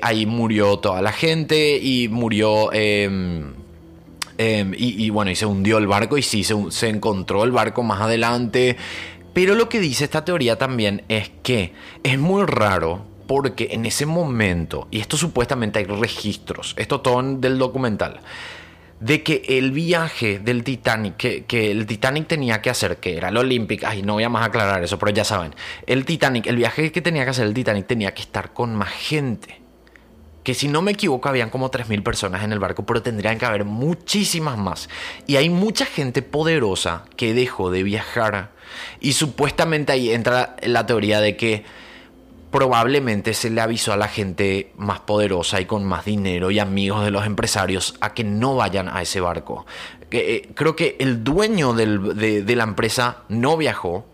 ahí 0.02 0.26
murió 0.26 0.80
toda 0.80 1.02
la 1.02 1.12
gente 1.12 1.78
y 1.78 2.08
murió... 2.08 2.72
Em, 2.72 3.54
em, 4.38 4.74
y, 4.78 5.10
bueno, 5.10 5.32
y 5.32 5.36
se 5.36 5.46
hundió 5.46 5.80
el 5.80 5.88
barco 5.88 6.18
y 6.18 6.22
sí, 6.22 6.46
se, 6.46 6.56
se 6.70 6.88
encontró 6.88 7.44
el 7.44 7.52
barco 7.52 7.84
más 7.84 8.00
adelante. 8.00 8.78
Pero 9.34 9.56
lo 9.56 9.70
que 9.70 9.80
dice 9.80 10.04
esta 10.04 10.26
teoría 10.26 10.58
también 10.58 11.04
es 11.08 11.32
que 11.44 11.74
es 12.04 12.18
muy 12.18 12.46
raro 12.46 13.06
porque 13.28 13.70
en 13.72 13.86
ese 13.86 14.08
momento, 14.08 14.88
y 14.90 15.00
esto 15.00 15.16
supuestamente 15.16 15.78
hay 15.78 15.86
registros, 15.86 16.74
esto 16.78 17.02
todo 17.02 17.22
del 17.22 17.60
documental, 17.60 18.22
de 19.00 19.22
que 19.22 19.44
el 19.48 19.72
viaje 19.72 20.40
del 20.40 20.64
Titanic, 20.64 21.16
que, 21.46 21.72
el 21.72 21.86
Titanic 21.86 22.28
tenía 22.28 22.62
que 22.62 22.72
hacer, 22.72 22.98
que 22.98 23.18
era 23.18 23.30
el 23.30 23.38
Olympic, 23.38 23.84
ay, 23.84 24.02
no 24.02 24.14
voy 24.14 24.24
a 24.24 24.30
más 24.30 24.48
aclarar 24.48 24.84
eso, 24.84 24.98
pero 24.98 25.12
ya 25.12 25.24
saben, 25.24 25.54
el 25.86 26.06
Titanic, 26.06 26.48
el 26.48 26.56
viaje 26.56 26.92
que 26.92 27.02
tenía 27.02 27.24
que 27.24 27.30
hacer 27.30 27.46
el 27.46 27.54
Titanic 27.54 27.86
tenía 27.86 28.14
que 28.14 28.24
estar 28.24 28.52
con 28.52 28.76
más 28.76 28.90
gente. 28.90 29.59
Que 30.44 30.54
si 30.54 30.68
no 30.68 30.82
me 30.82 30.92
equivoco, 30.92 31.30
habían 31.30 31.50
como 31.50 31.70
3.000 31.70 32.04
personas 32.04 32.44
en 32.44 32.54
el 32.54 32.60
barco, 32.60 32.86
pero 32.86 33.02
tendrían 33.02 33.38
que 33.38 33.46
haber 33.46 33.66
muchísimas 33.66 34.58
más. 34.58 34.90
Y 35.28 35.36
hay 35.36 35.50
mucha 35.50 35.86
gente 35.86 36.22
poderosa 36.22 37.06
que 37.16 37.34
dejó 37.34 37.72
de 37.72 37.84
viajar. 37.84 38.52
Y 39.00 39.14
supuestamente 39.14 39.92
ahí 39.92 40.12
entra 40.12 40.56
la 40.62 40.86
teoría 40.86 41.20
de 41.22 41.36
que 41.36 41.66
probablemente 42.52 43.34
se 43.34 43.50
le 43.50 43.62
avisó 43.62 43.94
a 43.94 43.98
la 43.98 44.08
gente 44.08 44.72
más 44.78 45.00
poderosa 45.02 45.62
y 45.62 45.66
con 45.66 45.86
más 45.86 46.06
dinero 46.06 46.50
y 46.52 46.60
amigos 46.60 47.04
de 47.04 47.12
los 47.12 47.26
empresarios 47.26 47.96
a 48.02 48.14
que 48.14 48.24
no 48.24 48.56
vayan 48.56 48.90
a 48.90 49.02
ese 49.02 49.22
barco. 49.22 49.66
Eh, 50.12 50.50
creo 50.56 50.76
que 50.76 50.96
el 51.00 51.24
dueño 51.24 51.74
de, 51.74 52.56
la 52.56 52.64
empresa 52.64 53.24
no 53.30 53.58
viajó. 53.58 54.06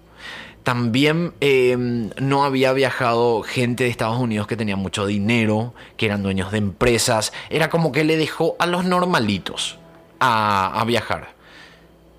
También 0.65 1.31
em, 1.41 2.09
no 2.19 2.43
había 2.43 2.73
viajado 2.73 3.43
gente 3.43 3.83
de 3.83 3.91
Estados 3.91 4.17
Unidos 4.17 4.47
que 4.47 4.57
tenía 4.57 4.75
mucho 4.75 5.05
dinero, 5.05 5.75
que 5.95 6.07
eran 6.07 6.23
dueños 6.23 6.51
de 6.51 6.57
empresas. 6.57 7.33
Era 7.51 7.69
como 7.69 7.91
que 7.91 8.03
le 8.03 8.17
dejó 8.17 8.55
a 8.57 8.65
los 8.65 8.83
normalitos 8.83 9.77
a, 10.19 10.83
viajar. 10.87 11.35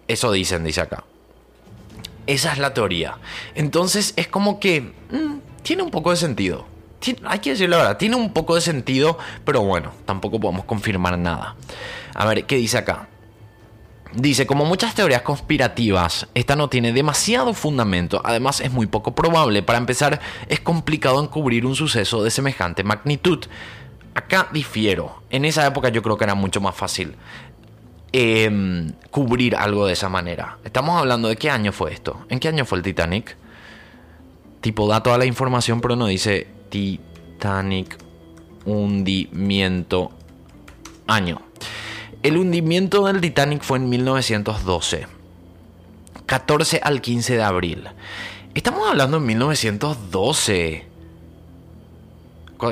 Eso 0.06 0.30
dicen, 0.30 0.62
dice 0.62 0.80
acá. 0.80 1.02
Esa 2.28 2.52
es 2.52 2.58
la 2.58 2.72
teoría. 2.72 3.18
Entonces 3.56 4.14
es 4.14 4.28
como 4.28 4.60
que... 4.60 4.92
Mm, 5.10 5.38
tiene 5.64 5.82
un 5.82 5.90
poco 5.90 6.12
de 6.12 6.16
sentido. 6.16 6.66
hay 7.24 7.40
que 7.40 7.50
decirlo 7.50 7.78
la 7.78 7.82
verdad, 7.82 7.98
tiene 7.98 8.14
un 8.14 8.32
poco 8.32 8.54
de 8.54 8.60
sentido, 8.60 9.18
pero 9.44 9.62
bueno, 9.62 9.90
tampoco 10.04 10.38
podemos 10.38 10.66
confirmar 10.66 11.18
nada. 11.18 11.56
A 12.14 12.24
ver, 12.26 12.44
¿qué 12.44 12.54
dice 12.54 12.78
acá? 12.78 13.08
Dice, 14.16 14.46
como 14.46 14.64
muchas 14.64 14.94
teorías 14.94 15.22
conspirativas, 15.22 16.26
esta 16.34 16.56
no 16.56 16.68
tiene 16.68 16.92
demasiado 16.92 17.52
fundamento, 17.52 18.22
además 18.24 18.60
es 18.60 18.72
muy 18.72 18.86
poco 18.86 19.14
probable. 19.14 19.62
Para 19.62 19.78
empezar, 19.78 20.20
es 20.48 20.60
complicado 20.60 21.22
encubrir 21.22 21.66
un 21.66 21.76
suceso 21.76 22.24
de 22.24 22.30
semejante 22.30 22.82
magnitud. 22.82 23.44
Acá 24.14 24.48
difiero. 24.52 25.22
En 25.28 25.44
esa 25.44 25.66
época 25.66 25.90
yo 25.90 26.02
creo 26.02 26.16
que 26.16 26.24
era 26.24 26.34
mucho 26.34 26.62
más 26.62 26.74
fácil 26.74 27.14
em, 28.12 28.92
cubrir 29.10 29.54
algo 29.54 29.86
de 29.86 29.92
esa 29.92 30.08
manera. 30.08 30.56
Estamos 30.64 30.98
hablando 30.98 31.28
de 31.28 31.36
qué 31.36 31.50
año 31.50 31.72
fue 31.72 31.92
esto. 31.92 32.24
¿En 32.30 32.38
qué 32.38 32.48
año 32.48 32.64
fue 32.64 32.78
el 32.78 32.84
Titanic? 32.84 33.36
tipo 34.66 34.88
da 34.88 35.00
toda 35.00 35.16
la 35.16 35.26
información, 35.26 35.80
pero 35.80 35.94
no 35.94 36.06
dice 36.06 36.48
Titanic 36.70 37.98
hundimiento 38.64 40.10
año. 41.06 41.45
El 42.22 42.36
hundimiento 42.36 43.06
del 43.06 43.20
Titanic 43.20 43.62
fue 43.62 43.78
en 43.78 43.88
1912. 43.88 45.06
14 46.26 46.80
al 46.82 47.00
15 47.00 47.36
de 47.36 47.42
abril. 47.42 47.88
Estamos 48.54 48.88
hablando 48.88 49.18
en 49.18 49.26
1912. 49.26 50.86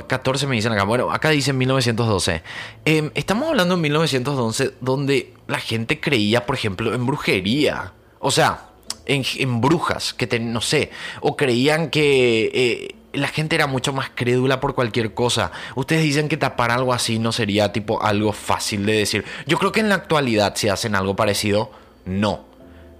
14 0.06 0.46
me 0.46 0.56
dicen 0.56 0.72
acá. 0.72 0.84
Bueno, 0.84 1.10
acá 1.10 1.30
dice 1.30 1.52
1912. 1.52 2.42
Em, 2.84 3.10
estamos 3.14 3.48
hablando 3.48 3.74
en 3.74 3.80
1912 3.82 4.74
donde 4.80 5.34
la 5.46 5.58
gente 5.58 6.00
creía, 6.00 6.46
por 6.46 6.56
ejemplo, 6.56 6.94
en 6.94 7.06
brujería. 7.06 7.92
O 8.18 8.30
sea, 8.30 8.70
en, 9.06 9.60
brujas, 9.60 10.14
que 10.14 10.38
no 10.40 10.60
sé, 10.60 10.90
o 11.20 11.36
creían 11.36 11.90
que 11.90 12.50
eh, 12.54 12.94
la 13.14 13.28
gente 13.28 13.56
era 13.56 13.66
mucho 13.66 13.92
más 13.92 14.10
crédula 14.14 14.60
por 14.60 14.74
cualquier 14.74 15.14
cosa. 15.14 15.52
Ustedes 15.74 16.02
dicen 16.02 16.28
que 16.28 16.36
tapar 16.36 16.70
algo 16.70 16.92
así 16.92 17.18
no 17.18 17.32
sería 17.32 17.72
tipo 17.72 18.02
algo 18.02 18.32
fácil 18.32 18.86
de 18.86 18.94
decir. 18.94 19.24
Yo 19.46 19.58
creo 19.58 19.72
que 19.72 19.80
en 19.80 19.88
la 19.88 19.96
actualidad 19.96 20.54
si 20.56 20.68
hacen 20.68 20.94
algo 20.94 21.16
parecido, 21.16 21.70
no. 22.04 22.44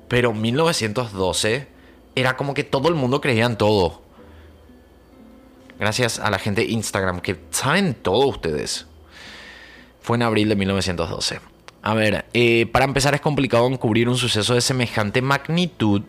Pero 0.09 0.33
1912 0.33 1.69
era 2.15 2.37
como 2.37 2.55
que 2.55 2.65
todo 2.65 2.89
el 2.89 2.95
mundo 2.95 3.21
creía 3.21 3.47
en 3.47 3.57
todo. 3.57 4.03
Gracias 5.79 6.19
a 6.19 6.31
la 6.31 6.39
gente 6.39 6.63
de 6.63 6.71
Instagram 6.71 7.21
que 7.21 7.39
saben 7.51 7.95
todo 7.95 8.27
ustedes. 8.27 8.87
Fue 10.01 10.17
en 10.17 10.23
abril 10.23 10.49
de 10.49 10.57
1912. 10.57 11.41
A 11.83 11.95
ver, 11.95 12.25
eh, 12.33 12.67
para 12.73 12.85
empezar 12.85 13.15
es 13.15 13.21
complicado 13.21 13.67
encubrir 13.67 14.09
un 14.09 14.17
suceso 14.17 14.55
de 14.55 14.61
semejante 14.61 15.21
magnitud 15.21 16.03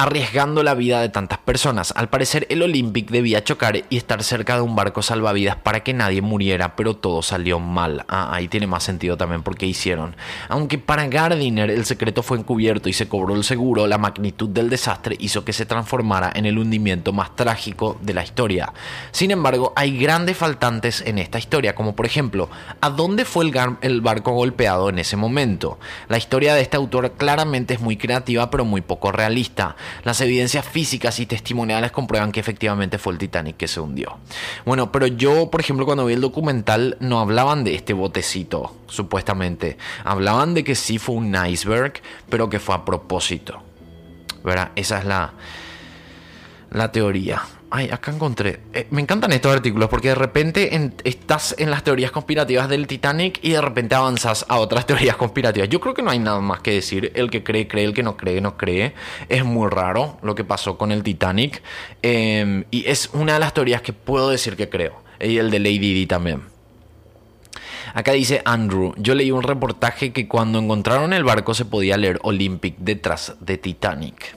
arriesgando 0.00 0.62
la 0.62 0.72
vida 0.72 1.02
de 1.02 1.10
tantas 1.10 1.38
personas. 1.40 1.92
Al 1.94 2.08
parecer 2.08 2.46
el 2.48 2.62
Olympic 2.62 3.10
debía 3.10 3.44
chocar 3.44 3.84
y 3.90 3.98
estar 3.98 4.24
cerca 4.24 4.54
de 4.54 4.62
un 4.62 4.74
barco 4.74 5.02
salvavidas 5.02 5.56
para 5.56 5.80
que 5.80 5.92
nadie 5.92 6.22
muriera, 6.22 6.74
pero 6.74 6.96
todo 6.96 7.20
salió 7.20 7.60
mal. 7.60 8.06
Ah, 8.08 8.30
ahí 8.32 8.48
tiene 8.48 8.66
más 8.66 8.82
sentido 8.82 9.18
también 9.18 9.42
porque 9.42 9.66
hicieron. 9.66 10.16
Aunque 10.48 10.78
para 10.78 11.06
Gardiner 11.06 11.68
el 11.68 11.84
secreto 11.84 12.22
fue 12.22 12.38
encubierto 12.38 12.88
y 12.88 12.94
se 12.94 13.08
cobró 13.08 13.34
el 13.34 13.44
seguro, 13.44 13.86
la 13.86 13.98
magnitud 13.98 14.48
del 14.48 14.70
desastre 14.70 15.16
hizo 15.20 15.44
que 15.44 15.52
se 15.52 15.66
transformara 15.66 16.32
en 16.34 16.46
el 16.46 16.56
hundimiento 16.56 17.12
más 17.12 17.36
trágico 17.36 17.98
de 18.00 18.14
la 18.14 18.24
historia. 18.24 18.72
Sin 19.10 19.30
embargo, 19.30 19.74
hay 19.76 19.98
grandes 19.98 20.38
faltantes 20.38 21.02
en 21.02 21.18
esta 21.18 21.38
historia, 21.38 21.74
como 21.74 21.94
por 21.94 22.06
ejemplo, 22.06 22.48
¿a 22.80 22.88
dónde 22.88 23.26
fue 23.26 23.44
el, 23.44 23.52
el 23.82 24.00
barco 24.00 24.32
golpeado 24.32 24.88
en 24.88 24.98
ese 24.98 25.18
momento? 25.18 25.78
La 26.08 26.16
historia 26.16 26.54
de 26.54 26.62
este 26.62 26.78
autor 26.78 27.12
claramente 27.18 27.74
es 27.74 27.80
muy 27.80 27.98
creativa 27.98 28.48
pero 28.50 28.64
muy 28.64 28.80
poco 28.80 29.12
realista. 29.12 29.76
Las 30.04 30.20
evidencias 30.20 30.66
físicas 30.66 31.20
y 31.20 31.26
testimoniales 31.26 31.92
comprueban 31.92 32.32
que 32.32 32.40
efectivamente 32.40 32.98
fue 32.98 33.12
el 33.12 33.18
Titanic 33.18 33.56
que 33.56 33.68
se 33.68 33.80
hundió. 33.80 34.18
Bueno, 34.64 34.92
pero 34.92 35.06
yo, 35.06 35.50
por 35.50 35.60
ejemplo, 35.60 35.86
cuando 35.86 36.06
vi 36.06 36.14
el 36.14 36.20
documental 36.20 36.96
no 37.00 37.20
hablaban 37.20 37.64
de 37.64 37.74
este 37.74 37.92
botecito, 37.92 38.76
supuestamente. 38.86 39.76
Hablaban 40.04 40.54
de 40.54 40.64
que 40.64 40.74
sí 40.74 40.98
fue 40.98 41.16
un 41.16 41.34
iceberg, 41.46 41.94
pero 42.28 42.48
que 42.48 42.58
fue 42.58 42.74
a 42.74 42.84
propósito. 42.84 43.62
¿Verdad? 44.42 44.70
Esa 44.74 44.98
es 44.98 45.04
la, 45.04 45.32
la 46.70 46.92
teoría. 46.92 47.42
Ay, 47.72 47.88
acá 47.92 48.10
encontré. 48.10 48.58
Eh, 48.72 48.88
me 48.90 49.00
encantan 49.00 49.30
estos 49.32 49.54
artículos 49.54 49.88
porque 49.88 50.08
de 50.08 50.16
repente 50.16 50.92
estás 51.04 51.54
en 51.56 51.70
las 51.70 51.84
teorías 51.84 52.10
conspirativas 52.10 52.68
del 52.68 52.88
Titanic 52.88 53.38
y 53.42 53.50
de 53.50 53.60
repente 53.60 53.94
avanzas 53.94 54.44
a 54.48 54.58
otras 54.58 54.86
teorías 54.88 55.16
conspirativas. 55.16 55.68
Yo 55.68 55.80
creo 55.80 55.94
que 55.94 56.02
no 56.02 56.10
hay 56.10 56.18
nada 56.18 56.40
más 56.40 56.60
que 56.60 56.72
decir. 56.72 57.12
El 57.14 57.30
que 57.30 57.44
cree, 57.44 57.68
cree. 57.68 57.84
El 57.84 57.94
que 57.94 58.02
no 58.02 58.16
cree, 58.16 58.40
no 58.40 58.56
cree. 58.56 58.94
Es 59.28 59.44
muy 59.44 59.70
raro 59.70 60.18
lo 60.22 60.34
que 60.34 60.42
pasó 60.42 60.76
con 60.76 60.90
el 60.90 61.04
Titanic. 61.04 61.62
Em, 62.02 62.64
y 62.72 62.88
es 62.88 63.10
una 63.12 63.34
de 63.34 63.38
las 63.38 63.54
teorías 63.54 63.82
que 63.82 63.92
puedo 63.92 64.30
decir 64.30 64.56
que 64.56 64.68
creo. 64.68 65.00
Y 65.20 65.36
el 65.36 65.50
de 65.52 65.60
Lady 65.60 65.94
Di 65.94 66.06
también. 66.06 66.49
Acá 67.94 68.12
dice 68.12 68.42
Andrew, 68.44 68.94
yo 68.96 69.14
leí 69.14 69.30
un 69.30 69.42
reportaje 69.42 70.12
que 70.12 70.28
cuando 70.28 70.58
encontraron 70.58 71.12
el 71.12 71.24
barco 71.24 71.54
se 71.54 71.64
podía 71.64 71.96
leer 71.96 72.18
Olympic 72.22 72.76
detrás 72.78 73.34
de 73.40 73.58
Titanic. 73.58 74.36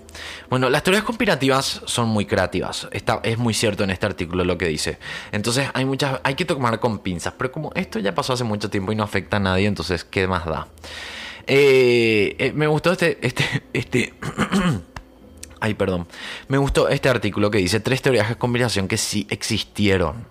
Bueno, 0.50 0.70
las 0.70 0.84
teorías 0.84 1.04
conspirativas 1.04 1.82
son 1.86 2.10
muy 2.10 2.26
creativas. 2.26 2.88
Está, 2.92 3.20
es 3.24 3.38
muy 3.38 3.54
cierto 3.54 3.84
en 3.84 3.90
este 3.90 4.06
artículo 4.06 4.44
lo 4.44 4.58
que 4.58 4.68
dice. 4.68 5.00
Entonces 5.32 5.70
hay 5.74 5.86
muchas, 5.86 6.20
hay 6.24 6.36
que 6.36 6.46
tomar 6.46 6.80
con 6.80 7.00
pinzas. 7.00 7.34
Pero 7.38 7.52
como 7.52 7.72
esto 7.76 8.00
ya 8.00 8.14
pasó 8.14 8.34
hace 8.34 8.44
mucho 8.44 8.70
tiempo 8.70 8.92
y 8.92 8.96
no 8.96 9.04
afecta 9.04 9.38
a 9.38 9.40
nadie, 9.40 9.68
entonces 9.68 10.04
¿qué 10.04 10.28
más 10.28 10.46
da? 10.46 10.68
Eh, 11.48 12.36
eh, 12.40 12.52
me 12.54 12.68
gustó 12.68 12.92
este, 12.92 13.18
este, 13.26 13.64
este. 13.74 14.14
Ay, 15.60 15.74
perdón. 15.76 16.08
Me 16.50 16.58
gustó 16.58 16.90
este 16.90 17.10
artículo 17.10 17.50
que 17.50 17.58
dice 17.58 17.80
tres 17.80 18.02
teorías 18.02 18.30
de 18.30 18.36
conspiración 18.36 18.88
que 18.88 18.98
sí 18.98 19.26
existieron. 19.30 20.28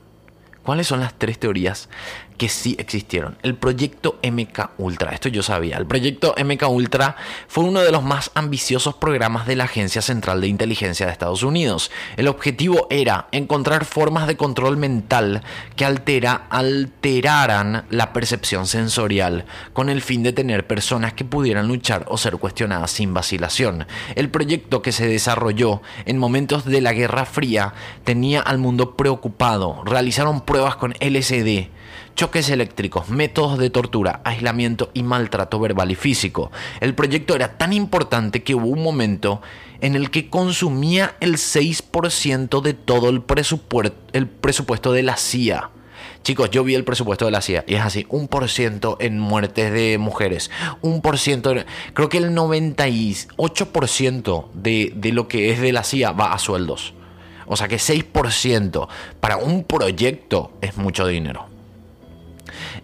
¿Cuáles 0.62 0.86
son 0.86 1.00
las 1.00 1.18
tres 1.18 1.38
teorías 1.40 1.88
que 2.37 2.49
sí 2.49 2.76
existieron. 2.78 3.37
El 3.43 3.55
proyecto 3.55 4.18
MK 4.22 4.70
Ultra, 4.78 5.12
esto 5.12 5.28
yo 5.28 5.43
sabía. 5.43 5.76
El 5.76 5.87
proyecto 5.87 6.35
MK 6.43 6.68
Ultra 6.68 7.16
fue 7.49 7.64
uno 7.64 7.80
de 7.80 7.93
los 7.93 8.03
más 8.03 8.30
ambiciosos 8.35 8.95
programas 8.95 9.47
de 9.47 9.57
la 9.57 9.64
Agencia 9.64 10.03
Central 10.03 10.41
de 10.41 10.49
Inteligencia 10.49 11.07
de 11.07 11.12
Estados 11.12 11.43
Unidos. 11.43 11.91
El 12.16 12.28
objetivo 12.28 12.87
era 12.91 13.28
encontrar 13.33 13.85
formas 13.85 14.26
de 14.26 14.37
control 14.37 14.76
mental 14.76 15.43
que 15.76 15.85
altera, 15.85 16.47
alteraran 16.51 17.85
la 17.91 18.12
percepción 18.12 18.66
sensorial 18.66 19.45
con 19.72 19.89
el 19.89 20.03
fin 20.03 20.22
de 20.22 20.33
tener 20.33 20.66
personas 20.66 21.12
que 21.12 21.24
pudieran 21.24 21.68
luchar 21.68 22.05
o 22.09 22.18
ser 22.18 22.37
cuestionadas 22.37 22.91
sin 22.91 23.14
vacilación. 23.14 23.87
El 24.14 24.30
proyecto 24.30 24.83
que 24.83 24.93
se 24.93 25.07
desarrolló 25.07 25.83
en 26.05 26.18
momentos 26.18 26.64
de 26.64 26.80
la 26.80 26.93
Guerra 26.93 27.24
Fría 27.24 27.74
tenía 28.05 28.41
al 28.41 28.59
mundo 28.59 28.97
preocupado. 28.97 29.83
Realizaron 29.85 30.43
pruebas 30.43 30.76
con 30.76 30.95
LSD 31.01 31.68
choques 32.14 32.51
eléctricos, 32.51 33.09
métodos 33.09 33.59
de 33.59 33.70
tortura, 33.70 34.20
aislamiento 34.24 34.91
y 34.95 35.03
maltrato 35.03 35.59
verbal 35.59 35.91
y 35.91 35.95
físico. 35.95 36.51
El 36.80 36.95
proyecto 36.95 37.35
era 37.35 37.57
tan 37.59 37.72
importante 37.72 38.43
que 38.43 38.55
hubo 38.55 38.66
un 38.66 38.83
momento 38.83 39.41
en 39.80 39.97
el 39.97 40.11
que 40.11 40.28
consumía 40.30 41.16
el 41.20 41.35
6% 41.35 42.62
de 42.62 42.74
todo 42.74 43.09
el, 43.09 43.22
presupuesto, 43.22 43.97
el 44.12 44.28
presupuesto 44.28 44.93
de 44.93 45.03
la 45.03 45.16
CIA. 45.16 45.70
Chicos, 46.22 46.51
yo 46.51 46.62
vi 46.62 46.76
el 46.76 46.85
presupuesto 46.85 47.24
de 47.24 47.33
la 47.33 47.43
CIA 47.43 47.64
y 47.66 47.74
es 47.74 47.80
así, 47.80 48.07
un 48.09 48.28
por 48.28 48.49
ciento 48.49 48.97
en 49.01 49.18
muertes 49.18 49.72
de 49.72 49.99
mujeres, 49.99 50.53
un 50.80 51.03
por 51.03 51.18
ciento, 51.18 51.53
creo 51.95 52.09
que 52.09 52.18
el 52.18 52.30
98% 52.30 54.45
de, 54.55 54.93
de 54.95 55.12
lo 55.12 55.26
que 55.26 55.51
es 55.51 55.61
de 55.61 55.72
la 55.72 55.83
CIA 55.83 56.12
va 56.12 56.33
a 56.33 56.39
sueldos. 56.39 56.95
O 57.47 57.57
sea 57.57 57.66
que 57.66 57.76
6% 57.76 58.87
para 59.18 59.37
un 59.37 59.64
proyecto 59.64 60.53
es 60.61 60.76
mucho 60.76 61.09
dinero. 61.09 61.51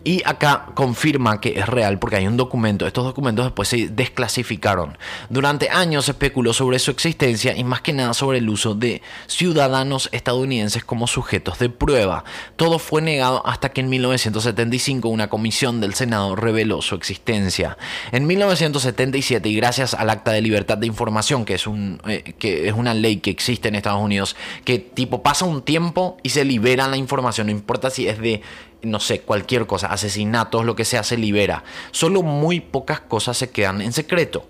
Y 0.09 0.23
acá 0.25 0.69
confirma 0.73 1.39
que 1.39 1.59
es 1.59 1.67
real 1.67 1.99
porque 1.99 2.17
hay 2.17 2.27
un 2.27 2.39
documento. 2.39 2.87
Estos 2.87 3.05
documentos 3.05 3.45
después 3.45 3.69
se 3.69 3.89
desclasificaron. 3.89 4.97
Durante 5.29 5.69
años 5.69 6.07
se 6.07 6.13
especuló 6.13 6.55
sobre 6.55 6.79
su 6.79 6.91
existencia 6.91 7.55
y 7.55 7.63
más 7.63 7.83
que 7.83 7.93
nada 7.93 8.15
sobre 8.15 8.39
el 8.39 8.49
uso 8.49 8.75
de 8.75 9.03
ciudadanos 9.27 10.09
estadounidenses 10.13 10.83
como 10.83 11.07
sujetos 11.09 11.59
de 11.59 11.69
prueba. 11.69 12.25
Todo 12.57 12.79
fue 12.79 13.03
negado 13.03 13.47
hasta 13.47 13.69
que 13.69 13.83
en 13.83 13.91
1975 13.91 15.11
una 15.11 15.29
comisión 15.29 15.83
del 15.83 15.93
Senado 15.93 16.37
reveló 16.37 16.81
su 16.81 16.95
existencia. 16.95 17.77
En 18.11 18.27
1977 18.27 19.47
y 19.47 19.57
gracias 19.57 19.93
al 19.93 20.09
Acta 20.09 20.33
de 20.33 20.41
Libertad 20.41 20.79
de 20.79 20.87
Información, 20.87 21.45
que 21.45 21.53
es, 21.53 21.67
un, 21.67 22.01
eh, 22.09 22.35
que 22.39 22.67
es 22.67 22.73
una 22.73 22.95
ley 22.95 23.19
que 23.19 23.29
existe 23.29 23.69
en 23.69 23.75
Estados 23.75 24.03
Unidos, 24.03 24.37
que 24.65 24.79
tipo 24.79 25.23
pasa 25.23 25.45
un 25.45 25.61
tiempo 25.61 26.17
y 26.23 26.31
se 26.31 26.47
libera 26.47 26.89
la 26.89 26.97
información, 26.97 27.49
no 27.49 27.51
importa 27.51 27.91
si 27.91 28.09
es 28.09 28.19
de 28.19 28.41
no 28.83 29.01
sé, 29.01 29.21
cualquier 29.21 29.67
cosa, 29.67 29.89
asesinatos, 29.89 30.65
lo 30.65 30.77
que 30.77 30.85
sea, 30.85 31.03
se 31.03 31.17
libera. 31.17 31.65
Solo 31.91 32.23
muy 32.23 32.61
pocas 32.61 33.01
cosas 33.01 33.37
se 33.37 33.51
quedan 33.51 33.81
en 33.81 33.93
secreto. 33.93 34.49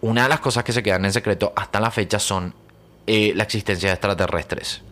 Una 0.00 0.24
de 0.24 0.28
las 0.28 0.40
cosas 0.40 0.64
que 0.64 0.72
se 0.72 0.82
quedan 0.82 1.04
en 1.04 1.12
secreto 1.12 1.52
hasta 1.56 1.80
la 1.80 1.90
fecha 1.90 2.18
son 2.18 2.54
eh, 3.06 3.32
la 3.34 3.44
existencia 3.44 3.88
de 3.88 3.94
extraterrestres. 3.94 4.82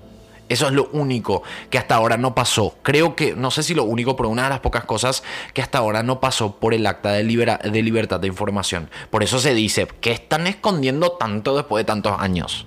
Eso 0.48 0.66
es 0.66 0.72
lo 0.72 0.88
único 0.92 1.42
que 1.70 1.78
hasta 1.78 1.94
ahora 1.94 2.16
no 2.16 2.34
pasó. 2.34 2.76
Creo 2.82 3.16
que, 3.16 3.34
no 3.34 3.50
sé 3.50 3.62
si 3.62 3.74
lo 3.74 3.84
único, 3.84 4.14
pero 4.14 4.28
una 4.28 4.44
de 4.44 4.50
las 4.50 4.60
pocas 4.60 4.84
cosas 4.84 5.22
que 5.54 5.62
hasta 5.62 5.78
ahora 5.78 6.02
no 6.02 6.20
pasó 6.20 6.56
por 6.56 6.74
el 6.74 6.86
acta 6.86 7.12
de, 7.12 7.22
de 7.22 7.82
libertad 7.82 8.20
de 8.20 8.28
información. 8.28 8.90
Por 9.10 9.22
eso 9.22 9.38
se 9.38 9.54
dice, 9.54 9.88
que 10.00 10.12
están 10.12 10.46
escondiendo 10.46 11.12
tanto 11.12 11.56
después 11.56 11.80
de 11.80 11.86
tantos 11.86 12.14
años? 12.18 12.66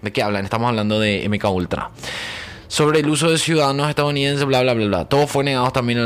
¿De 0.00 0.12
qué 0.12 0.22
hablan? 0.22 0.44
Estamos 0.44 0.68
hablando 0.68 0.98
de 0.98 1.28
MK 1.28 1.44
Ultra 1.50 1.90
sobre 2.68 3.00
el 3.00 3.08
uso 3.08 3.30
de 3.30 3.38
ciudadanos 3.38 3.88
estadounidenses, 3.88 4.44
bla, 4.44 4.62
bla, 4.62 4.74
bla, 4.74 4.86
bla. 4.86 5.04
Todo 5.06 5.26
fue 5.26 5.42
negado 5.42 5.70
también, 5.72 5.98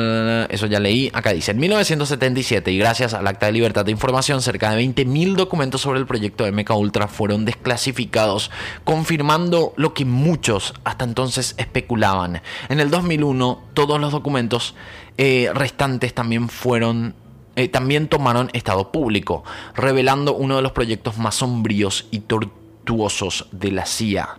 eso 0.49 0.67
ya 0.67 0.81
leí. 0.81 1.11
Acá 1.13 1.33
dice, 1.33 1.51
en 1.51 1.59
1977 1.59 2.71
y 2.71 2.79
gracias 2.79 3.15
al 3.15 3.27
Acta 3.27 3.47
de 3.47 3.53
Libertad 3.53 3.85
de 3.85 3.91
Información, 3.91 4.41
cerca 4.41 4.71
de 4.71 4.83
20.000 4.83 5.35
documentos 5.35 5.81
sobre 5.81 5.99
el 5.99 6.07
proyecto 6.07 6.45
de 6.45 6.53
MK 6.53 6.71
Ultra 6.71 7.09
fueron 7.09 7.45
desclasificados, 7.45 8.51
confirmando 8.85 9.75
lo 9.77 9.93
que 9.93 10.05
muchos 10.05 10.75
hasta 10.85 11.05
entonces 11.05 11.55
especulaban. 11.59 12.43
En 12.69 12.81
el 12.81 12.91
2001, 12.91 13.63
todos 13.75 14.01
los 14.01 14.13
documentos 14.13 14.75
eh, 15.19 15.51
restantes 15.53 16.15
también 16.15 16.49
fueron 16.49 17.15
eh, 17.55 17.69
también 17.69 18.09
tomaron 18.09 18.49
estado 18.55 18.93
público, 18.93 19.45
revelando 19.75 20.35
uno 20.35 20.57
de 20.57 20.63
los 20.63 20.73
proyectos 20.73 21.19
más 21.19 21.35
sombríos 21.35 22.07
y 22.11 22.21
tortuosos 22.21 23.49
de 23.53 23.73
la 23.73 23.85
CIA. 23.85 24.39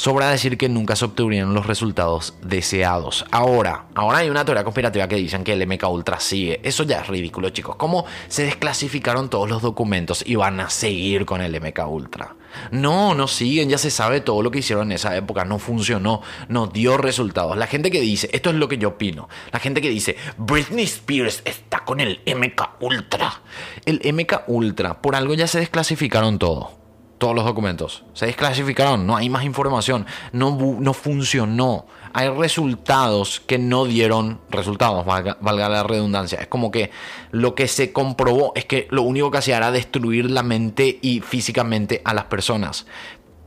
Sobra 0.00 0.30
decir 0.30 0.56
que 0.56 0.70
nunca 0.70 0.96
se 0.96 1.04
obtuvieron 1.04 1.52
los 1.52 1.66
resultados 1.66 2.32
deseados. 2.40 3.26
Ahora, 3.30 3.84
ahora 3.94 4.20
hay 4.20 4.30
una 4.30 4.46
teoría 4.46 4.64
conspirativa 4.64 5.06
que 5.06 5.16
dicen 5.16 5.44
que 5.44 5.52
el 5.52 5.66
MK 5.66 5.90
Ultra 5.90 6.18
sigue. 6.20 6.58
Eso 6.62 6.84
ya 6.84 7.00
es 7.00 7.08
ridículo, 7.08 7.50
chicos. 7.50 7.76
¿Cómo 7.76 8.06
se 8.26 8.44
desclasificaron 8.44 9.28
todos 9.28 9.50
los 9.50 9.60
documentos 9.60 10.24
y 10.26 10.36
van 10.36 10.58
a 10.58 10.70
seguir 10.70 11.26
con 11.26 11.42
el 11.42 11.60
MK 11.60 11.86
Ultra? 11.86 12.34
No, 12.70 13.14
no 13.14 13.28
siguen, 13.28 13.68
ya 13.68 13.76
se 13.76 13.90
sabe 13.90 14.22
todo 14.22 14.42
lo 14.42 14.50
que 14.50 14.60
hicieron 14.60 14.86
en 14.86 14.92
esa 14.92 15.14
época, 15.14 15.44
no 15.44 15.58
funcionó, 15.58 16.22
no 16.48 16.66
dio 16.66 16.96
resultados. 16.96 17.58
La 17.58 17.66
gente 17.66 17.90
que 17.90 18.00
dice, 18.00 18.30
esto 18.32 18.48
es 18.48 18.56
lo 18.56 18.68
que 18.68 18.78
yo 18.78 18.88
opino, 18.88 19.28
la 19.52 19.58
gente 19.58 19.82
que 19.82 19.90
dice, 19.90 20.16
Britney 20.38 20.84
Spears 20.84 21.42
está 21.44 21.84
con 21.84 22.00
el 22.00 22.22
MK 22.24 22.80
Ultra. 22.80 23.42
El 23.84 24.00
MK 24.14 24.44
Ultra, 24.46 25.02
por 25.02 25.14
algo 25.14 25.34
ya 25.34 25.46
se 25.46 25.58
desclasificaron 25.58 26.38
todo 26.38 26.79
todos 27.20 27.34
los 27.34 27.44
documentos. 27.44 28.02
Se 28.14 28.26
desclasificaron, 28.26 29.06
no 29.06 29.14
hay 29.14 29.28
más 29.28 29.44
información, 29.44 30.06
no, 30.32 30.56
no 30.80 30.94
funcionó. 30.94 31.86
Hay 32.14 32.30
resultados 32.30 33.40
que 33.46 33.58
no 33.58 33.84
dieron 33.84 34.40
resultados, 34.48 35.04
valga, 35.04 35.36
la 35.68 35.82
redundancia. 35.84 36.40
Es 36.40 36.48
como 36.48 36.70
que 36.72 36.90
lo 37.30 37.54
que 37.54 37.68
se 37.68 37.92
comprobó 37.92 38.52
es 38.56 38.64
que 38.64 38.88
lo 38.90 39.02
único 39.02 39.30
que 39.30 39.38
hacía 39.38 39.58
era 39.58 39.70
destruir 39.70 40.30
la 40.30 40.42
mente 40.42 40.98
y 41.02 41.20
físicamente 41.20 42.00
a 42.04 42.14
las 42.14 42.24
personas. 42.24 42.86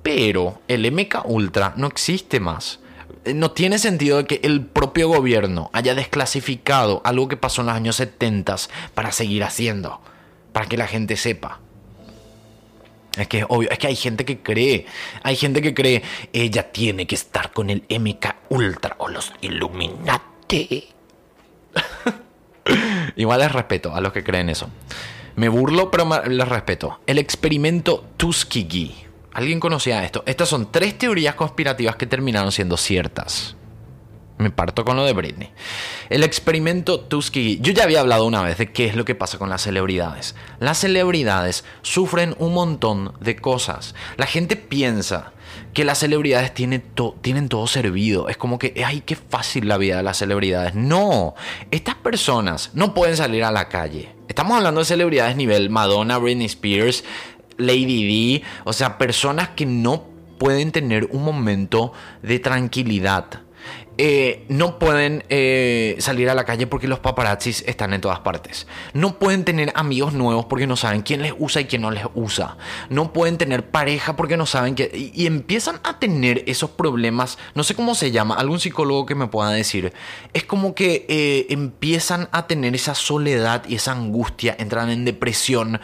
Pero 0.03 0.61
el 0.67 0.89
MK 0.89 1.25
Ultra 1.25 1.73
no 1.75 1.87
existe 1.87 2.39
más. 2.39 2.79
No 3.33 3.51
tiene 3.51 3.79
sentido 3.79 4.23
que 4.25 4.39
el 4.43 4.65
propio 4.65 5.07
gobierno 5.07 5.71
haya 5.73 5.95
desclasificado 5.95 7.01
algo 7.03 7.27
que 7.27 7.37
pasó 7.37 7.61
en 7.61 7.67
los 7.67 7.75
años 7.75 7.95
70 7.95 8.55
para 8.93 9.11
seguir 9.11 9.43
haciendo, 9.43 9.99
para 10.51 10.67
que 10.67 10.77
la 10.77 10.87
gente 10.87 11.17
sepa. 11.17 11.59
Es 13.17 13.27
que 13.27 13.39
es 13.39 13.45
obvio, 13.47 13.69
es 13.69 13.77
que 13.77 13.87
hay 13.87 13.95
gente 13.95 14.25
que 14.25 14.39
cree, 14.39 14.85
hay 15.21 15.35
gente 15.35 15.61
que 15.61 15.73
cree, 15.73 16.01
ella 16.31 16.71
tiene 16.71 17.05
que 17.05 17.15
estar 17.15 17.51
con 17.51 17.69
el 17.69 17.83
MK 17.87 18.35
Ultra 18.49 18.95
o 18.97 19.07
los 19.07 19.31
Illuminati. 19.41 20.89
Igual 23.15 23.39
les 23.41 23.51
respeto 23.51 23.93
a 23.93 24.01
los 24.01 24.13
que 24.13 24.23
creen 24.23 24.49
eso. 24.49 24.69
Me 25.35 25.49
burlo, 25.49 25.91
pero 25.91 26.07
les 26.27 26.47
respeto. 26.47 26.99
El 27.05 27.19
experimento 27.19 28.05
Tuskegee. 28.17 28.93
¿Alguien 29.33 29.59
conocía 29.59 30.03
esto? 30.03 30.23
Estas 30.25 30.49
son 30.49 30.71
tres 30.71 30.97
teorías 30.97 31.35
conspirativas 31.35 31.95
que 31.95 32.05
terminaron 32.05 32.51
siendo 32.51 32.77
ciertas. 32.77 33.55
Me 34.37 34.49
parto 34.49 34.83
con 34.83 34.97
lo 34.97 35.05
de 35.05 35.13
Britney. 35.13 35.51
El 36.09 36.23
experimento 36.23 36.99
Tuskegee. 36.99 37.59
Yo 37.61 37.71
ya 37.71 37.83
había 37.83 37.99
hablado 37.99 38.25
una 38.25 38.41
vez 38.41 38.57
de 38.57 38.71
qué 38.71 38.85
es 38.85 38.95
lo 38.95 39.05
que 39.05 39.15
pasa 39.15 39.37
con 39.37 39.49
las 39.49 39.61
celebridades. 39.61 40.35
Las 40.59 40.79
celebridades 40.79 41.63
sufren 41.83 42.35
un 42.39 42.53
montón 42.53 43.13
de 43.19 43.35
cosas. 43.35 43.93
La 44.17 44.25
gente 44.25 44.55
piensa 44.55 45.33
que 45.73 45.85
las 45.85 45.99
celebridades 45.99 46.53
tienen, 46.53 46.83
tienen 47.21 47.47
todo 47.47 47.67
servido. 47.67 48.27
Es 48.27 48.37
como 48.37 48.57
que, 48.57 48.83
ay, 48.85 49.01
qué 49.01 49.15
fácil 49.15 49.67
la 49.67 49.77
vida 49.77 49.97
de 49.97 50.03
las 50.03 50.17
celebridades. 50.17 50.73
No, 50.73 51.35
estas 51.69 51.95
personas 51.95 52.71
no 52.73 52.95
pueden 52.95 53.15
salir 53.15 53.43
a 53.43 53.51
la 53.51 53.69
calle. 53.69 54.15
Estamos 54.27 54.57
hablando 54.57 54.79
de 54.81 54.85
celebridades 54.85 55.35
nivel 55.35 55.69
Madonna, 55.69 56.17
Britney 56.17 56.47
Spears, 56.47 57.03
Lady 57.57 58.39
D. 58.39 58.43
O 58.63 58.73
sea, 58.73 58.97
personas 58.97 59.49
que 59.49 59.67
no 59.67 60.05
pueden 60.39 60.71
tener 60.71 61.07
un 61.11 61.23
momento 61.23 61.93
de 62.23 62.39
tranquilidad 62.39 63.42
eh, 63.97 64.45
no 64.49 64.79
pueden 64.79 65.23
eh, 65.29 65.95
salir 65.99 66.29
a 66.29 66.33
la 66.33 66.45
calle 66.45 66.65
porque 66.65 66.87
los 66.87 66.99
paparazzis 66.99 67.63
están 67.67 67.93
en 67.93 68.01
todas 68.01 68.19
partes. 68.19 68.65
No 68.93 69.19
pueden 69.19 69.45
tener 69.45 69.71
amigos 69.75 70.13
nuevos 70.13 70.45
porque 70.45 70.65
no 70.65 70.75
saben 70.75 71.03
quién 71.03 71.21
les 71.21 71.33
usa 71.37 71.61
y 71.61 71.65
quién 71.65 71.83
no 71.83 71.91
les 71.91 72.05
usa. 72.15 72.57
No 72.89 73.13
pueden 73.13 73.37
tener 73.37 73.69
pareja 73.69 74.15
porque 74.15 74.35
no 74.35 74.45
saben 74.45 74.73
que... 74.75 74.91
Y, 75.13 75.27
empiezan 75.27 75.79
a 75.83 75.99
tener 75.99 76.43
esos 76.47 76.71
problemas, 76.71 77.37
no 77.53 77.63
sé 77.63 77.75
cómo 77.75 77.93
se 77.95 78.11
llama, 78.11 78.35
algún 78.35 78.59
psicólogo 78.59 79.05
que 79.05 79.15
me 79.15 79.27
pueda 79.27 79.51
decir. 79.51 79.93
Es 80.33 80.43
como 80.43 80.73
que 80.73 81.05
eh, 81.07 81.47
empiezan 81.49 82.29
a 82.31 82.47
tener 82.47 82.73
esa 82.75 82.95
soledad 82.95 83.63
y 83.67 83.75
esa 83.75 83.91
angustia, 83.91 84.55
entran 84.57 84.89
en 84.89 85.05
depresión 85.05 85.79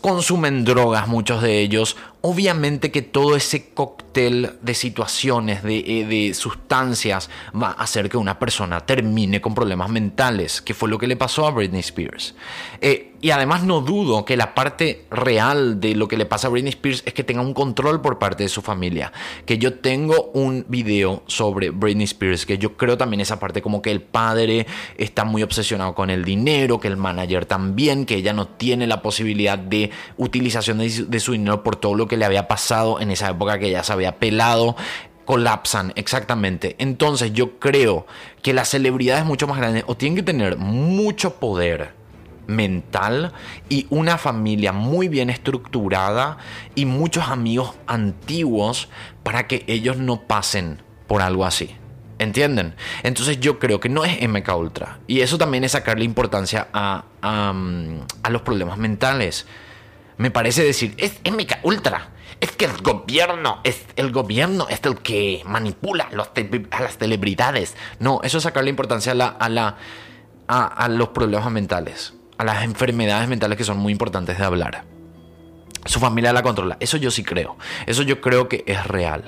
consumen 0.00 0.64
drogas 0.64 1.08
muchos 1.08 1.42
de 1.42 1.58
ellos 1.58 1.96
obviamente 2.26 2.90
que 2.90 3.02
todo 3.02 3.36
ese 3.36 3.68
cóctel 3.74 4.56
de 4.62 4.74
situaciones, 4.74 5.62
de, 5.62 5.76
eh, 5.76 6.06
de, 6.06 6.32
sustancias, 6.32 7.28
va 7.54 7.68
a 7.68 7.82
hacer 7.82 8.08
que 8.08 8.16
una 8.16 8.38
persona 8.38 8.80
termine 8.80 9.42
con 9.42 9.54
problemas 9.54 9.90
mentales, 9.90 10.62
que 10.62 10.72
fue 10.72 10.88
lo 10.88 10.96
que 10.96 11.06
le 11.06 11.16
pasó 11.16 11.46
a 11.46 11.50
Britney 11.50 11.80
Spears. 11.80 12.34
Eh, 12.80 13.14
y 13.24 13.30
además 13.30 13.64
no 13.64 13.80
dudo 13.80 14.26
que 14.26 14.36
la 14.36 14.54
parte 14.54 15.06
real 15.10 15.80
de 15.80 15.94
lo 15.94 16.08
que 16.08 16.18
le 16.18 16.26
pasa 16.26 16.48
a 16.48 16.50
Britney 16.50 16.68
Spears 16.68 17.02
es 17.06 17.14
que 17.14 17.24
tenga 17.24 17.40
un 17.40 17.54
control 17.54 18.02
por 18.02 18.18
parte 18.18 18.42
de 18.42 18.50
su 18.50 18.60
familia. 18.60 19.14
Que 19.46 19.56
yo 19.56 19.78
tengo 19.78 20.30
un 20.34 20.66
video 20.68 21.22
sobre 21.26 21.70
Britney 21.70 22.04
Spears, 22.04 22.44
que 22.44 22.58
yo 22.58 22.76
creo 22.76 22.98
también 22.98 23.22
esa 23.22 23.40
parte 23.40 23.62
como 23.62 23.80
que 23.80 23.90
el 23.90 24.02
padre 24.02 24.66
está 24.98 25.24
muy 25.24 25.42
obsesionado 25.42 25.94
con 25.94 26.10
el 26.10 26.22
dinero, 26.22 26.78
que 26.78 26.88
el 26.88 26.98
manager 26.98 27.46
también, 27.46 28.04
que 28.04 28.16
ella 28.16 28.34
no 28.34 28.46
tiene 28.46 28.86
la 28.86 29.00
posibilidad 29.00 29.58
de 29.58 29.90
utilización 30.18 30.76
de, 30.76 31.20
su 31.20 31.32
dinero 31.32 31.62
por 31.62 31.76
todo 31.76 31.94
lo 31.94 32.06
que 32.06 32.13
le 32.16 32.24
había 32.24 32.48
pasado 32.48 33.00
en 33.00 33.10
esa 33.10 33.30
época 33.30 33.58
que 33.58 33.68
ella 33.68 33.82
se 33.82 33.92
había 33.92 34.16
pelado 34.16 34.76
colapsan, 35.24 35.92
exactamente. 35.96 36.76
Entonces 36.78 37.32
yo 37.32 37.58
creo 37.58 38.06
que 38.42 38.52
las 38.52 38.68
celebridades 38.68 39.24
mucho 39.24 39.46
más 39.46 39.58
grandes 39.58 39.84
o 39.86 39.96
tienen 39.96 40.16
que 40.16 40.22
tener 40.22 40.58
mucho 40.58 41.36
poder 41.36 41.94
mental 42.46 43.32
y 43.68 43.86
una 43.90 44.18
familia 44.18 44.72
muy 44.72 45.08
bien 45.08 45.30
estructurada 45.30 46.38
y 46.74 46.84
muchos 46.84 47.28
amigos 47.28 47.74
antiguos 47.86 48.88
para 49.22 49.46
que 49.46 49.64
ellos 49.66 49.96
no 49.96 50.22
pasen 50.22 50.82
por 51.06 51.22
algo 51.22 51.44
así. 51.44 51.74
¿Entienden? 52.18 52.74
Entonces 53.02 53.40
yo 53.40 53.58
creo 53.58 53.80
que 53.80 53.88
no 53.88 54.04
es 54.04 54.26
MK 54.26 54.56
Ultra. 54.56 54.98
Y 55.06 55.20
eso 55.20 55.36
también 55.36 55.64
es 55.64 55.72
sacarle 55.72 56.04
importancia 56.04 56.68
a, 56.72 57.04
a, 57.22 58.30
los 58.30 58.42
problemas 58.42 58.78
mentales. 58.78 59.46
Me 60.16 60.30
parece 60.30 60.64
decir, 60.64 60.94
es 60.98 61.20
MK 61.24 61.64
Ultra. 61.64 62.10
Es 62.40 62.52
que 62.52 62.64
el 62.64 62.76
gobierno, 62.82 63.60
es 63.64 63.84
el 63.96 64.12
gobierno 64.12 64.66
es 64.68 64.80
el 64.84 64.98
que 64.98 65.42
manipula 65.46 66.08
a 66.70 66.82
las 66.82 66.98
celebridades. 66.98 67.76
No, 68.00 68.20
eso 68.22 68.38
es 68.38 68.44
sacarle 68.44 68.70
importancia 68.70 69.12
a, 69.12 69.14
la, 69.14 69.28
a, 69.28 69.48
la, 69.48 69.76
a 70.46 70.88
los 70.88 71.08
problemas 71.08 71.50
mentales 71.50 72.14
a 72.38 72.44
las 72.44 72.64
enfermedades 72.64 73.28
mentales 73.28 73.56
que 73.58 73.64
son 73.64 73.78
muy 73.78 73.92
importantes 73.92 74.38
de 74.38 74.44
hablar. 74.44 74.84
Su 75.84 76.00
familia 76.00 76.32
la 76.32 76.42
controla. 76.42 76.76
Eso 76.80 76.96
yo 76.96 77.10
sí 77.10 77.22
creo. 77.22 77.56
Eso 77.86 78.02
yo 78.02 78.20
creo 78.20 78.48
que 78.48 78.64
es 78.66 78.86
real. 78.86 79.24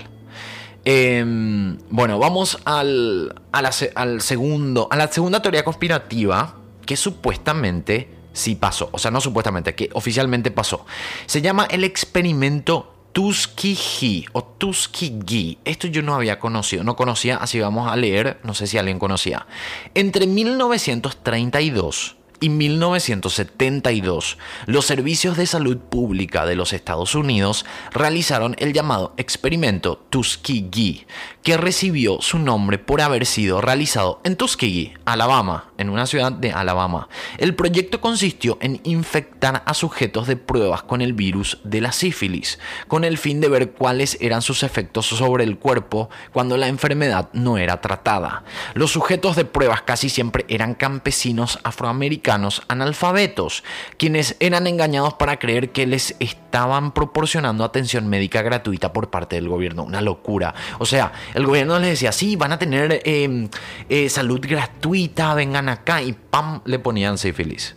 Em, 0.84 1.78
bueno, 1.90 2.18
vamos 2.18 2.58
al, 2.64 3.42
al 3.52 4.20
segundo, 4.22 4.88
a 4.90 4.96
la 4.96 5.08
segunda 5.08 5.42
teoría 5.42 5.64
conspirativa 5.64 6.56
que 6.86 6.96
supuestamente 6.96 8.08
sí 8.36 8.54
pasó. 8.54 8.90
O 8.92 8.98
sea, 8.98 9.10
no 9.10 9.20
supuestamente, 9.20 9.74
que 9.74 9.90
oficialmente 9.94 10.50
pasó. 10.50 10.86
Se 11.26 11.40
llama 11.42 11.66
el 11.70 11.82
experimento 11.84 12.92
Tuskegee 13.12 14.26
o 14.32 14.44
Tuskegee. 14.44 15.58
Esto 15.64 15.86
yo 15.88 16.02
no 16.02 16.14
había 16.14 16.38
conocido, 16.38 16.84
no 16.84 16.96
conocía, 16.96 17.38
así 17.38 17.58
vamos 17.58 17.90
a 17.90 17.96
leer, 17.96 18.38
no 18.42 18.52
sé 18.52 18.66
si 18.66 18.76
alguien 18.76 18.98
conocía. 18.98 19.46
Entre 19.94 20.26
1932 20.26 22.16
y 22.40 22.48
1972, 22.48 24.38
los 24.66 24.84
servicios 24.84 25.36
de 25.36 25.46
salud 25.46 25.78
pública 25.78 26.44
de 26.44 26.56
los 26.56 26.72
Estados 26.72 27.14
Unidos 27.14 27.64
realizaron 27.92 28.56
el 28.58 28.72
llamado 28.72 29.14
experimento 29.16 30.04
Tuskegee, 30.10 31.06
que 31.42 31.56
recibió 31.56 32.20
su 32.20 32.38
nombre 32.38 32.78
por 32.78 33.00
haber 33.00 33.24
sido 33.24 33.60
realizado 33.60 34.20
en 34.24 34.36
Tuskegee, 34.36 34.94
Alabama, 35.04 35.70
en 35.78 35.88
una 35.88 36.06
ciudad 36.06 36.32
de 36.32 36.52
Alabama. 36.52 37.08
El 37.38 37.54
proyecto 37.54 38.00
consistió 38.00 38.58
en 38.60 38.80
infectar 38.84 39.62
a 39.64 39.74
sujetos 39.74 40.26
de 40.26 40.36
pruebas 40.36 40.82
con 40.82 41.00
el 41.00 41.12
virus 41.12 41.58
de 41.64 41.80
la 41.80 41.92
sífilis, 41.92 42.58
con 42.88 43.04
el 43.04 43.16
fin 43.18 43.40
de 43.40 43.48
ver 43.48 43.72
cuáles 43.72 44.18
eran 44.20 44.42
sus 44.42 44.62
efectos 44.62 45.06
sobre 45.06 45.44
el 45.44 45.58
cuerpo 45.58 46.10
cuando 46.32 46.56
la 46.56 46.68
enfermedad 46.68 47.30
no 47.32 47.56
era 47.56 47.80
tratada. 47.80 48.44
Los 48.74 48.90
sujetos 48.90 49.36
de 49.36 49.44
pruebas 49.44 49.82
casi 49.82 50.08
siempre 50.08 50.44
eran 50.48 50.74
campesinos 50.74 51.58
afroamericanos 51.62 52.25
analfabetos, 52.28 53.64
quienes 53.96 54.36
eran 54.40 54.66
engañados 54.66 55.14
para 55.14 55.38
creer 55.38 55.70
que 55.70 55.86
les 55.86 56.16
estaban 56.18 56.92
proporcionando 56.92 57.64
atención 57.64 58.08
médica 58.08 58.42
gratuita 58.42 58.92
por 58.92 59.10
parte 59.10 59.36
del 59.36 59.48
gobierno. 59.48 59.84
Una 59.84 60.00
locura. 60.00 60.54
O 60.78 60.86
sea, 60.86 61.12
el 61.34 61.46
gobierno 61.46 61.78
les 61.78 61.90
decía, 61.90 62.12
sí, 62.12 62.36
van 62.36 62.52
a 62.52 62.58
tener 62.58 63.02
em, 63.04 63.48
eh, 63.88 64.08
salud 64.08 64.40
gratuita, 64.40 65.34
vengan 65.34 65.68
acá 65.68 66.02
y 66.02 66.12
¡pam! 66.12 66.60
le 66.64 66.78
ponían 66.78 67.18
sífilis, 67.18 67.74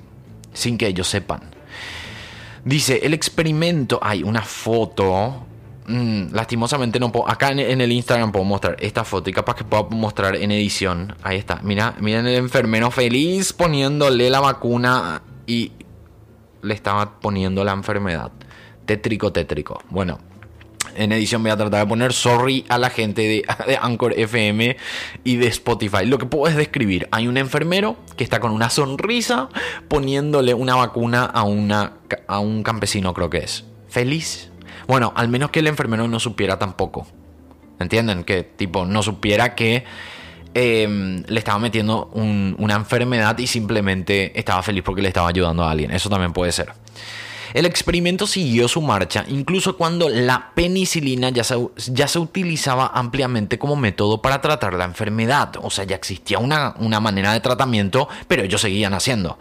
sin 0.53 0.77
que 0.77 0.87
ellos 0.87 1.07
sepan. 1.07 1.41
Dice, 2.63 2.99
el 3.03 3.13
experimento, 3.13 3.99
hay 4.01 4.23
una 4.23 4.41
foto, 4.41 5.45
mm, 5.89 6.33
lastimosamente 6.33 6.99
no 6.99 7.11
puedo, 7.11 7.29
acá 7.29 7.51
en, 7.51 7.81
el 7.81 7.91
Instagram 7.91 8.31
puedo 8.31 8.45
mostrar 8.45 8.77
esta 8.79 9.03
foto 9.03 9.29
y 9.29 9.33
capaz 9.33 9.55
que 9.55 9.63
puedo 9.63 9.89
mostrar 9.89 10.35
en 10.35 10.51
edición, 10.51 11.15
ahí 11.23 11.37
está, 11.37 11.59
mira, 11.63 11.95
miren 11.99 12.27
el 12.27 12.35
enfermero 12.35 12.91
feliz 12.91 13.51
poniéndole 13.53 14.29
la 14.29 14.39
vacuna 14.39 15.21
y 15.47 15.71
le 16.61 16.73
estaba 16.73 17.19
poniendo 17.19 17.63
la 17.63 17.73
enfermedad. 17.73 18.31
Tétrico, 18.85 19.31
tétrico. 19.31 19.81
Bueno, 19.89 20.19
en 20.95 21.11
edición 21.11 21.41
voy 21.41 21.51
a 21.51 21.57
tratar 21.57 21.81
de 21.81 21.87
poner 21.87 22.13
sorry 22.13 22.65
a 22.69 22.77
la 22.77 22.89
gente 22.89 23.21
de, 23.21 23.77
Anchor 23.81 24.13
FM 24.17 24.77
y 25.23 25.35
de 25.37 25.47
Spotify. 25.47 26.05
Lo 26.05 26.17
que 26.17 26.25
puedo 26.25 26.47
es 26.47 26.55
describir. 26.55 27.07
Hay 27.11 27.27
un 27.27 27.37
enfermero 27.37 27.97
que 28.17 28.23
está 28.23 28.39
con 28.39 28.51
una 28.51 28.69
sonrisa 28.69 29.49
poniéndole 29.87 30.53
una 30.53 30.75
vacuna 30.75 31.25
a, 31.25 31.43
una, 31.43 31.93
a 32.27 32.39
un 32.39 32.63
campesino, 32.63 33.13
creo 33.13 33.29
que 33.29 33.39
es. 33.39 33.65
Feliz. 33.87 34.51
Bueno, 34.89 35.13
al 35.15 35.29
menos 35.29 35.51
que 35.51 35.59
el 35.59 35.67
enfermero 35.67 36.07
no 36.07 36.19
supiera 36.19 36.57
tampoco. 36.57 37.05
¿Entienden? 37.79 38.23
Que 38.23 38.41
tipo 38.41 38.87
no 38.87 39.03
supiera 39.03 39.53
que 39.53 39.83
em, 40.55 41.23
le 41.27 41.37
estaba 41.37 41.59
metiendo 41.59 42.07
una 42.07 42.73
enfermedad 42.73 43.37
y 43.37 43.45
simplemente 43.45 44.37
estaba 44.37 44.63
feliz 44.63 44.81
porque 44.83 45.03
le 45.03 45.09
estaba 45.09 45.29
ayudando 45.29 45.63
a 45.63 45.69
alguien. 45.69 45.91
Eso 45.91 46.09
también 46.09 46.33
puede 46.33 46.51
ser. 46.51 46.73
El 47.53 47.65
experimento 47.65 48.27
siguió 48.27 48.67
su 48.67 48.81
marcha 48.81 49.25
incluso 49.27 49.77
cuando 49.77 50.09
la 50.09 50.51
penicilina 50.53 51.29
ya 51.29 51.43
se, 51.43 51.55
ya 51.91 52.07
se 52.07 52.19
utilizaba 52.19 52.91
ampliamente 52.93 53.57
como 53.57 53.75
método 53.75 54.21
para 54.21 54.41
tratar 54.41 54.73
la 54.73 54.85
enfermedad. 54.85 55.53
O 55.61 55.69
sea, 55.69 55.85
ya 55.85 55.95
existía 55.95 56.39
una, 56.39 56.75
una 56.79 56.99
manera 56.99 57.33
de 57.33 57.39
tratamiento, 57.39 58.07
pero 58.27 58.43
ellos 58.43 58.61
seguían 58.61 58.93
haciendo. 58.93 59.39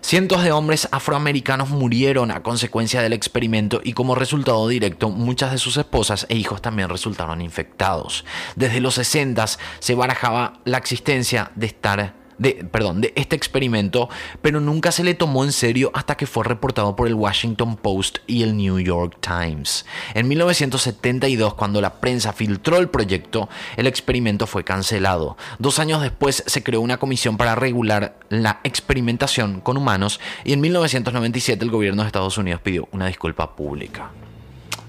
Cientos 0.00 0.42
de 0.42 0.52
hombres 0.52 0.88
afroamericanos 0.90 1.70
murieron 1.70 2.30
a 2.30 2.42
consecuencia 2.42 3.02
del 3.02 3.12
experimento 3.12 3.80
y 3.82 3.92
como 3.92 4.14
resultado 4.14 4.66
directo 4.68 5.10
muchas 5.10 5.52
de 5.52 5.58
sus 5.58 5.76
esposas 5.76 6.26
e 6.28 6.36
hijos 6.36 6.62
también 6.62 6.88
resultaron 6.88 7.40
infectados. 7.40 8.24
Desde 8.56 8.80
los 8.80 8.94
60 8.94 9.46
se 9.78 9.94
barajaba 9.94 10.60
la 10.64 10.78
existencia 10.78 11.52
de 11.54 11.66
estar 11.66 12.19
de, 12.40 12.66
perdón, 12.72 13.02
de 13.02 13.12
este 13.16 13.36
experimento, 13.36 14.08
pero 14.40 14.60
nunca 14.60 14.90
se 14.92 15.04
le 15.04 15.14
tomó 15.14 15.44
en 15.44 15.52
serio 15.52 15.90
hasta 15.94 16.16
que 16.16 16.26
fue 16.26 16.42
reportado 16.42 16.96
por 16.96 17.06
el 17.06 17.14
Washington 17.14 17.76
Post 17.76 18.18
y 18.26 18.42
el 18.42 18.56
New 18.56 18.80
York 18.80 19.18
Times. 19.20 19.84
En 20.14 20.26
1972, 20.26 21.54
cuando 21.54 21.82
la 21.82 22.00
prensa 22.00 22.32
filtró 22.32 22.78
el 22.78 22.88
proyecto, 22.88 23.50
el 23.76 23.86
experimento 23.86 24.46
fue 24.46 24.64
cancelado. 24.64 25.36
Dos 25.58 25.78
años 25.78 26.00
después 26.00 26.42
se 26.46 26.62
creó 26.62 26.80
una 26.80 26.96
comisión 26.96 27.36
para 27.36 27.54
regular 27.54 28.18
la 28.30 28.60
experimentación 28.64 29.60
con 29.60 29.76
humanos 29.76 30.18
y 30.42 30.54
en 30.54 30.62
1997 30.62 31.62
el 31.62 31.70
gobierno 31.70 32.02
de 32.02 32.06
Estados 32.06 32.38
Unidos 32.38 32.62
pidió 32.62 32.88
una 32.92 33.06
disculpa 33.06 33.54
pública. 33.54 34.12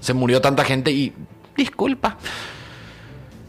Se 0.00 0.14
murió 0.14 0.40
tanta 0.40 0.64
gente 0.64 0.90
y... 0.90 1.12
Disculpa. 1.54 2.16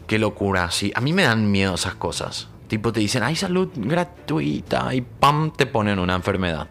Qué 0.06 0.18
locura, 0.18 0.70
sí. 0.70 0.92
A 0.94 1.00
mí 1.00 1.14
me 1.14 1.22
dan 1.22 1.50
miedo 1.50 1.74
esas 1.74 1.94
cosas. 1.94 2.48
Tipo 2.68 2.92
te 2.92 3.00
dicen, 3.00 3.22
hay 3.22 3.36
salud 3.36 3.68
gratuita 3.74 4.94
y 4.94 5.00
pam, 5.02 5.52
te 5.52 5.66
ponen 5.66 5.98
una 5.98 6.14
enfermedad. 6.14 6.68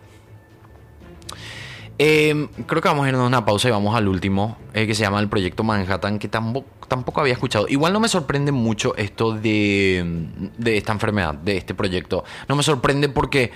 Em, 2.00 2.48
creo 2.66 2.82
que 2.82 2.88
vamos 2.88 3.06
a 3.06 3.10
irnos 3.10 3.24
a 3.24 3.28
una 3.28 3.46
pausa 3.46 3.68
y 3.68 3.72
vamos 3.72 3.96
al 3.96 4.08
último, 4.08 4.58
eh, 4.74 4.88
que 4.88 4.96
se 4.96 5.04
llama 5.04 5.20
el 5.20 5.30
Proyecto 5.30 5.64
Manhattan, 5.64 6.18
que 6.18 6.28
tampoco, 6.28 7.22
había 7.22 7.34
escuchado. 7.34 7.68
Igual 7.70 7.94
no 7.94 8.00
me 8.00 8.08
sorprende 8.08 8.52
mucho 8.52 8.96
esto 8.98 9.34
de, 9.34 10.28
de 10.58 10.78
esta 10.78 10.92
enfermedad, 10.92 11.36
de 11.36 11.58
este 11.58 11.76
proyecto. 11.76 12.24
No 12.48 12.56
me 12.56 12.64
sorprende 12.64 13.10
porque, 13.10 13.52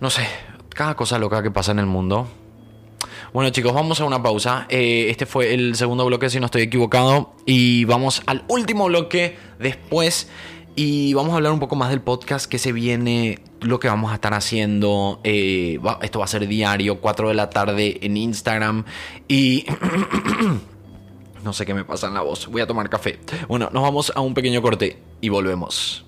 no 0.00 0.10
sé, 0.10 0.26
cada 0.68 0.94
cosa 0.94 1.18
loca 1.18 1.42
que 1.42 1.50
pasa 1.50 1.72
en 1.72 1.78
el 1.78 1.86
mundo. 1.86 2.28
Bueno 3.32 3.48
chicos, 3.48 3.72
vamos 3.72 3.98
a 4.00 4.04
una 4.04 4.22
pausa. 4.22 4.66
Eh, 4.68 5.06
este 5.08 5.24
fue 5.24 5.54
el 5.54 5.74
segundo 5.74 6.04
bloque, 6.04 6.28
si 6.28 6.38
no 6.38 6.46
estoy 6.46 6.62
equivocado. 6.62 7.32
Y 7.46 7.86
vamos 7.86 8.22
al 8.26 8.44
último 8.48 8.84
bloque 8.84 9.38
después. 9.58 10.28
Y 10.74 11.12
vamos 11.12 11.32
a 11.32 11.36
hablar 11.36 11.52
un 11.52 11.60
poco 11.60 11.76
más 11.76 11.90
del 11.90 12.00
podcast 12.00 12.46
que 12.46 12.58
se 12.58 12.72
viene, 12.72 13.40
lo 13.60 13.78
que 13.78 13.88
vamos 13.88 14.10
a 14.10 14.14
estar 14.14 14.32
haciendo. 14.32 15.20
Eh, 15.22 15.78
esto 16.00 16.18
va 16.18 16.24
a 16.24 16.28
ser 16.28 16.46
diario, 16.46 17.00
4 17.00 17.28
de 17.28 17.34
la 17.34 17.50
tarde 17.50 17.98
en 18.02 18.16
Instagram. 18.16 18.84
Y... 19.28 19.66
no 21.44 21.52
sé 21.52 21.66
qué 21.66 21.74
me 21.74 21.84
pasa 21.84 22.06
en 22.08 22.14
la 22.14 22.22
voz. 22.22 22.46
Voy 22.46 22.62
a 22.62 22.66
tomar 22.66 22.88
café. 22.88 23.18
Bueno, 23.48 23.68
nos 23.72 23.82
vamos 23.82 24.12
a 24.14 24.20
un 24.20 24.34
pequeño 24.34 24.62
corte 24.62 24.98
y 25.20 25.28
volvemos. 25.28 26.06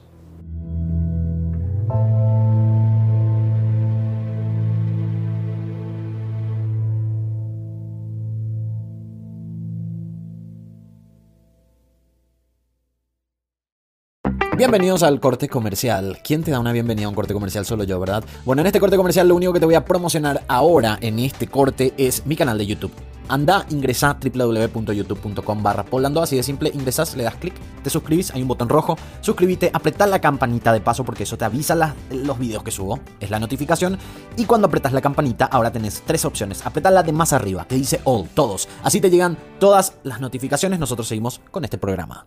Bienvenidos 14.57 15.02
al 15.02 15.18
corte 15.20 15.48
comercial. 15.48 16.18
¿Quién 16.22 16.44
te 16.44 16.50
da 16.52 16.61
una 16.61 16.70
bienvenida 16.72 17.07
a 17.07 17.09
un 17.09 17.14
corte 17.14 17.34
comercial? 17.34 17.66
Solo 17.66 17.82
yo, 17.84 17.98
¿verdad? 17.98 18.22
Bueno, 18.44 18.61
en 18.61 18.66
este 18.66 18.78
corte 18.78 18.96
comercial 18.96 19.26
lo 19.26 19.34
único 19.34 19.52
que 19.52 19.59
te 19.61 19.66
voy 19.66 19.74
a 19.74 19.84
promocionar 19.84 20.44
ahora 20.46 20.96
en 21.00 21.18
este 21.18 21.48
corte 21.48 21.92
es 21.96 22.24
mi 22.24 22.36
canal 22.36 22.57
de 22.59 22.66
YouTube. 22.66 22.92
Anda, 23.26 23.66
ingresa 23.70 24.16
www.youtube.com 24.22 25.62
barra 25.62 25.82
poblando, 25.82 26.22
así 26.22 26.36
de 26.36 26.42
simple, 26.42 26.70
ingresas, 26.72 27.16
le 27.16 27.24
das 27.24 27.34
clic, 27.36 27.55
te 27.82 27.88
suscribís, 27.90 28.30
hay 28.32 28.42
un 28.42 28.48
botón 28.48 28.68
rojo, 28.68 28.96
suscríbete, 29.22 29.70
apretá 29.72 30.07
la 30.07 30.20
campanita 30.20 30.72
de 30.74 30.82
paso 30.82 31.05
porque 31.05 31.22
eso 31.22 31.38
te 31.38 31.46
avisa 31.46 31.74
las- 31.74 31.94
los 32.11 32.38
videos 32.38 32.62
que 32.62 32.70
subo, 32.70 33.00
es 33.20 33.30
la 33.30 33.38
notificación, 33.40 33.98
y 34.36 34.44
cuando 34.44 34.66
apretas 34.66 34.92
la 34.92 35.00
campanita 35.00 35.46
ahora 35.46 35.72
tenés 35.72 36.02
tres 36.07 36.26
opciones, 36.26 36.64
apretá 36.66 36.90
la 36.90 37.02
de 37.02 37.12
más 37.12 37.32
arriba, 37.32 37.66
que 37.66 37.76
dice 37.76 38.00
all, 38.05 38.28
todos, 38.28 38.68
así 38.82 39.00
te 39.00 39.09
llegan 39.09 39.38
todas 39.59 39.94
las 40.02 40.20
notificaciones, 40.20 40.78
nosotros 40.78 41.09
seguimos 41.09 41.40
con 41.50 41.64
este 41.64 41.78
programa. 41.78 42.26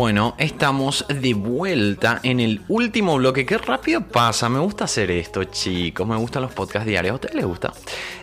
Bueno, 0.00 0.34
estamos 0.38 1.04
de 1.10 1.34
vuelta 1.34 2.20
en 2.22 2.40
el 2.40 2.62
último 2.68 3.16
bloque. 3.16 3.44
Qué 3.44 3.58
rápido 3.58 4.00
pasa. 4.00 4.48
Me 4.48 4.58
gusta 4.58 4.84
hacer 4.84 5.10
esto, 5.10 5.44
chicos. 5.44 6.08
Me 6.08 6.16
gustan 6.16 6.40
los 6.40 6.52
podcasts 6.52 6.88
diarios. 6.88 7.12
¿A 7.12 7.14
ustedes 7.16 7.34
les 7.34 7.44
gusta? 7.44 7.74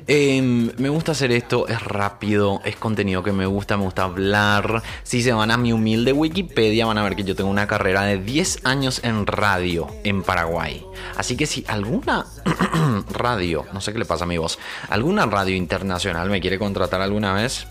Eh, 0.07 0.41
me 0.41 0.89
gusta 0.89 1.11
hacer 1.11 1.31
esto. 1.31 1.67
Es 1.67 1.79
rápido. 1.83 2.61
Es 2.65 2.77
contenido 2.77 3.21
que 3.21 3.31
me 3.31 3.45
gusta. 3.45 3.77
Me 3.77 3.83
gusta 3.83 4.05
hablar. 4.05 4.81
Si 5.03 5.21
se 5.21 5.31
van 5.33 5.51
a 5.51 5.57
mi 5.57 5.71
humilde 5.71 6.13
Wikipedia, 6.13 6.87
van 6.87 6.97
a 6.97 7.03
ver 7.03 7.15
que 7.15 7.23
yo 7.23 7.35
tengo 7.35 7.51
una 7.51 7.67
carrera 7.67 8.01
de 8.05 8.17
10 8.17 8.65
años 8.65 9.01
en 9.03 9.27
radio 9.27 9.85
en 10.03 10.23
Paraguay. 10.23 10.83
Así 11.15 11.37
que 11.37 11.45
si 11.45 11.63
alguna 11.67 12.25
radio, 13.11 13.67
no 13.71 13.81
sé 13.81 13.93
qué 13.93 13.99
le 13.99 14.05
pasa 14.05 14.23
a 14.23 14.27
mi 14.27 14.39
voz, 14.39 14.57
alguna 14.89 15.27
radio 15.27 15.55
internacional 15.55 16.27
me 16.31 16.41
quiere 16.41 16.57
contratar 16.57 17.01
alguna 17.01 17.33
vez, 17.33 17.67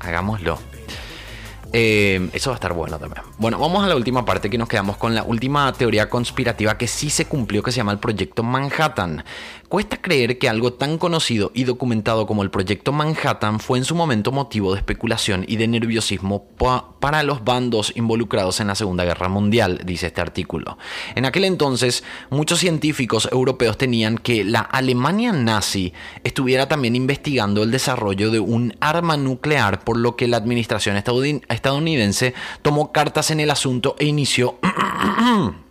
hagámoslo. 0.00 0.58
Eh, 1.72 2.28
eso 2.32 2.50
va 2.50 2.56
a 2.56 2.58
estar 2.58 2.72
bueno 2.74 2.98
también. 2.98 3.22
Bueno, 3.38 3.58
vamos 3.58 3.82
a 3.82 3.88
la 3.88 3.96
última 3.96 4.24
parte 4.24 4.50
que 4.50 4.58
nos 4.58 4.68
quedamos 4.68 4.96
con 4.98 5.14
la 5.14 5.22
última 5.22 5.72
teoría 5.72 6.10
conspirativa 6.10 6.76
que 6.76 6.86
sí 6.86 7.08
se 7.10 7.24
cumplió, 7.24 7.62
que 7.62 7.72
se 7.72 7.78
llama 7.78 7.92
el 7.92 7.98
Proyecto 7.98 8.42
Manhattan. 8.42 9.24
Cuesta 9.68 10.02
creer 10.02 10.36
que 10.38 10.50
algo 10.50 10.74
tan 10.74 10.98
conocido 10.98 11.50
y 11.54 11.64
documentado 11.64 12.26
como 12.26 12.42
el 12.42 12.50
Proyecto 12.50 12.92
Manhattan 12.92 13.58
fue 13.58 13.78
en 13.78 13.86
su 13.86 13.94
momento 13.94 14.30
motivo 14.30 14.72
de 14.72 14.78
especulación 14.80 15.46
y 15.48 15.56
de 15.56 15.66
nerviosismo 15.66 16.44
pa- 16.58 16.90
para 17.00 17.22
los 17.22 17.42
bandos 17.42 17.90
involucrados 17.96 18.60
en 18.60 18.66
la 18.66 18.74
Segunda 18.74 19.04
Guerra 19.04 19.30
Mundial, 19.30 19.80
dice 19.86 20.08
este 20.08 20.20
artículo. 20.20 20.76
En 21.14 21.24
aquel 21.24 21.44
entonces, 21.44 22.04
muchos 22.28 22.58
científicos 22.58 23.30
europeos 23.32 23.78
tenían 23.78 24.18
que 24.18 24.44
la 24.44 24.60
Alemania 24.60 25.32
nazi 25.32 25.94
estuviera 26.22 26.68
también 26.68 26.94
investigando 26.94 27.62
el 27.62 27.70
desarrollo 27.70 28.30
de 28.30 28.40
un 28.40 28.76
arma 28.80 29.16
nuclear, 29.16 29.80
por 29.84 29.96
lo 29.96 30.16
que 30.16 30.28
la 30.28 30.36
administración 30.36 30.96
estadouni- 30.96 31.46
estadounidense 31.62 32.34
tomó 32.62 32.90
cartas 32.90 33.30
en 33.30 33.38
el 33.38 33.50
asunto 33.50 33.94
e 33.98 34.06
inició 34.06 34.58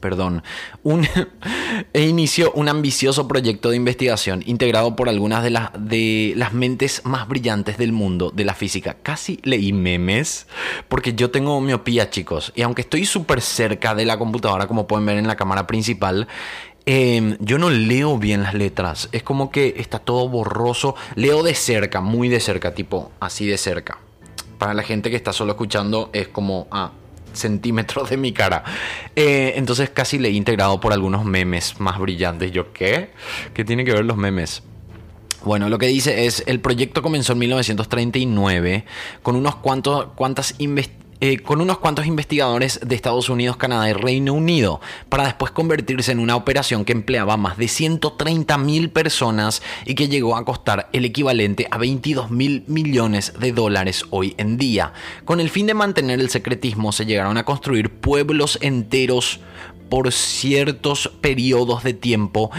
perdón, 0.00 0.42
un, 0.82 1.06
e 1.92 2.02
inició 2.02 2.52
un 2.52 2.68
ambicioso 2.68 3.28
proyecto 3.28 3.70
de 3.70 3.76
investigación 3.76 4.42
integrado 4.46 4.96
por 4.96 5.08
algunas 5.08 5.44
de, 5.44 5.50
las 5.50 5.70
de 5.78 6.32
las 6.36 6.52
mentes 6.52 7.02
más 7.04 7.28
brillantes 7.28 7.78
del 7.78 7.92
mundo 7.92 8.32
de 8.34 8.44
la 8.44 8.54
física. 8.54 8.96
Casi 9.02 9.38
leí 9.44 9.72
memes, 9.72 10.46
porque 10.88 11.14
yo 11.14 11.30
tengo 11.30 11.60
miopía, 11.60 12.10
chicos, 12.10 12.52
y 12.56 12.62
aunque 12.62 12.82
estoy 12.82 13.04
súper 13.04 13.40
cerca 13.40 13.94
de 13.94 14.06
la 14.06 14.18
computadora, 14.18 14.66
como 14.66 14.86
pueden 14.86 15.06
ver 15.06 15.18
en 15.18 15.26
la 15.26 15.36
cámara 15.36 15.66
principal, 15.66 16.26
eh, 16.86 17.36
yo 17.40 17.58
no 17.58 17.68
leo 17.68 18.18
bien 18.18 18.42
las 18.42 18.54
letras, 18.54 19.10
es 19.12 19.22
como 19.22 19.50
que 19.50 19.74
está 19.76 19.98
todo 19.98 20.28
borroso, 20.28 20.96
leo 21.14 21.42
de 21.42 21.54
cerca, 21.54 22.00
muy 22.00 22.28
de 22.28 22.40
cerca, 22.40 22.74
tipo 22.74 23.12
así 23.20 23.46
de 23.46 23.58
cerca. 23.58 23.98
Para 24.60 24.74
la 24.74 24.82
gente 24.82 25.08
que 25.08 25.16
está 25.16 25.32
solo 25.32 25.52
escuchando 25.52 26.10
es 26.12 26.28
como 26.28 26.68
a 26.70 26.92
centímetros 27.32 28.10
de 28.10 28.18
mi 28.18 28.32
cara. 28.32 28.62
Eh, 29.16 29.54
entonces 29.56 29.88
casi 29.88 30.18
le 30.18 30.28
he 30.28 30.32
integrado 30.32 30.78
por 30.80 30.92
algunos 30.92 31.24
memes 31.24 31.80
más 31.80 31.98
brillantes. 31.98 32.52
¿Yo 32.52 32.70
qué? 32.74 33.10
¿Qué 33.54 33.64
tiene 33.64 33.86
que 33.86 33.92
ver 33.92 34.04
los 34.04 34.18
memes? 34.18 34.62
Bueno, 35.44 35.70
lo 35.70 35.78
que 35.78 35.86
dice 35.86 36.26
es, 36.26 36.44
el 36.46 36.60
proyecto 36.60 37.00
comenzó 37.00 37.32
en 37.32 37.38
1939 37.38 38.84
con 39.22 39.34
unos 39.36 39.56
cuantos, 39.56 40.08
cuantas 40.14 40.58
inves- 40.58 40.90
eh, 41.20 41.38
con 41.38 41.60
unos 41.60 41.78
cuantos 41.78 42.06
investigadores 42.06 42.80
de 42.82 42.94
Estados 42.94 43.28
Unidos, 43.28 43.56
Canadá 43.56 43.90
y 43.90 43.92
Reino 43.92 44.32
Unido, 44.32 44.80
para 45.08 45.24
después 45.24 45.52
convertirse 45.52 46.12
en 46.12 46.18
una 46.18 46.36
operación 46.36 46.84
que 46.84 46.92
empleaba 46.92 47.36
más 47.36 47.58
de 47.58 47.68
130 47.68 48.56
mil 48.58 48.90
personas 48.90 49.62
y 49.84 49.94
que 49.94 50.08
llegó 50.08 50.36
a 50.36 50.44
costar 50.44 50.88
el 50.92 51.04
equivalente 51.04 51.68
a 51.70 51.78
22 51.78 52.30
mil 52.30 52.64
millones 52.66 53.34
de 53.38 53.52
dólares 53.52 54.04
hoy 54.10 54.34
en 54.38 54.56
día. 54.56 54.92
Con 55.24 55.40
el 55.40 55.50
fin 55.50 55.66
de 55.66 55.74
mantener 55.74 56.20
el 56.20 56.30
secretismo 56.30 56.92
se 56.92 57.06
llegaron 57.06 57.36
a 57.36 57.44
construir 57.44 57.90
pueblos 57.90 58.58
enteros 58.62 59.40
por 59.90 60.10
ciertos 60.12 61.10
periodos 61.20 61.84
de 61.84 61.92
tiempo. 61.92 62.50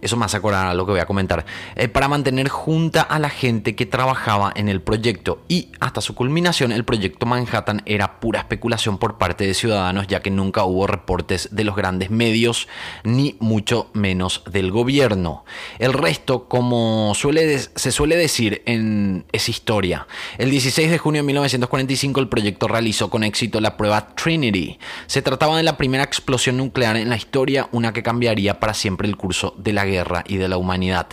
Eso 0.00 0.16
me 0.16 0.24
hace 0.24 0.38
acordar 0.38 0.66
a 0.66 0.74
lo 0.74 0.86
que 0.86 0.92
voy 0.92 1.00
a 1.00 1.06
comentar. 1.06 1.44
eh, 1.76 1.86
para 1.88 2.08
mantener 2.08 2.48
junta 2.48 3.02
a 3.02 3.18
la 3.18 3.28
gente 3.28 3.76
que 3.76 3.86
trabajaba 3.86 4.52
en 4.56 4.68
el 4.68 4.80
proyecto. 4.80 5.42
Y 5.46 5.68
hasta 5.78 6.00
su 6.00 6.14
culminación, 6.14 6.72
el 6.72 6.84
proyecto 6.84 7.26
Manhattan 7.26 7.82
era 7.84 8.18
pura 8.18 8.40
especulación 8.40 8.98
por 8.98 9.18
parte 9.18 9.46
de 9.46 9.54
ciudadanos, 9.54 10.06
ya 10.06 10.20
que 10.20 10.30
nunca 10.30 10.64
hubo 10.64 10.86
reportes 10.86 11.50
de 11.52 11.64
los 11.64 11.76
grandes 11.76 12.10
medios, 12.10 12.66
ni 13.04 13.36
mucho 13.38 13.90
menos 13.92 14.42
del 14.50 14.70
gobierno. 14.70 15.44
El 15.78 15.92
resto, 15.92 16.48
como 16.48 17.12
suele 17.14 17.58
se 17.58 17.92
suele 17.92 18.16
decir, 18.16 18.62
en, 18.64 19.26
es 19.32 19.48
historia. 19.48 20.06
El 20.38 20.50
16 20.50 20.90
de 20.90 20.98
junio 20.98 21.20
de 21.22 21.26
1945, 21.26 22.20
el 22.20 22.28
proyecto 22.28 22.68
realizó 22.68 23.10
con 23.10 23.22
éxito 23.22 23.60
la 23.60 23.76
prueba 23.76 24.14
Trinity. 24.14 24.78
Se 25.06 25.20
trataba 25.20 25.58
de 25.58 25.62
la 25.62 25.76
primera 25.76 26.04
explosión 26.04 26.56
nuclear 26.56 26.69
en 26.74 27.08
la 27.08 27.16
historia, 27.16 27.68
una 27.72 27.92
que 27.92 28.02
cambiaría 28.02 28.60
para 28.60 28.74
siempre 28.74 29.08
el 29.08 29.16
curso 29.16 29.54
de 29.58 29.72
la 29.72 29.84
guerra 29.84 30.24
y 30.26 30.36
de 30.36 30.48
la 30.48 30.56
humanidad. 30.56 31.06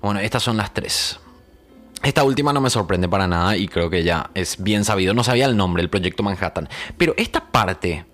Bueno, 0.00 0.20
estas 0.20 0.42
son 0.42 0.56
las 0.56 0.72
tres. 0.72 1.18
Esta 2.02 2.22
última 2.22 2.52
no 2.52 2.60
me 2.60 2.70
sorprende 2.70 3.08
para 3.08 3.26
nada 3.26 3.56
y 3.56 3.66
creo 3.66 3.90
que 3.90 4.04
ya 4.04 4.30
es 4.34 4.62
bien 4.62 4.84
sabido. 4.84 5.14
No 5.14 5.24
sabía 5.24 5.46
el 5.46 5.56
nombre, 5.56 5.82
el 5.82 5.90
proyecto 5.90 6.22
Manhattan. 6.22 6.68
Pero 6.96 7.14
esta 7.16 7.46
parte 7.46 8.04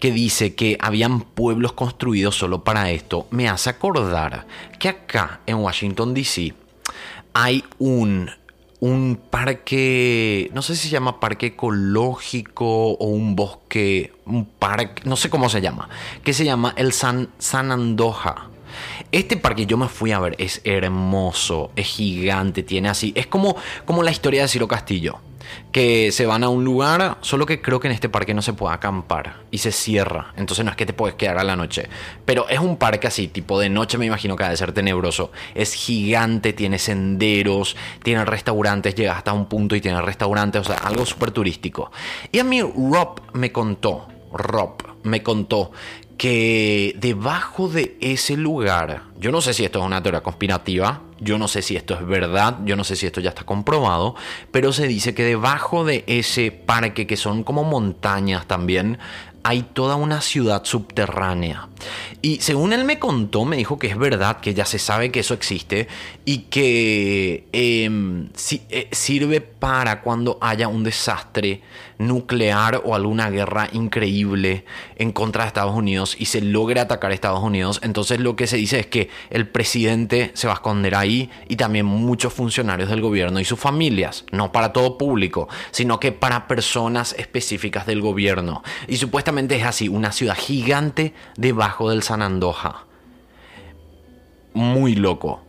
que 0.00 0.10
dice 0.10 0.54
que 0.54 0.78
habían 0.80 1.20
pueblos 1.20 1.72
construidos 1.72 2.36
solo 2.36 2.64
para 2.64 2.90
esto, 2.90 3.26
me 3.30 3.48
hace 3.48 3.70
acordar 3.70 4.46
que 4.78 4.88
acá 4.88 5.40
en 5.46 5.56
Washington, 5.56 6.14
D.C., 6.14 6.54
hay 7.34 7.64
un, 7.78 8.30
un 8.82 9.14
parque, 9.14 10.50
no 10.54 10.60
sé 10.60 10.74
si 10.74 10.88
se 10.88 10.92
llama 10.94 11.20
parque 11.20 11.46
ecológico 11.46 12.94
o 12.94 13.06
un 13.06 13.36
bosque, 13.36 14.12
un 14.26 14.44
parque, 14.44 15.04
no 15.04 15.14
sé 15.14 15.30
cómo 15.30 15.48
se 15.48 15.60
llama, 15.60 15.88
que 16.24 16.32
se 16.32 16.44
llama 16.44 16.74
el 16.76 16.92
San, 16.92 17.28
San 17.38 17.70
Andoja. 17.70 18.48
Este 19.12 19.36
parque 19.36 19.66
yo 19.66 19.76
me 19.76 19.86
fui 19.86 20.10
a 20.10 20.18
ver, 20.18 20.34
es 20.38 20.62
hermoso, 20.64 21.70
es 21.76 21.86
gigante, 21.86 22.64
tiene 22.64 22.88
así, 22.88 23.12
es 23.14 23.28
como, 23.28 23.54
como 23.84 24.02
la 24.02 24.10
historia 24.10 24.42
de 24.42 24.48
Ciro 24.48 24.66
Castillo, 24.66 25.20
que 25.72 26.12
se 26.12 26.26
van 26.26 26.44
a 26.44 26.48
un 26.48 26.64
lugar, 26.64 27.18
solo 27.20 27.46
que 27.46 27.60
creo 27.60 27.80
que 27.80 27.88
en 27.88 27.94
este 27.94 28.08
parque 28.08 28.34
no 28.34 28.42
se 28.42 28.52
puede 28.52 28.74
acampar 28.74 29.42
y 29.50 29.58
se 29.58 29.72
cierra, 29.72 30.32
entonces 30.36 30.64
no 30.64 30.70
es 30.70 30.76
que 30.76 30.86
te 30.86 30.92
puedes 30.92 31.16
quedar 31.16 31.38
a 31.38 31.44
la 31.44 31.56
noche, 31.56 31.88
pero 32.24 32.48
es 32.48 32.58
un 32.58 32.76
parque 32.76 33.06
así, 33.06 33.28
tipo 33.28 33.58
de 33.58 33.68
noche 33.68 33.98
me 33.98 34.06
imagino 34.06 34.36
que 34.36 34.44
ha 34.44 34.50
de 34.50 34.56
ser 34.56 34.72
tenebroso, 34.72 35.32
es 35.54 35.74
gigante, 35.74 36.52
tiene 36.52 36.78
senderos, 36.78 37.76
tiene 38.02 38.24
restaurantes, 38.24 38.94
llega 38.94 39.16
hasta 39.16 39.32
un 39.32 39.46
punto 39.46 39.76
y 39.76 39.80
tiene 39.80 40.00
restaurantes, 40.02 40.62
o 40.62 40.64
sea, 40.64 40.76
algo 40.76 41.06
súper 41.06 41.30
turístico. 41.30 41.90
Y 42.30 42.38
a 42.38 42.44
mí 42.44 42.60
Rob 42.62 43.20
me 43.32 43.52
contó, 43.52 44.08
Rob 44.32 44.92
me 45.04 45.22
contó 45.22 45.72
que 46.16 46.94
debajo 46.98 47.68
de 47.68 47.96
ese 48.00 48.36
lugar, 48.36 49.04
yo 49.18 49.30
no 49.32 49.40
sé 49.40 49.54
si 49.54 49.64
esto 49.64 49.80
es 49.80 49.84
una 49.84 50.02
teoría 50.02 50.22
conspirativa, 50.22 51.02
yo 51.20 51.38
no 51.38 51.48
sé 51.48 51.62
si 51.62 51.76
esto 51.76 51.94
es 51.94 52.06
verdad, 52.06 52.58
yo 52.64 52.76
no 52.76 52.84
sé 52.84 52.96
si 52.96 53.06
esto 53.06 53.20
ya 53.20 53.30
está 53.30 53.44
comprobado, 53.44 54.14
pero 54.50 54.72
se 54.72 54.86
dice 54.88 55.14
que 55.14 55.24
debajo 55.24 55.84
de 55.84 56.04
ese 56.06 56.50
parque, 56.50 57.06
que 57.06 57.16
son 57.16 57.44
como 57.44 57.64
montañas 57.64 58.46
también, 58.46 58.98
hay 59.44 59.62
toda 59.62 59.96
una 59.96 60.20
ciudad 60.20 60.64
subterránea. 60.64 61.68
Y 62.20 62.40
según 62.40 62.72
él 62.72 62.84
me 62.84 63.00
contó, 63.00 63.44
me 63.44 63.56
dijo 63.56 63.76
que 63.76 63.88
es 63.88 63.98
verdad, 63.98 64.38
que 64.40 64.54
ya 64.54 64.64
se 64.64 64.78
sabe 64.78 65.10
que 65.10 65.18
eso 65.20 65.34
existe 65.34 65.88
y 66.24 66.38
que 66.42 68.28
si- 68.36 68.62
eh, 68.70 68.88
sirve 68.92 69.40
para 69.40 70.00
cuando 70.02 70.38
haya 70.40 70.68
un 70.68 70.84
desastre 70.84 71.60
nuclear 72.06 72.82
o 72.84 72.94
alguna 72.94 73.30
guerra 73.30 73.68
increíble 73.72 74.64
en 74.96 75.12
contra 75.12 75.44
de 75.44 75.48
Estados 75.48 75.74
Unidos 75.74 76.16
y 76.18 76.26
se 76.26 76.40
logre 76.40 76.80
atacar 76.80 77.10
a 77.10 77.14
Estados 77.14 77.42
Unidos. 77.42 77.80
Entonces 77.82 78.20
lo 78.20 78.36
que 78.36 78.46
se 78.46 78.56
dice 78.56 78.80
es 78.80 78.86
que 78.86 79.08
el 79.30 79.48
presidente 79.48 80.30
se 80.34 80.46
va 80.46 80.54
a 80.54 80.56
esconder 80.56 80.94
ahí 80.94 81.30
y 81.48 81.56
también 81.56 81.86
muchos 81.86 82.32
funcionarios 82.32 82.88
del 82.88 83.00
gobierno 83.00 83.40
y 83.40 83.44
sus 83.44 83.58
familias. 83.58 84.24
No 84.32 84.52
para 84.52 84.72
todo 84.72 84.98
público, 84.98 85.48
sino 85.70 86.00
que 86.00 86.12
para 86.12 86.48
personas 86.48 87.14
específicas 87.18 87.86
del 87.86 88.00
gobierno. 88.00 88.62
Y 88.88 88.96
supuestamente 88.96 89.56
es 89.56 89.64
así, 89.64 89.88
una 89.88 90.12
ciudad 90.12 90.36
gigante 90.36 91.14
debajo 91.36 91.90
del 91.90 92.02
San 92.02 92.22
Andoja. 92.22 92.86
Muy 94.54 94.94
loco. 94.94 95.42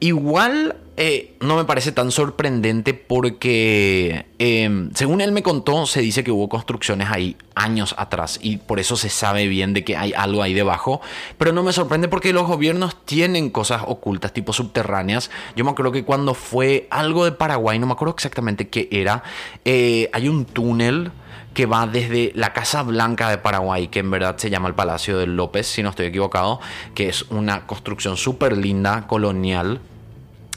Igual 0.00 0.76
eh, 0.98 1.36
no 1.40 1.56
me 1.56 1.64
parece 1.64 1.92
tan 1.92 2.10
sorprendente 2.10 2.94
porque, 2.94 4.24
em, 4.38 4.90
según 4.94 5.20
él 5.20 5.30
me 5.30 5.42
contó, 5.42 5.84
se 5.86 6.00
dice 6.00 6.24
que 6.24 6.30
hubo 6.30 6.48
construcciones 6.48 7.08
ahí 7.10 7.36
años 7.54 7.94
atrás 7.98 8.38
y 8.42 8.56
por 8.56 8.80
eso 8.80 8.96
se 8.96 9.10
sabe 9.10 9.46
bien 9.46 9.74
de 9.74 9.84
que 9.84 9.96
hay 9.96 10.14
algo 10.14 10.42
ahí 10.42 10.54
debajo. 10.54 11.02
Pero 11.36 11.52
no 11.52 11.62
me 11.62 11.74
sorprende 11.74 12.08
porque 12.08 12.32
los 12.32 12.46
gobiernos 12.46 13.04
tienen 13.04 13.50
cosas 13.50 13.82
ocultas, 13.86 14.32
tipo 14.32 14.54
subterráneas. 14.54 15.30
Yo 15.54 15.64
me 15.64 15.70
acuerdo 15.70 15.92
que 15.92 16.04
cuando 16.04 16.32
fue 16.32 16.86
algo 16.90 17.26
de 17.26 17.32
Paraguay, 17.32 17.78
no 17.78 17.86
me 17.86 17.92
acuerdo 17.92 18.14
exactamente 18.14 18.68
qué 18.68 18.88
era, 18.90 19.22
eh, 19.66 20.08
hay 20.14 20.28
un 20.28 20.46
túnel 20.46 21.10
que 21.56 21.64
va 21.64 21.86
desde 21.86 22.32
la 22.34 22.52
Casa 22.52 22.82
Blanca 22.82 23.30
de 23.30 23.38
Paraguay, 23.38 23.88
que 23.88 24.00
en 24.00 24.10
verdad 24.10 24.36
se 24.36 24.50
llama 24.50 24.68
el 24.68 24.74
Palacio 24.74 25.16
de 25.16 25.26
López, 25.26 25.66
si 25.66 25.82
no 25.82 25.88
estoy 25.88 26.04
equivocado, 26.04 26.60
que 26.94 27.08
es 27.08 27.22
una 27.30 27.66
construcción 27.66 28.18
súper 28.18 28.58
linda, 28.58 29.06
colonial, 29.06 29.80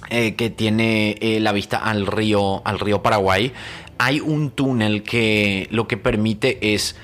eh, 0.10 0.36
que 0.36 0.50
tiene 0.50 1.16
eh, 1.22 1.40
la 1.40 1.54
vista 1.54 1.78
al 1.78 2.06
río, 2.06 2.62
al 2.68 2.80
río 2.80 3.02
Paraguay. 3.02 3.54
Hay 3.98 4.20
un 4.20 4.52
túnel 4.52 5.04
que 5.04 5.70
lo 5.72 5.88
que 5.88 5.96
permite 5.96 6.74
es 6.74 6.98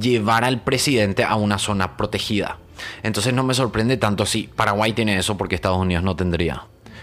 llevar 0.00 0.44
al 0.44 0.62
presidente 0.62 1.22
a 1.22 1.34
una 1.36 1.58
zona 1.58 1.98
protegida. 1.98 2.56
Entonces 3.02 3.34
no 3.34 3.44
me 3.44 3.52
sorprende 3.52 3.98
tanto 3.98 4.24
si 4.24 4.44
Paraguay 4.44 4.94
tiene 4.94 5.18
eso 5.18 5.36
porque 5.36 5.56
Estados 5.56 5.76
Unidos 5.76 6.02
no 6.02 6.16
tendría. 6.16 6.62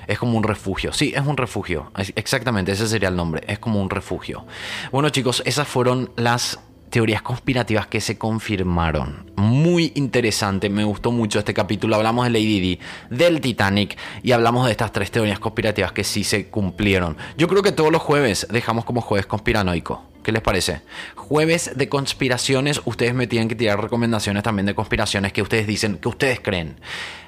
Es 0.10 0.18
como 0.18 0.36
un 0.38 0.44
refugio. 0.44 0.92
Sí, 0.92 1.14
es 1.16 1.22
un 1.26 1.38
refugio. 1.38 1.92
Exactamente, 2.16 2.72
ese 2.72 2.88
sería 2.88 3.10
el 3.10 3.16
nombre. 3.16 3.44
Es 3.46 3.60
como 3.60 3.80
un 3.80 3.92
refugio. 3.92 4.44
Bueno 4.92 5.10
chicos, 5.10 5.44
esas 5.46 5.68
fueron 5.68 6.12
las 6.16 6.60
teorías 6.90 7.22
conspirativas 7.22 7.86
que 7.86 8.02
se 8.02 8.18
confirmaron. 8.18 9.32
Muy 9.36 9.92
interesante, 9.94 10.68
me 10.68 10.84
gustó 10.84 11.12
mucho 11.12 11.38
este 11.38 11.54
capítulo. 11.54 11.96
Hablamos 11.96 12.26
de 12.26 12.32
Lady 12.32 12.60
Di, 12.60 12.80
del 13.12 13.40
Titanic 13.40 14.00
y 14.24 14.32
hablamos 14.32 14.66
de 14.66 14.72
estas 14.72 14.92
tres 14.92 15.12
teorías 15.12 15.38
conspirativas 15.38 15.92
que 15.92 16.04
sí 16.04 16.24
se 16.24 16.48
cumplieron. 16.48 17.16
Yo 17.38 17.48
creo 17.48 17.62
que 17.62 17.72
todos 17.72 17.92
los 17.92 18.02
jueves 18.02 18.48
dejamos 18.50 18.86
como 18.86 19.02
jueves 19.02 19.28
conspiranoico. 19.28 20.09
¿Qué 20.24 20.32
les 20.32 20.42
parece? 20.42 20.82
Jueves 21.16 21.72
de 21.76 21.88
conspiraciones, 21.88 22.82
ustedes 22.86 23.14
me 23.14 23.28
tienen 23.28 23.48
que 23.48 23.56
tirar 23.56 23.82
recomendaciones 23.82 24.44
también 24.44 24.66
de 24.66 24.76
conspiraciones 24.76 25.32
que 25.32 25.42
ustedes 25.42 25.66
dicen, 25.66 25.98
que 25.98 26.10
ustedes 26.10 26.40
creen. 26.42 26.80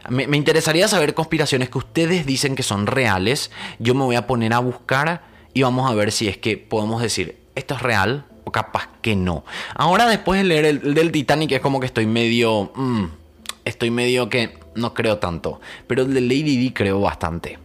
Me, 0.09 0.23
interesaría 0.35 0.87
saber 0.87 1.13
conspiraciones 1.13 1.69
que 1.69 1.77
ustedes 1.77 2.25
dicen 2.25 2.55
que 2.55 2.63
son 2.63 2.87
reales. 2.87 3.51
Yo 3.79 3.95
me 3.95 4.03
voy 4.03 4.15
a 4.15 4.27
poner 4.27 4.53
a 4.53 4.59
buscar 4.59 5.23
y 5.53 5.61
vamos 5.61 5.89
a 5.89 5.93
ver 5.93 6.11
si 6.11 6.27
es 6.27 6.37
que 6.37 6.57
podemos 6.57 7.01
decir, 7.01 7.37
esto 7.55 7.75
es 7.75 7.81
real 7.81 8.25
o 8.43 8.51
capaz 8.51 8.89
que 9.01 9.15
no. 9.15 9.45
Ahora 9.75 10.07
después 10.07 10.41
de 10.41 10.43
leer 10.43 10.65
el, 10.65 10.93
del 10.93 11.11
Titanic 11.11 11.53
es 11.53 11.61
como 11.61 11.79
que 11.79 11.85
estoy 11.85 12.05
medio... 12.05 12.71
Mmm, 12.75 13.05
estoy 13.63 13.91
medio 13.91 14.27
que 14.27 14.57
no 14.75 14.93
creo 14.93 15.19
tanto. 15.19 15.61
Pero 15.87 16.01
el 16.03 16.13
de 16.13 16.21
Lady 16.21 16.57
Di 16.57 16.71
creo 16.71 16.99
bastante 16.99 17.57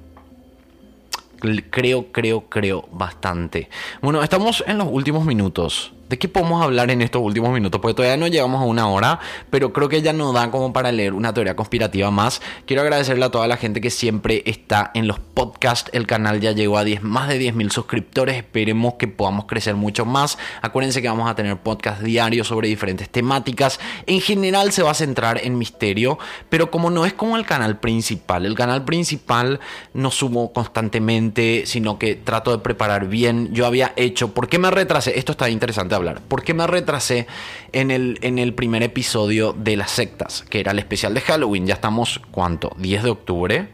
creo, 1.70 2.12
creo, 2.12 2.48
creo 2.48 2.88
bastante. 2.92 3.68
Bueno, 4.02 4.22
estamos 4.22 4.64
en 4.66 4.78
los 4.78 4.88
últimos 4.90 5.24
minutos. 5.24 5.92
¿De 6.08 6.18
qué 6.18 6.28
podemos 6.28 6.62
hablar 6.62 6.92
en 6.92 7.02
estos 7.02 7.20
últimos 7.20 7.50
minutos? 7.50 7.80
Porque 7.80 7.94
todavía 7.94 8.16
no 8.16 8.28
llegamos 8.28 8.62
a 8.62 8.64
una 8.64 8.88
hora, 8.88 9.18
pero 9.50 9.72
creo 9.72 9.88
que 9.88 10.02
ya 10.02 10.12
no 10.12 10.32
da 10.32 10.52
como 10.52 10.72
para 10.72 10.92
leer 10.92 11.14
una 11.14 11.34
teoría 11.34 11.56
conspirativa 11.56 12.12
más. 12.12 12.40
Quiero 12.64 12.82
agradecerle 12.82 13.24
a 13.24 13.30
toda 13.30 13.48
la 13.48 13.56
gente 13.56 13.80
que 13.80 13.90
siempre 13.90 14.44
está 14.46 14.92
en 14.94 15.08
los 15.08 15.18
podcasts. 15.18 15.90
El 15.92 16.06
canal 16.06 16.38
ya 16.40 16.52
llegó 16.52 16.78
a 16.78 16.84
10, 16.84 17.02
más 17.02 17.28
de 17.28 17.40
10.000 17.40 17.70
suscriptores. 17.70 18.36
Esperemos 18.36 18.94
que 18.94 19.08
podamos 19.08 19.46
crecer 19.46 19.74
mucho 19.74 20.04
más. 20.04 20.38
Acuérdense 20.62 21.02
que 21.02 21.08
vamos 21.08 21.28
a 21.28 21.34
tener 21.34 21.56
podcast 21.56 22.00
diarios 22.02 22.46
sobre 22.46 22.68
diferentes 22.68 23.08
temáticas. 23.08 23.80
En 24.06 24.20
general 24.20 24.70
se 24.70 24.84
va 24.84 24.92
a 24.92 24.94
centrar 24.94 25.40
en 25.42 25.58
misterio, 25.58 26.20
pero 26.48 26.70
como 26.70 26.90
no 26.90 27.04
es 27.04 27.14
como 27.14 27.36
el 27.36 27.44
canal 27.44 27.80
principal. 27.80 28.46
El 28.46 28.54
canal 28.54 28.84
principal 28.84 29.58
no 29.92 30.12
subo 30.12 30.52
constantemente, 30.52 31.64
sino 31.66 31.98
que 31.98 32.14
trato 32.14 32.52
de 32.52 32.58
preparar 32.58 33.08
bien. 33.08 33.52
Yo 33.52 33.66
había 33.66 33.92
hecho, 33.96 34.32
¿por 34.32 34.48
qué 34.48 34.60
me 34.60 34.70
retrasé? 34.70 35.18
Esto 35.18 35.32
está 35.32 35.50
interesante 35.50 35.95
hablar. 35.96 36.20
¿Por 36.22 36.42
qué 36.42 36.54
me 36.54 36.66
retrasé 36.66 37.26
en 37.72 37.90
el, 37.90 38.18
en 38.22 38.38
el 38.38 38.54
primer 38.54 38.82
episodio 38.82 39.52
de 39.52 39.76
las 39.76 39.90
sectas? 39.90 40.44
Que 40.48 40.60
era 40.60 40.72
el 40.72 40.78
especial 40.78 41.14
de 41.14 41.20
Halloween. 41.20 41.66
Ya 41.66 41.74
estamos, 41.74 42.20
¿cuánto? 42.30 42.72
10 42.78 43.02
de 43.02 43.10
octubre. 43.10 43.68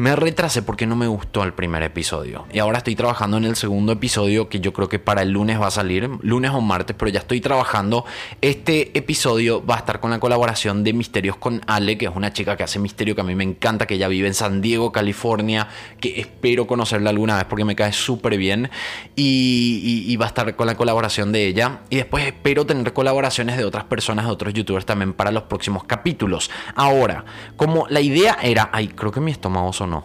Me 0.00 0.16
retrasé 0.16 0.62
porque 0.62 0.86
no 0.86 0.96
me 0.96 1.06
gustó 1.06 1.42
el 1.42 1.52
primer 1.52 1.82
episodio. 1.82 2.46
Y 2.50 2.58
ahora 2.58 2.78
estoy 2.78 2.96
trabajando 2.96 3.36
en 3.36 3.44
el 3.44 3.54
segundo 3.54 3.92
episodio 3.92 4.48
que 4.48 4.58
yo 4.58 4.72
creo 4.72 4.88
que 4.88 4.98
para 4.98 5.20
el 5.20 5.30
lunes 5.30 5.60
va 5.60 5.66
a 5.66 5.70
salir, 5.70 6.08
lunes 6.22 6.52
o 6.52 6.62
martes, 6.62 6.96
pero 6.98 7.10
ya 7.10 7.18
estoy 7.18 7.42
trabajando. 7.42 8.06
Este 8.40 8.96
episodio 8.96 9.62
va 9.62 9.74
a 9.74 9.78
estar 9.80 10.00
con 10.00 10.10
la 10.10 10.18
colaboración 10.18 10.84
de 10.84 10.94
Misterios 10.94 11.36
con 11.36 11.60
Ale, 11.66 11.98
que 11.98 12.06
es 12.06 12.16
una 12.16 12.32
chica 12.32 12.56
que 12.56 12.62
hace 12.62 12.78
misterio 12.78 13.14
que 13.14 13.20
a 13.20 13.24
mí 13.24 13.34
me 13.34 13.44
encanta, 13.44 13.86
que 13.86 13.96
ella 13.96 14.08
vive 14.08 14.26
en 14.26 14.32
San 14.32 14.62
Diego, 14.62 14.90
California, 14.90 15.68
que 16.00 16.18
espero 16.18 16.66
conocerla 16.66 17.10
alguna 17.10 17.36
vez 17.36 17.44
porque 17.44 17.66
me 17.66 17.76
cae 17.76 17.92
súper 17.92 18.38
bien. 18.38 18.70
Y, 19.16 20.06
y, 20.08 20.16
va 20.16 20.24
a 20.24 20.28
estar 20.28 20.56
con 20.56 20.66
la 20.66 20.78
colaboración 20.78 21.30
de 21.30 21.46
ella. 21.46 21.80
Y 21.90 21.96
después 21.96 22.24
espero 22.24 22.64
tener 22.64 22.94
colaboraciones 22.94 23.58
de 23.58 23.66
otras 23.66 23.84
personas, 23.84 24.24
de 24.24 24.32
otros 24.32 24.54
youtubers 24.54 24.86
también 24.86 25.12
para 25.12 25.30
los 25.30 25.42
próximos 25.42 25.84
capítulos. 25.84 26.50
Ahora, 26.74 27.26
como 27.58 27.86
la 27.90 28.00
idea 28.00 28.38
era, 28.40 28.70
ay, 28.72 28.88
creo 28.88 29.12
que 29.12 29.20
mi 29.20 29.30
estómago 29.30 29.68
o 29.68 29.89
no. 29.90 30.04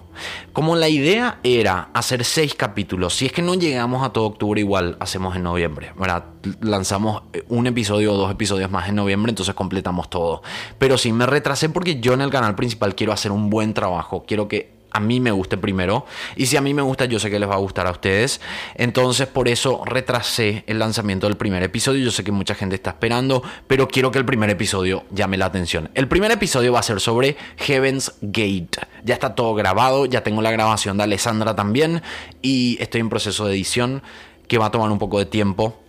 Como 0.52 0.76
la 0.76 0.90
idea 0.90 1.40
era 1.44 1.90
hacer 1.94 2.26
seis 2.26 2.56
capítulos, 2.56 3.16
si 3.16 3.28
es 3.28 3.32
que 3.32 3.42
no 3.42 3.56
llegamos 3.56 4.06
a 4.06 4.10
todo 4.10 4.26
octubre, 4.26 4.60
igual 4.60 4.98
hacemos 5.00 5.36
en 5.36 5.44
noviembre, 5.44 5.94
¿verdad? 5.98 6.26
Lanzamos 6.62 7.24
un 7.48 7.68
episodio 7.68 8.14
o 8.14 8.18
dos 8.18 8.32
episodios 8.32 8.70
más 8.70 8.90
en 8.90 8.96
noviembre, 8.96 9.30
entonces 9.30 9.56
completamos 9.56 10.10
todo. 10.10 10.42
Pero 10.78 10.98
sí 10.98 11.14
me 11.14 11.26
retrasé 11.26 11.70
porque 11.70 12.00
yo 12.02 12.14
en 12.14 12.22
el 12.22 12.32
canal 12.32 12.56
principal 12.56 12.96
quiero 12.96 13.14
hacer 13.14 13.32
un 13.32 13.50
buen 13.50 13.74
trabajo, 13.74 14.26
quiero 14.28 14.48
que 14.48 14.75
a 14.96 15.02
mí 15.02 15.20
me 15.20 15.32
guste 15.32 15.58
primero. 15.58 16.06
Y 16.38 16.46
si 16.46 16.56
a 16.56 16.62
mí 16.62 16.74
me 16.74 16.82
gusta, 16.82 17.04
yo 17.04 17.20
sé 17.20 17.30
que 17.30 17.38
les 17.38 17.50
va 17.50 17.56
a 17.56 17.58
gustar 17.58 17.86
a 17.86 17.92
ustedes. 17.92 18.40
Entonces, 18.76 19.28
por 19.28 19.50
eso 19.50 19.84
retrasé 19.86 20.64
el 20.68 20.80
lanzamiento 20.80 21.28
del 21.28 21.36
primer 21.36 21.62
episodio. 21.64 22.06
Yo 22.06 22.12
sé 22.12 22.24
que 22.24 22.32
mucha 22.32 22.56
gente 22.56 22.76
está 22.76 22.92
esperando, 22.92 23.44
pero 23.68 23.90
quiero 23.90 24.10
que 24.10 24.20
el 24.20 24.26
primer 24.26 24.50
episodio 24.50 25.04
llame 25.12 25.36
la 25.36 25.48
atención. 25.48 25.90
El 25.96 26.08
primer 26.08 26.32
episodio 26.32 26.72
va 26.72 26.80
a 26.80 26.84
ser 26.84 27.02
sobre 27.02 27.36
Heaven's 27.58 28.14
Gate. 28.22 28.70
Ya 29.04 29.16
está 29.16 29.36
todo 29.36 29.54
grabado, 29.54 30.06
ya 30.06 30.24
tengo 30.24 30.42
la 30.42 30.52
grabación 30.52 30.96
de 30.96 31.04
Alessandra 31.04 31.58
también. 31.58 32.02
Y 32.42 32.78
estoy 32.80 33.02
en 33.02 33.10
proceso 33.10 33.48
de 33.48 33.54
edición 33.54 34.02
que 34.48 34.58
va 34.58 34.68
a 34.68 34.72
tomar 34.72 34.92
un 34.92 35.00
poco 35.00 35.20
de 35.20 35.26
tiempo 35.26 35.85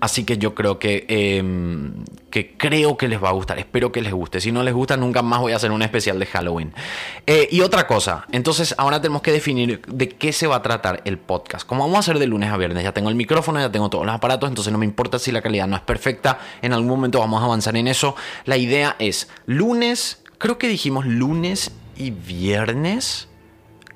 Así 0.00 0.24
que 0.24 0.38
yo 0.38 0.54
creo 0.54 0.78
que, 0.78 1.06
em, 1.08 2.04
que 2.30 2.56
creo 2.56 2.96
que 2.96 3.08
les 3.08 3.22
va 3.22 3.30
a 3.30 3.32
gustar. 3.32 3.58
Espero 3.58 3.90
que 3.90 4.00
les 4.00 4.12
guste. 4.12 4.40
Si 4.40 4.52
no 4.52 4.62
les 4.62 4.72
gusta, 4.72 4.96
nunca 4.96 5.22
más 5.22 5.40
voy 5.40 5.52
a 5.52 5.56
hacer 5.56 5.72
un 5.72 5.82
especial 5.82 6.18
de 6.20 6.26
Halloween. 6.26 6.72
Eh, 7.26 7.48
y 7.50 7.62
otra 7.62 7.86
cosa, 7.86 8.26
entonces 8.30 8.74
ahora 8.78 9.00
tenemos 9.00 9.22
que 9.22 9.32
definir 9.32 9.82
de 9.86 10.08
qué 10.08 10.32
se 10.32 10.46
va 10.46 10.56
a 10.56 10.62
tratar 10.62 11.02
el 11.04 11.18
podcast. 11.18 11.66
Como 11.66 11.82
vamos 11.82 11.96
a 11.96 12.00
hacer 12.00 12.18
de 12.18 12.26
lunes 12.26 12.50
a 12.50 12.56
viernes, 12.56 12.84
ya 12.84 12.92
tengo 12.92 13.08
el 13.08 13.16
micrófono, 13.16 13.58
ya 13.58 13.72
tengo 13.72 13.90
todos 13.90 14.06
los 14.06 14.14
aparatos, 14.14 14.48
entonces 14.48 14.72
no 14.72 14.78
me 14.78 14.86
importa 14.86 15.18
si 15.18 15.32
la 15.32 15.42
calidad 15.42 15.66
no 15.66 15.74
es 15.74 15.82
perfecta. 15.82 16.38
En 16.62 16.72
algún 16.72 16.90
momento 16.90 17.18
vamos 17.18 17.42
a 17.42 17.46
avanzar 17.46 17.76
en 17.76 17.88
eso. 17.88 18.14
La 18.44 18.56
idea 18.56 18.94
es 19.00 19.28
lunes, 19.46 20.22
creo 20.38 20.58
que 20.58 20.68
dijimos 20.68 21.06
lunes 21.06 21.72
y 21.96 22.10
viernes, 22.10 23.28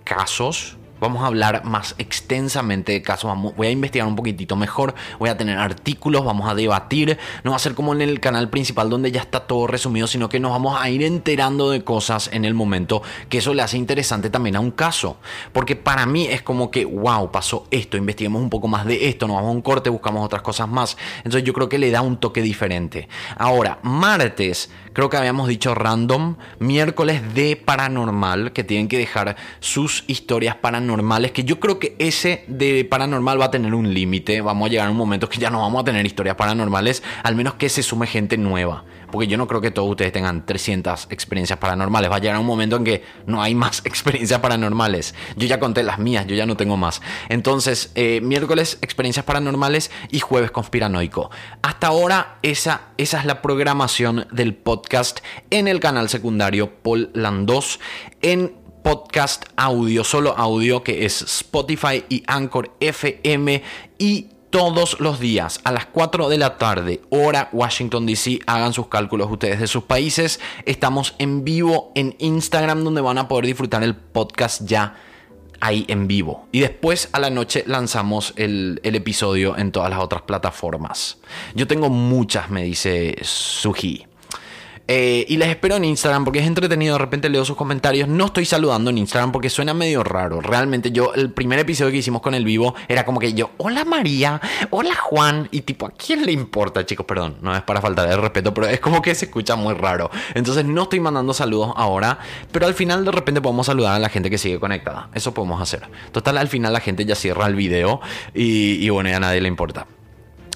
casos 0.02 0.78
Vamos 1.02 1.24
a 1.24 1.26
hablar 1.26 1.64
más 1.64 1.96
extensamente 1.98 2.92
de 2.92 3.02
casos. 3.02 3.36
voy 3.56 3.66
a 3.66 3.70
investigar 3.72 4.06
un 4.06 4.14
poquitito 4.14 4.54
mejor. 4.54 4.94
Voy 5.18 5.30
a 5.30 5.36
tener 5.36 5.58
artículos. 5.58 6.24
Vamos 6.24 6.48
a 6.48 6.54
debatir. 6.54 7.18
No 7.42 7.50
va 7.50 7.56
a 7.56 7.58
ser 7.58 7.74
como 7.74 7.92
en 7.92 8.02
el 8.02 8.20
canal 8.20 8.50
principal 8.50 8.88
donde 8.88 9.10
ya 9.10 9.20
está 9.20 9.40
todo 9.40 9.66
resumido, 9.66 10.06
sino 10.06 10.28
que 10.28 10.38
nos 10.38 10.52
vamos 10.52 10.80
a 10.80 10.88
ir 10.90 11.02
enterando 11.02 11.70
de 11.70 11.82
cosas 11.82 12.30
en 12.32 12.44
el 12.44 12.54
momento. 12.54 13.02
Que 13.28 13.38
eso 13.38 13.52
le 13.52 13.62
hace 13.62 13.78
interesante 13.78 14.30
también 14.30 14.54
a 14.54 14.60
un 14.60 14.70
caso. 14.70 15.16
Porque 15.52 15.74
para 15.74 16.06
mí 16.06 16.26
es 16.26 16.40
como 16.40 16.70
que, 16.70 16.84
wow, 16.84 17.32
pasó 17.32 17.66
esto. 17.72 17.96
Investiguemos 17.96 18.40
un 18.40 18.48
poco 18.48 18.68
más 18.68 18.86
de 18.86 19.08
esto. 19.08 19.26
Nos 19.26 19.34
vamos 19.34 19.48
a 19.48 19.54
un 19.54 19.62
corte, 19.62 19.90
buscamos 19.90 20.24
otras 20.24 20.42
cosas 20.42 20.68
más. 20.68 20.96
Entonces 21.16 21.42
yo 21.42 21.52
creo 21.52 21.68
que 21.68 21.80
le 21.80 21.90
da 21.90 22.02
un 22.02 22.18
toque 22.18 22.42
diferente. 22.42 23.08
Ahora, 23.36 23.80
martes, 23.82 24.70
creo 24.92 25.10
que 25.10 25.16
habíamos 25.16 25.48
dicho 25.48 25.74
random. 25.74 26.36
Miércoles 26.60 27.34
de 27.34 27.56
paranormal, 27.56 28.52
que 28.52 28.62
tienen 28.62 28.86
que 28.86 28.98
dejar 28.98 29.34
sus 29.58 30.04
historias 30.06 30.54
paranormales 30.54 30.91
normales, 30.92 31.32
que 31.32 31.44
yo 31.44 31.58
creo 31.58 31.78
que 31.78 31.96
ese 31.98 32.44
de 32.46 32.84
paranormal 32.84 33.40
va 33.40 33.46
a 33.46 33.50
tener 33.50 33.74
un 33.74 33.92
límite. 33.92 34.40
Vamos 34.40 34.66
a 34.66 34.70
llegar 34.70 34.88
a 34.88 34.90
un 34.90 34.96
momento 34.96 35.28
que 35.28 35.38
ya 35.38 35.50
no 35.50 35.60
vamos 35.60 35.80
a 35.80 35.84
tener 35.84 36.04
historias 36.04 36.36
paranormales, 36.36 37.02
al 37.22 37.34
menos 37.34 37.54
que 37.54 37.68
se 37.68 37.82
sume 37.82 38.06
gente 38.06 38.36
nueva. 38.36 38.84
Porque 39.10 39.26
yo 39.26 39.36
no 39.36 39.46
creo 39.46 39.60
que 39.60 39.70
todos 39.70 39.90
ustedes 39.90 40.12
tengan 40.12 40.46
300 40.46 41.08
experiencias 41.10 41.58
paranormales. 41.58 42.10
Va 42.10 42.16
a 42.16 42.18
llegar 42.18 42.38
un 42.38 42.46
momento 42.46 42.76
en 42.76 42.84
que 42.84 43.04
no 43.26 43.42
hay 43.42 43.54
más 43.54 43.82
experiencias 43.84 44.40
paranormales. 44.40 45.14
Yo 45.36 45.46
ya 45.46 45.60
conté 45.60 45.82
las 45.82 45.98
mías, 45.98 46.26
yo 46.26 46.34
ya 46.34 46.46
no 46.46 46.56
tengo 46.56 46.76
más. 46.76 47.02
Entonces, 47.28 47.90
eh, 47.94 48.20
miércoles 48.22 48.78
experiencias 48.80 49.24
paranormales 49.24 49.90
y 50.10 50.20
jueves 50.20 50.50
conspiranoico. 50.50 51.30
Hasta 51.62 51.88
ahora, 51.88 52.38
esa, 52.42 52.88
esa 52.96 53.18
es 53.18 53.24
la 53.24 53.42
programación 53.42 54.26
del 54.30 54.54
podcast 54.54 55.20
en 55.50 55.68
el 55.68 55.80
canal 55.80 56.08
secundario 56.08 56.70
Paul 56.82 57.10
Landos. 57.14 57.80
En 58.22 58.61
podcast 58.82 59.44
audio, 59.56 60.04
solo 60.04 60.34
audio, 60.36 60.82
que 60.82 61.04
es 61.04 61.22
Spotify 61.22 62.04
y 62.08 62.22
Anchor 62.26 62.72
FM. 62.80 63.62
Y 63.98 64.28
todos 64.50 65.00
los 65.00 65.18
días 65.18 65.60
a 65.64 65.72
las 65.72 65.86
4 65.86 66.28
de 66.28 66.36
la 66.36 66.58
tarde, 66.58 67.00
hora 67.08 67.48
Washington 67.52 68.04
DC, 68.04 68.40
hagan 68.46 68.72
sus 68.72 68.88
cálculos 68.88 69.30
ustedes 69.30 69.60
de 69.60 69.66
sus 69.66 69.84
países. 69.84 70.40
Estamos 70.66 71.14
en 71.18 71.44
vivo 71.44 71.92
en 71.94 72.14
Instagram 72.18 72.84
donde 72.84 73.00
van 73.00 73.18
a 73.18 73.28
poder 73.28 73.46
disfrutar 73.46 73.82
el 73.82 73.96
podcast 73.96 74.62
ya 74.66 74.96
ahí 75.60 75.86
en 75.88 76.08
vivo. 76.08 76.48
Y 76.52 76.60
después 76.60 77.08
a 77.12 77.20
la 77.20 77.30
noche 77.30 77.64
lanzamos 77.66 78.34
el, 78.36 78.80
el 78.82 78.94
episodio 78.96 79.56
en 79.56 79.72
todas 79.72 79.88
las 79.88 80.00
otras 80.00 80.22
plataformas. 80.22 81.18
Yo 81.54 81.66
tengo 81.66 81.88
muchas, 81.88 82.50
me 82.50 82.64
dice 82.64 83.16
Suji. 83.22 84.11
Eh, 84.88 85.24
y 85.28 85.36
les 85.36 85.48
espero 85.48 85.76
en 85.76 85.84
Instagram 85.84 86.24
porque 86.24 86.40
es 86.40 86.46
entretenido. 86.46 86.94
De 86.94 86.98
repente 86.98 87.28
leo 87.28 87.44
sus 87.44 87.56
comentarios. 87.56 88.08
No 88.08 88.26
estoy 88.26 88.44
saludando 88.44 88.90
en 88.90 88.98
Instagram 88.98 89.32
porque 89.32 89.50
suena 89.50 89.74
medio 89.74 90.02
raro. 90.04 90.40
Realmente 90.40 90.90
yo, 90.90 91.14
el 91.14 91.30
primer 91.30 91.58
episodio 91.58 91.92
que 91.92 91.98
hicimos 91.98 92.22
con 92.22 92.34
el 92.34 92.44
vivo 92.44 92.74
era 92.88 93.04
como 93.04 93.20
que 93.20 93.32
yo, 93.34 93.50
hola 93.58 93.84
María, 93.84 94.40
hola 94.70 94.94
Juan. 94.94 95.48
Y 95.50 95.62
tipo, 95.62 95.86
¿a 95.86 95.90
quién 95.90 96.26
le 96.26 96.32
importa, 96.32 96.84
chicos? 96.84 97.06
Perdón, 97.06 97.36
no 97.40 97.54
es 97.54 97.62
para 97.62 97.80
faltar 97.80 98.08
de 98.08 98.16
respeto, 98.16 98.52
pero 98.52 98.68
es 98.68 98.80
como 98.80 99.02
que 99.02 99.14
se 99.14 99.26
escucha 99.26 99.56
muy 99.56 99.74
raro. 99.74 100.10
Entonces 100.34 100.64
no 100.64 100.84
estoy 100.84 101.00
mandando 101.00 101.32
saludos 101.32 101.72
ahora, 101.76 102.18
pero 102.50 102.66
al 102.66 102.74
final 102.74 103.04
de 103.04 103.12
repente 103.12 103.40
podemos 103.40 103.66
saludar 103.66 103.94
a 103.94 103.98
la 103.98 104.08
gente 104.08 104.30
que 104.30 104.38
sigue 104.38 104.58
conectada. 104.58 105.08
Eso 105.14 105.32
podemos 105.32 105.60
hacer. 105.60 105.88
Total, 106.12 106.38
al 106.38 106.48
final 106.48 106.72
la 106.72 106.80
gente 106.80 107.04
ya 107.04 107.14
cierra 107.14 107.46
el 107.46 107.54
video 107.54 108.00
y, 108.34 108.88
bueno, 108.90 109.10
ya 109.10 109.20
nadie 109.20 109.40
le 109.40 109.48
importa. 109.48 109.86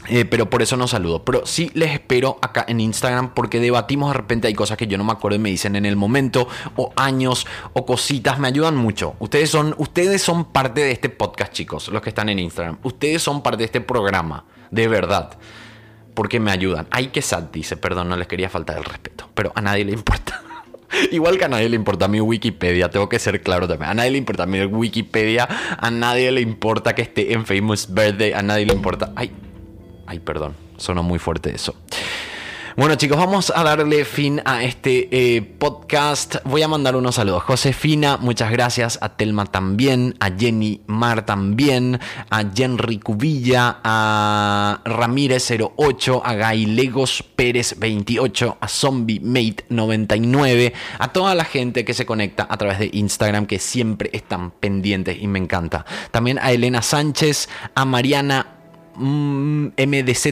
Eh, 0.08 0.24
pero 0.24 0.48
por 0.48 0.62
eso 0.62 0.76
no 0.76 0.88
saludo. 0.88 1.24
Pero 1.24 1.46
sí 1.46 1.70
les 1.74 1.92
espero 1.92 2.38
acá 2.42 2.64
en 2.68 2.80
Instagram 2.80 3.34
porque 3.34 3.60
debatimos 3.60 4.10
de 4.10 4.14
repente. 4.14 4.48
Hay 4.48 4.54
cosas 4.54 4.76
que 4.76 4.86
yo 4.86 4.98
no 4.98 5.04
me 5.04 5.12
acuerdo 5.12 5.36
y 5.36 5.40
me 5.40 5.50
dicen 5.50 5.76
en 5.76 5.86
el 5.86 5.96
momento, 5.96 6.48
o 6.76 6.92
años, 6.96 7.46
o 7.72 7.86
cositas. 7.86 8.38
Me 8.38 8.48
ayudan 8.48 8.76
mucho. 8.76 9.14
Ustedes 9.18 9.50
son, 9.50 9.74
ustedes 9.78 10.22
son 10.22 10.52
parte 10.52 10.82
de 10.82 10.92
este 10.92 11.08
podcast, 11.08 11.52
chicos, 11.52 11.88
los 11.88 12.02
que 12.02 12.10
están 12.10 12.28
en 12.28 12.38
Instagram. 12.38 12.78
Ustedes 12.82 13.22
son 13.22 13.42
parte 13.42 13.58
de 13.58 13.64
este 13.64 13.80
programa, 13.80 14.44
de 14.70 14.88
verdad. 14.88 15.38
Porque 16.14 16.40
me 16.40 16.50
ayudan. 16.50 16.86
Ay, 16.90 17.08
que 17.08 17.20
sad, 17.20 17.44
dice. 17.44 17.76
Perdón, 17.76 18.08
no 18.08 18.16
les 18.16 18.26
quería 18.26 18.48
faltar 18.48 18.78
el 18.78 18.84
respeto. 18.84 19.28
Pero 19.34 19.52
a 19.54 19.60
nadie 19.60 19.84
le 19.84 19.92
importa. 19.92 20.42
Igual 21.10 21.38
que 21.38 21.44
a 21.44 21.48
nadie 21.48 21.68
le 21.68 21.76
importa 21.76 22.08
mi 22.08 22.20
Wikipedia, 22.20 22.90
tengo 22.90 23.08
que 23.08 23.18
ser 23.18 23.42
claro 23.42 23.68
también. 23.68 23.90
A 23.90 23.94
nadie 23.94 24.12
le 24.12 24.18
importa 24.18 24.46
mi 24.46 24.64
Wikipedia, 24.64 25.48
a 25.78 25.90
nadie 25.90 26.30
le 26.32 26.40
importa 26.40 26.94
que 26.94 27.02
esté 27.02 27.32
en 27.32 27.44
Famous 27.44 27.92
Birthday, 27.92 28.32
a 28.32 28.42
nadie 28.42 28.66
le 28.66 28.72
importa. 28.72 29.12
Ay, 29.16 29.32
Ay, 30.06 30.20
perdón, 30.20 30.54
sonó 30.76 31.02
muy 31.02 31.18
fuerte 31.18 31.54
eso. 31.54 31.74
Bueno 32.76 32.94
chicos, 32.96 33.16
vamos 33.16 33.50
a 33.56 33.64
darle 33.64 34.04
fin 34.04 34.42
a 34.44 34.62
este 34.62 35.08
eh, 35.10 35.40
podcast. 35.40 36.36
Voy 36.44 36.60
a 36.60 36.68
mandar 36.68 36.94
unos 36.94 37.14
saludos. 37.14 37.42
Josefina, 37.44 38.18
muchas 38.18 38.50
gracias. 38.50 38.98
A 39.00 39.16
Telma 39.16 39.46
también. 39.46 40.14
A 40.20 40.30
Jenny 40.30 40.82
Mar 40.86 41.24
también. 41.24 41.98
A 42.28 42.44
Jenry 42.54 42.98
Cubilla. 42.98 43.80
A 43.82 44.82
Ramírez08. 44.84 46.20
A 46.22 46.34
Gailegos 46.34 47.22
Pérez 47.22 47.76
28. 47.78 48.58
A 48.60 48.68
Zombie 48.68 49.20
Mate 49.20 49.64
99. 49.70 50.74
A 50.98 51.12
toda 51.14 51.34
la 51.34 51.46
gente 51.46 51.82
que 51.86 51.94
se 51.94 52.04
conecta 52.04 52.46
a 52.50 52.58
través 52.58 52.78
de 52.78 52.90
Instagram 52.92 53.46
que 53.46 53.58
siempre 53.58 54.10
están 54.12 54.50
pendientes 54.50 55.16
y 55.18 55.26
me 55.28 55.38
encanta. 55.38 55.86
También 56.10 56.38
a 56.38 56.52
Elena 56.52 56.82
Sánchez. 56.82 57.48
A 57.74 57.86
Mariana 57.86 58.55
Mm, 58.96 59.68
MDZ 59.76 60.26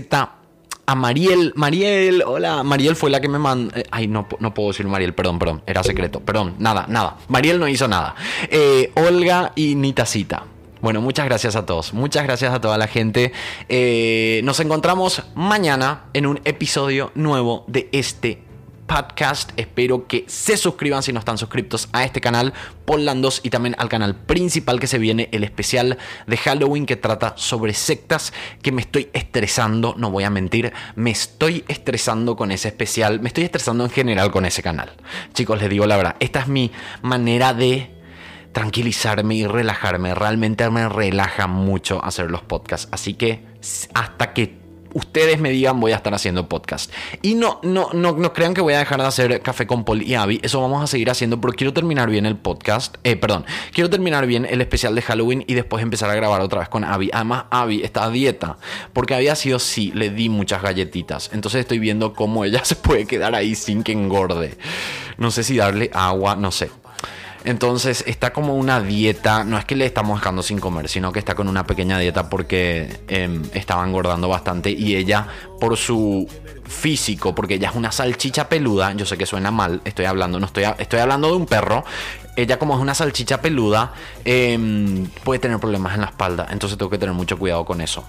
a 0.87 0.95
Mariel. 0.95 1.53
Mariel, 1.57 2.23
hola. 2.27 2.63
Mariel 2.63 2.97
fue 2.97 3.11
la 3.11 3.21
que 3.21 3.29
me 3.29 3.39
mandó. 3.39 3.75
Eh, 3.77 3.85
ay, 3.91 4.07
no, 4.07 4.27
no 4.39 4.55
puedo 4.55 4.69
decir 4.69 4.87
Mariel, 4.87 5.15
perdón, 5.15 5.39
perdón. 5.39 5.63
Era 5.67 5.83
secreto. 5.83 6.21
Perdón, 6.21 6.55
nada, 6.59 6.87
nada. 6.89 7.17
Mariel 7.29 7.59
no 7.59 7.69
hizo 7.69 7.89
nada. 7.89 8.15
Eh, 8.51 8.93
Olga 8.95 9.53
y 9.55 9.75
Nitacita. 9.75 10.45
Bueno, 10.81 11.01
muchas 11.01 11.25
gracias 11.25 11.57
a 11.57 11.65
todos. 11.65 11.95
Muchas 11.95 12.25
gracias 12.25 12.53
a 12.53 12.61
toda 12.61 12.77
la 12.77 12.87
gente. 12.87 13.33
Eh, 13.71 14.43
nos 14.45 14.61
encontramos 14.61 15.23
mañana 15.35 16.05
en 16.13 16.27
un 16.27 16.41
episodio 16.45 17.11
nuevo 17.15 17.65
de 17.69 17.89
este 17.93 18.43
podcast. 18.87 19.53
Espero 19.57 20.07
que 20.07 20.25
se 20.29 20.57
suscriban 20.57 21.03
si 21.03 21.13
no 21.13 21.19
están 21.19 21.39
suscritos 21.39 21.89
a 21.93 22.05
este 22.05 22.21
canal, 22.21 22.53
Polandos 22.85 23.41
y 23.43 23.51
también 23.51 23.75
al 23.79 23.89
canal 23.89 24.15
principal 24.15 24.79
que 24.79 24.87
se 24.87 24.99
viene, 24.99 25.29
el 25.33 25.45
especial 25.45 25.99
de 26.27 26.37
Halloween 26.37 26.87
que 26.87 26.97
trata 26.97 27.35
sobre 27.37 27.73
sectas 27.75 28.33
que 28.63 28.73
me 28.73 28.83
estoy 28.83 29.09
estresando, 29.13 29.95
no 29.97 30.11
voy 30.11 30.25
a 30.25 30.31
mentir, 30.31 30.73
me 30.97 31.11
estoy 31.11 31.65
estresando 31.69 32.37
con 32.37 32.51
ese 32.51 32.69
especial, 32.69 33.21
me 33.21 33.29
estoy 33.29 33.45
estresando 33.45 33.85
en 33.85 33.91
general 33.91 34.31
con 34.31 34.45
ese 34.45 34.63
canal. 34.63 34.93
Chicos, 35.33 35.61
les 35.61 35.71
digo 35.71 35.87
la 35.87 35.97
verdad, 35.97 36.17
esta 36.21 36.41
es 36.41 36.49
mi 36.49 36.71
manera 37.03 37.55
de 37.55 37.95
tranquilizarme 38.53 39.35
y 39.35 39.47
relajarme. 39.47 40.15
Realmente 40.15 40.69
me 40.71 40.89
relaja 40.89 41.47
mucho 41.47 42.03
hacer 42.03 42.31
los 42.31 42.43
podcasts. 42.43 42.89
Así 42.93 43.15
que 43.15 43.45
hasta 43.93 44.33
que 44.33 44.64
ustedes 44.95 45.39
me 45.39 45.51
digan, 45.51 45.79
voy 45.79 45.93
a 45.93 45.97
estar 45.97 46.15
haciendo 46.15 46.49
podcast. 46.49 46.91
Y 47.21 47.35
no, 47.35 47.61
no, 47.63 47.91
no, 47.93 48.13
no 48.13 48.33
crean 48.33 48.55
que 48.55 48.61
voy 48.61 48.73
a 48.73 48.79
dejar 48.79 49.01
de 49.01 49.07
hacer 49.07 49.43
café 49.43 49.67
con 49.67 49.85
Paul 49.85 50.03
y 50.03 50.15
Abby. 50.15 50.41
Eso 50.43 50.61
vamos 50.61 50.83
a 50.83 50.87
seguir 50.87 51.11
haciendo, 51.11 51.41
pero 51.41 51.53
quiero 51.53 51.73
terminar 51.73 52.09
bien 52.09 52.25
el 52.27 52.37
podcast. 52.37 52.97
Eh, 53.05 53.17
perdón, 53.17 53.45
quiero 53.73 53.91
terminar 53.91 54.27
bien 54.27 54.47
el 54.49 54.61
especial 54.61 54.95
de 54.95 55.03
Halloween 55.03 55.45
y 55.47 55.55
después 55.55 55.83
empezar 55.83 56.09
a 56.11 56.15
grabar 56.15 56.41
otra 56.41 56.61
vez 56.61 56.69
con 56.69 56.85
Abby. 56.85 57.11
Además, 57.13 57.45
Abby 57.51 57.83
está 57.83 58.05
a 58.05 58.11
dieta, 58.11 58.57
porque 58.93 59.15
había 59.15 59.35
sido 59.35 59.59
sí, 59.59 59.93
le 59.95 60.11
di 60.11 60.29
muchas 60.29 60.63
galletitas. 60.63 61.31
Entonces 61.33 61.61
estoy 61.61 61.79
viendo 61.79 62.15
cómo 62.15 62.45
ella 62.45 62.61
se 62.65 62.77
puede 62.77 63.07
quedar 63.07 63.35
ahí 63.35 63.55
sin 63.55 63.83
que 63.83 63.93
engorde. 63.93 64.57
No 65.19 65.31
sé 65.31 65.43
si 65.45 65.57
darle 65.57 65.91
agua, 65.93 66.37
no 66.37 66.51
sé. 66.51 66.71
Entonces 67.45 68.05
está 68.07 68.33
como 68.33 68.55
una 68.55 68.81
dieta, 68.81 69.45
no 69.45 69.59
es 69.59 69.67
que 69.67 69.77
le 69.77 69.85
estamos 69.85 70.19
dejando 70.19 70.43
sin 70.43 70.59
comer, 70.59 70.89
sino 70.89 71.13
que 71.13 71.19
está 71.19 71.35
con 71.35 71.49
una 71.49 71.67
pequeña 71.67 71.99
dieta 71.99 72.31
porque 72.31 73.01
eh, 73.09 73.43
estaba 73.53 73.87
engordando 73.87 74.29
bastante 74.29 74.71
y 74.71 74.97
ella 74.97 75.29
por 75.61 75.77
su 75.77 76.27
físico, 76.65 77.35
porque 77.35 77.55
ella 77.55 77.69
es 77.69 77.77
una 77.77 77.93
salchicha 77.93 78.49
peluda, 78.49 78.95
yo 78.95 79.05
sé 79.05 79.19
que 79.19 79.27
suena 79.27 79.51
mal, 79.51 79.83
estoy 79.85 80.07
hablando, 80.07 80.41
no 80.41 80.47
estoy, 80.47 80.65
estoy 80.79 81.01
hablando 81.01 81.29
de 81.29 81.35
un 81.35 81.45
perro, 81.45 81.85
ella 82.37 82.59
como 82.59 82.75
es 82.75 82.81
una 82.81 82.95
salchicha 82.95 83.43
peluda, 83.43 83.93
eh, 84.25 85.07
puede 85.23 85.39
tener 85.39 85.59
problemas 85.59 85.95
en 85.95 86.01
la 86.01 86.07
espalda, 86.07 86.49
entonces 86.51 86.79
tengo 86.79 86.91
que 86.91 86.99
tener 86.99 87.15
mucho 87.15 87.39
cuidado 87.39 87.67
con 87.67 87.83
eso. 87.83 88.05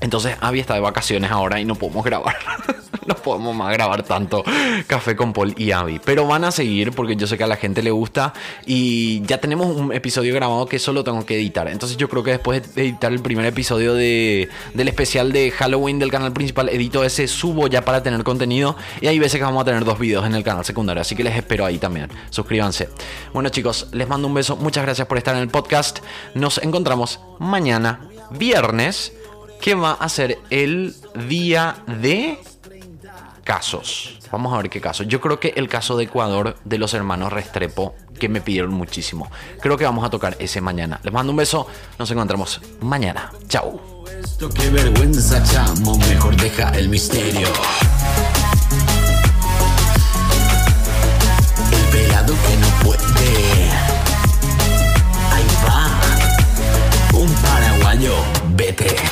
Entonces 0.00 0.36
Abby 0.40 0.60
está 0.60 0.74
de 0.74 0.80
vacaciones 0.80 1.30
ahora 1.30 1.60
y 1.60 1.64
no 1.64 1.74
podemos 1.74 2.04
grabar. 2.04 2.36
no 3.06 3.14
podemos 3.16 3.54
más 3.54 3.72
grabar 3.72 4.02
tanto 4.02 4.44
Café 4.86 5.16
con 5.16 5.32
Paul 5.32 5.54
y 5.56 5.72
Abby. 5.72 6.00
Pero 6.04 6.26
van 6.26 6.44
a 6.44 6.52
seguir 6.52 6.92
porque 6.92 7.16
yo 7.16 7.26
sé 7.26 7.36
que 7.36 7.44
a 7.44 7.46
la 7.46 7.56
gente 7.56 7.82
le 7.82 7.90
gusta. 7.90 8.32
Y 8.66 9.22
ya 9.22 9.38
tenemos 9.38 9.76
un 9.76 9.92
episodio 9.92 10.34
grabado 10.34 10.66
que 10.66 10.78
solo 10.78 11.04
tengo 11.04 11.24
que 11.26 11.36
editar. 11.36 11.68
Entonces 11.68 11.96
yo 11.96 12.08
creo 12.08 12.22
que 12.22 12.32
después 12.32 12.74
de 12.74 12.82
editar 12.82 13.12
el 13.12 13.20
primer 13.20 13.44
episodio 13.46 13.94
de, 13.94 14.48
del 14.74 14.88
especial 14.88 15.32
de 15.32 15.50
Halloween 15.50 15.98
del 15.98 16.10
canal 16.10 16.32
principal, 16.32 16.68
edito 16.68 17.04
ese, 17.04 17.28
subo 17.28 17.66
ya 17.66 17.84
para 17.84 18.02
tener 18.02 18.22
contenido. 18.24 18.76
Y 19.00 19.06
hay 19.06 19.18
veces 19.18 19.38
que 19.38 19.44
vamos 19.44 19.62
a 19.62 19.64
tener 19.64 19.84
dos 19.84 19.98
videos 19.98 20.24
en 20.24 20.34
el 20.34 20.44
canal 20.44 20.64
secundario. 20.64 21.00
Así 21.00 21.14
que 21.14 21.24
les 21.24 21.36
espero 21.36 21.66
ahí 21.66 21.78
también. 21.78 22.08
Suscríbanse. 22.30 22.88
Bueno 23.32 23.48
chicos, 23.50 23.88
les 23.92 24.08
mando 24.08 24.28
un 24.28 24.34
beso. 24.34 24.56
Muchas 24.56 24.84
gracias 24.84 25.06
por 25.06 25.18
estar 25.18 25.34
en 25.34 25.42
el 25.42 25.48
podcast. 25.48 25.98
Nos 26.34 26.58
encontramos 26.58 27.20
mañana, 27.38 28.08
viernes 28.30 29.12
que 29.60 29.74
va 29.74 29.92
a 29.92 30.08
ser 30.08 30.38
el 30.50 30.94
día 31.28 31.76
de 31.86 32.38
casos. 33.44 34.18
Vamos 34.32 34.52
a 34.54 34.58
ver 34.58 34.70
qué 34.70 34.80
caso. 34.80 35.02
Yo 35.02 35.20
creo 35.20 35.40
que 35.40 35.52
el 35.56 35.68
caso 35.68 35.96
de 35.96 36.04
Ecuador 36.04 36.56
de 36.64 36.78
los 36.78 36.94
hermanos 36.94 37.32
Restrepo, 37.32 37.94
que 38.18 38.28
me 38.28 38.40
pidieron 38.40 38.72
muchísimo. 38.72 39.30
Creo 39.60 39.76
que 39.76 39.84
vamos 39.84 40.04
a 40.04 40.10
tocar 40.10 40.36
ese 40.38 40.60
mañana. 40.60 41.00
Les 41.02 41.12
mando 41.12 41.32
un 41.32 41.36
beso. 41.36 41.66
Nos 41.98 42.10
encontramos 42.10 42.60
mañana. 42.80 43.32
Chao. 43.48 44.04
Esto 44.22 44.48
qué 44.50 44.70
vergüenza, 44.70 45.42
chamo. 45.42 45.98
Mejor 45.98 46.36
deja 46.36 46.70
el 46.70 46.88
misterio. 46.88 47.48
El 51.72 51.84
pelado 51.90 52.34
que 52.46 52.56
no 52.56 52.68
puede. 52.84 53.70
Ahí 55.32 55.46
va. 55.66 57.18
Un 57.18 57.32
paraguayo. 57.34 58.14
Vete. 58.50 59.09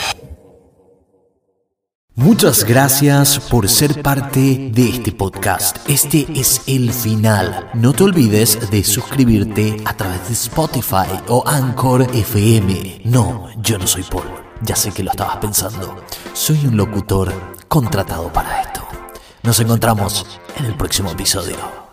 Muchas 2.18 2.64
gracias 2.64 3.38
por 3.38 3.68
ser 3.68 4.02
parte 4.02 4.70
de 4.72 4.88
este 4.88 5.12
podcast. 5.12 5.88
Este 5.88 6.26
es 6.34 6.62
el 6.66 6.92
final. 6.92 7.70
No 7.74 7.92
te 7.92 8.02
olvides 8.02 8.68
de 8.72 8.82
suscribirte 8.82 9.76
a 9.84 9.94
través 9.94 10.26
de 10.26 10.34
Spotify 10.34 11.22
o 11.28 11.44
Anchor 11.46 12.02
FM. 12.12 13.02
No, 13.04 13.46
yo 13.58 13.78
no 13.78 13.86
soy 13.86 14.02
Paul. 14.02 14.26
Ya 14.62 14.74
sé 14.74 14.90
que 14.90 15.04
lo 15.04 15.12
estabas 15.12 15.36
pensando. 15.36 15.94
Soy 16.32 16.66
un 16.66 16.76
locutor 16.76 17.32
contratado 17.68 18.32
para 18.32 18.62
esto. 18.62 18.80
Nos 19.44 19.60
encontramos 19.60 20.26
en 20.56 20.64
el 20.64 20.74
próximo 20.74 21.12
episodio. 21.12 21.87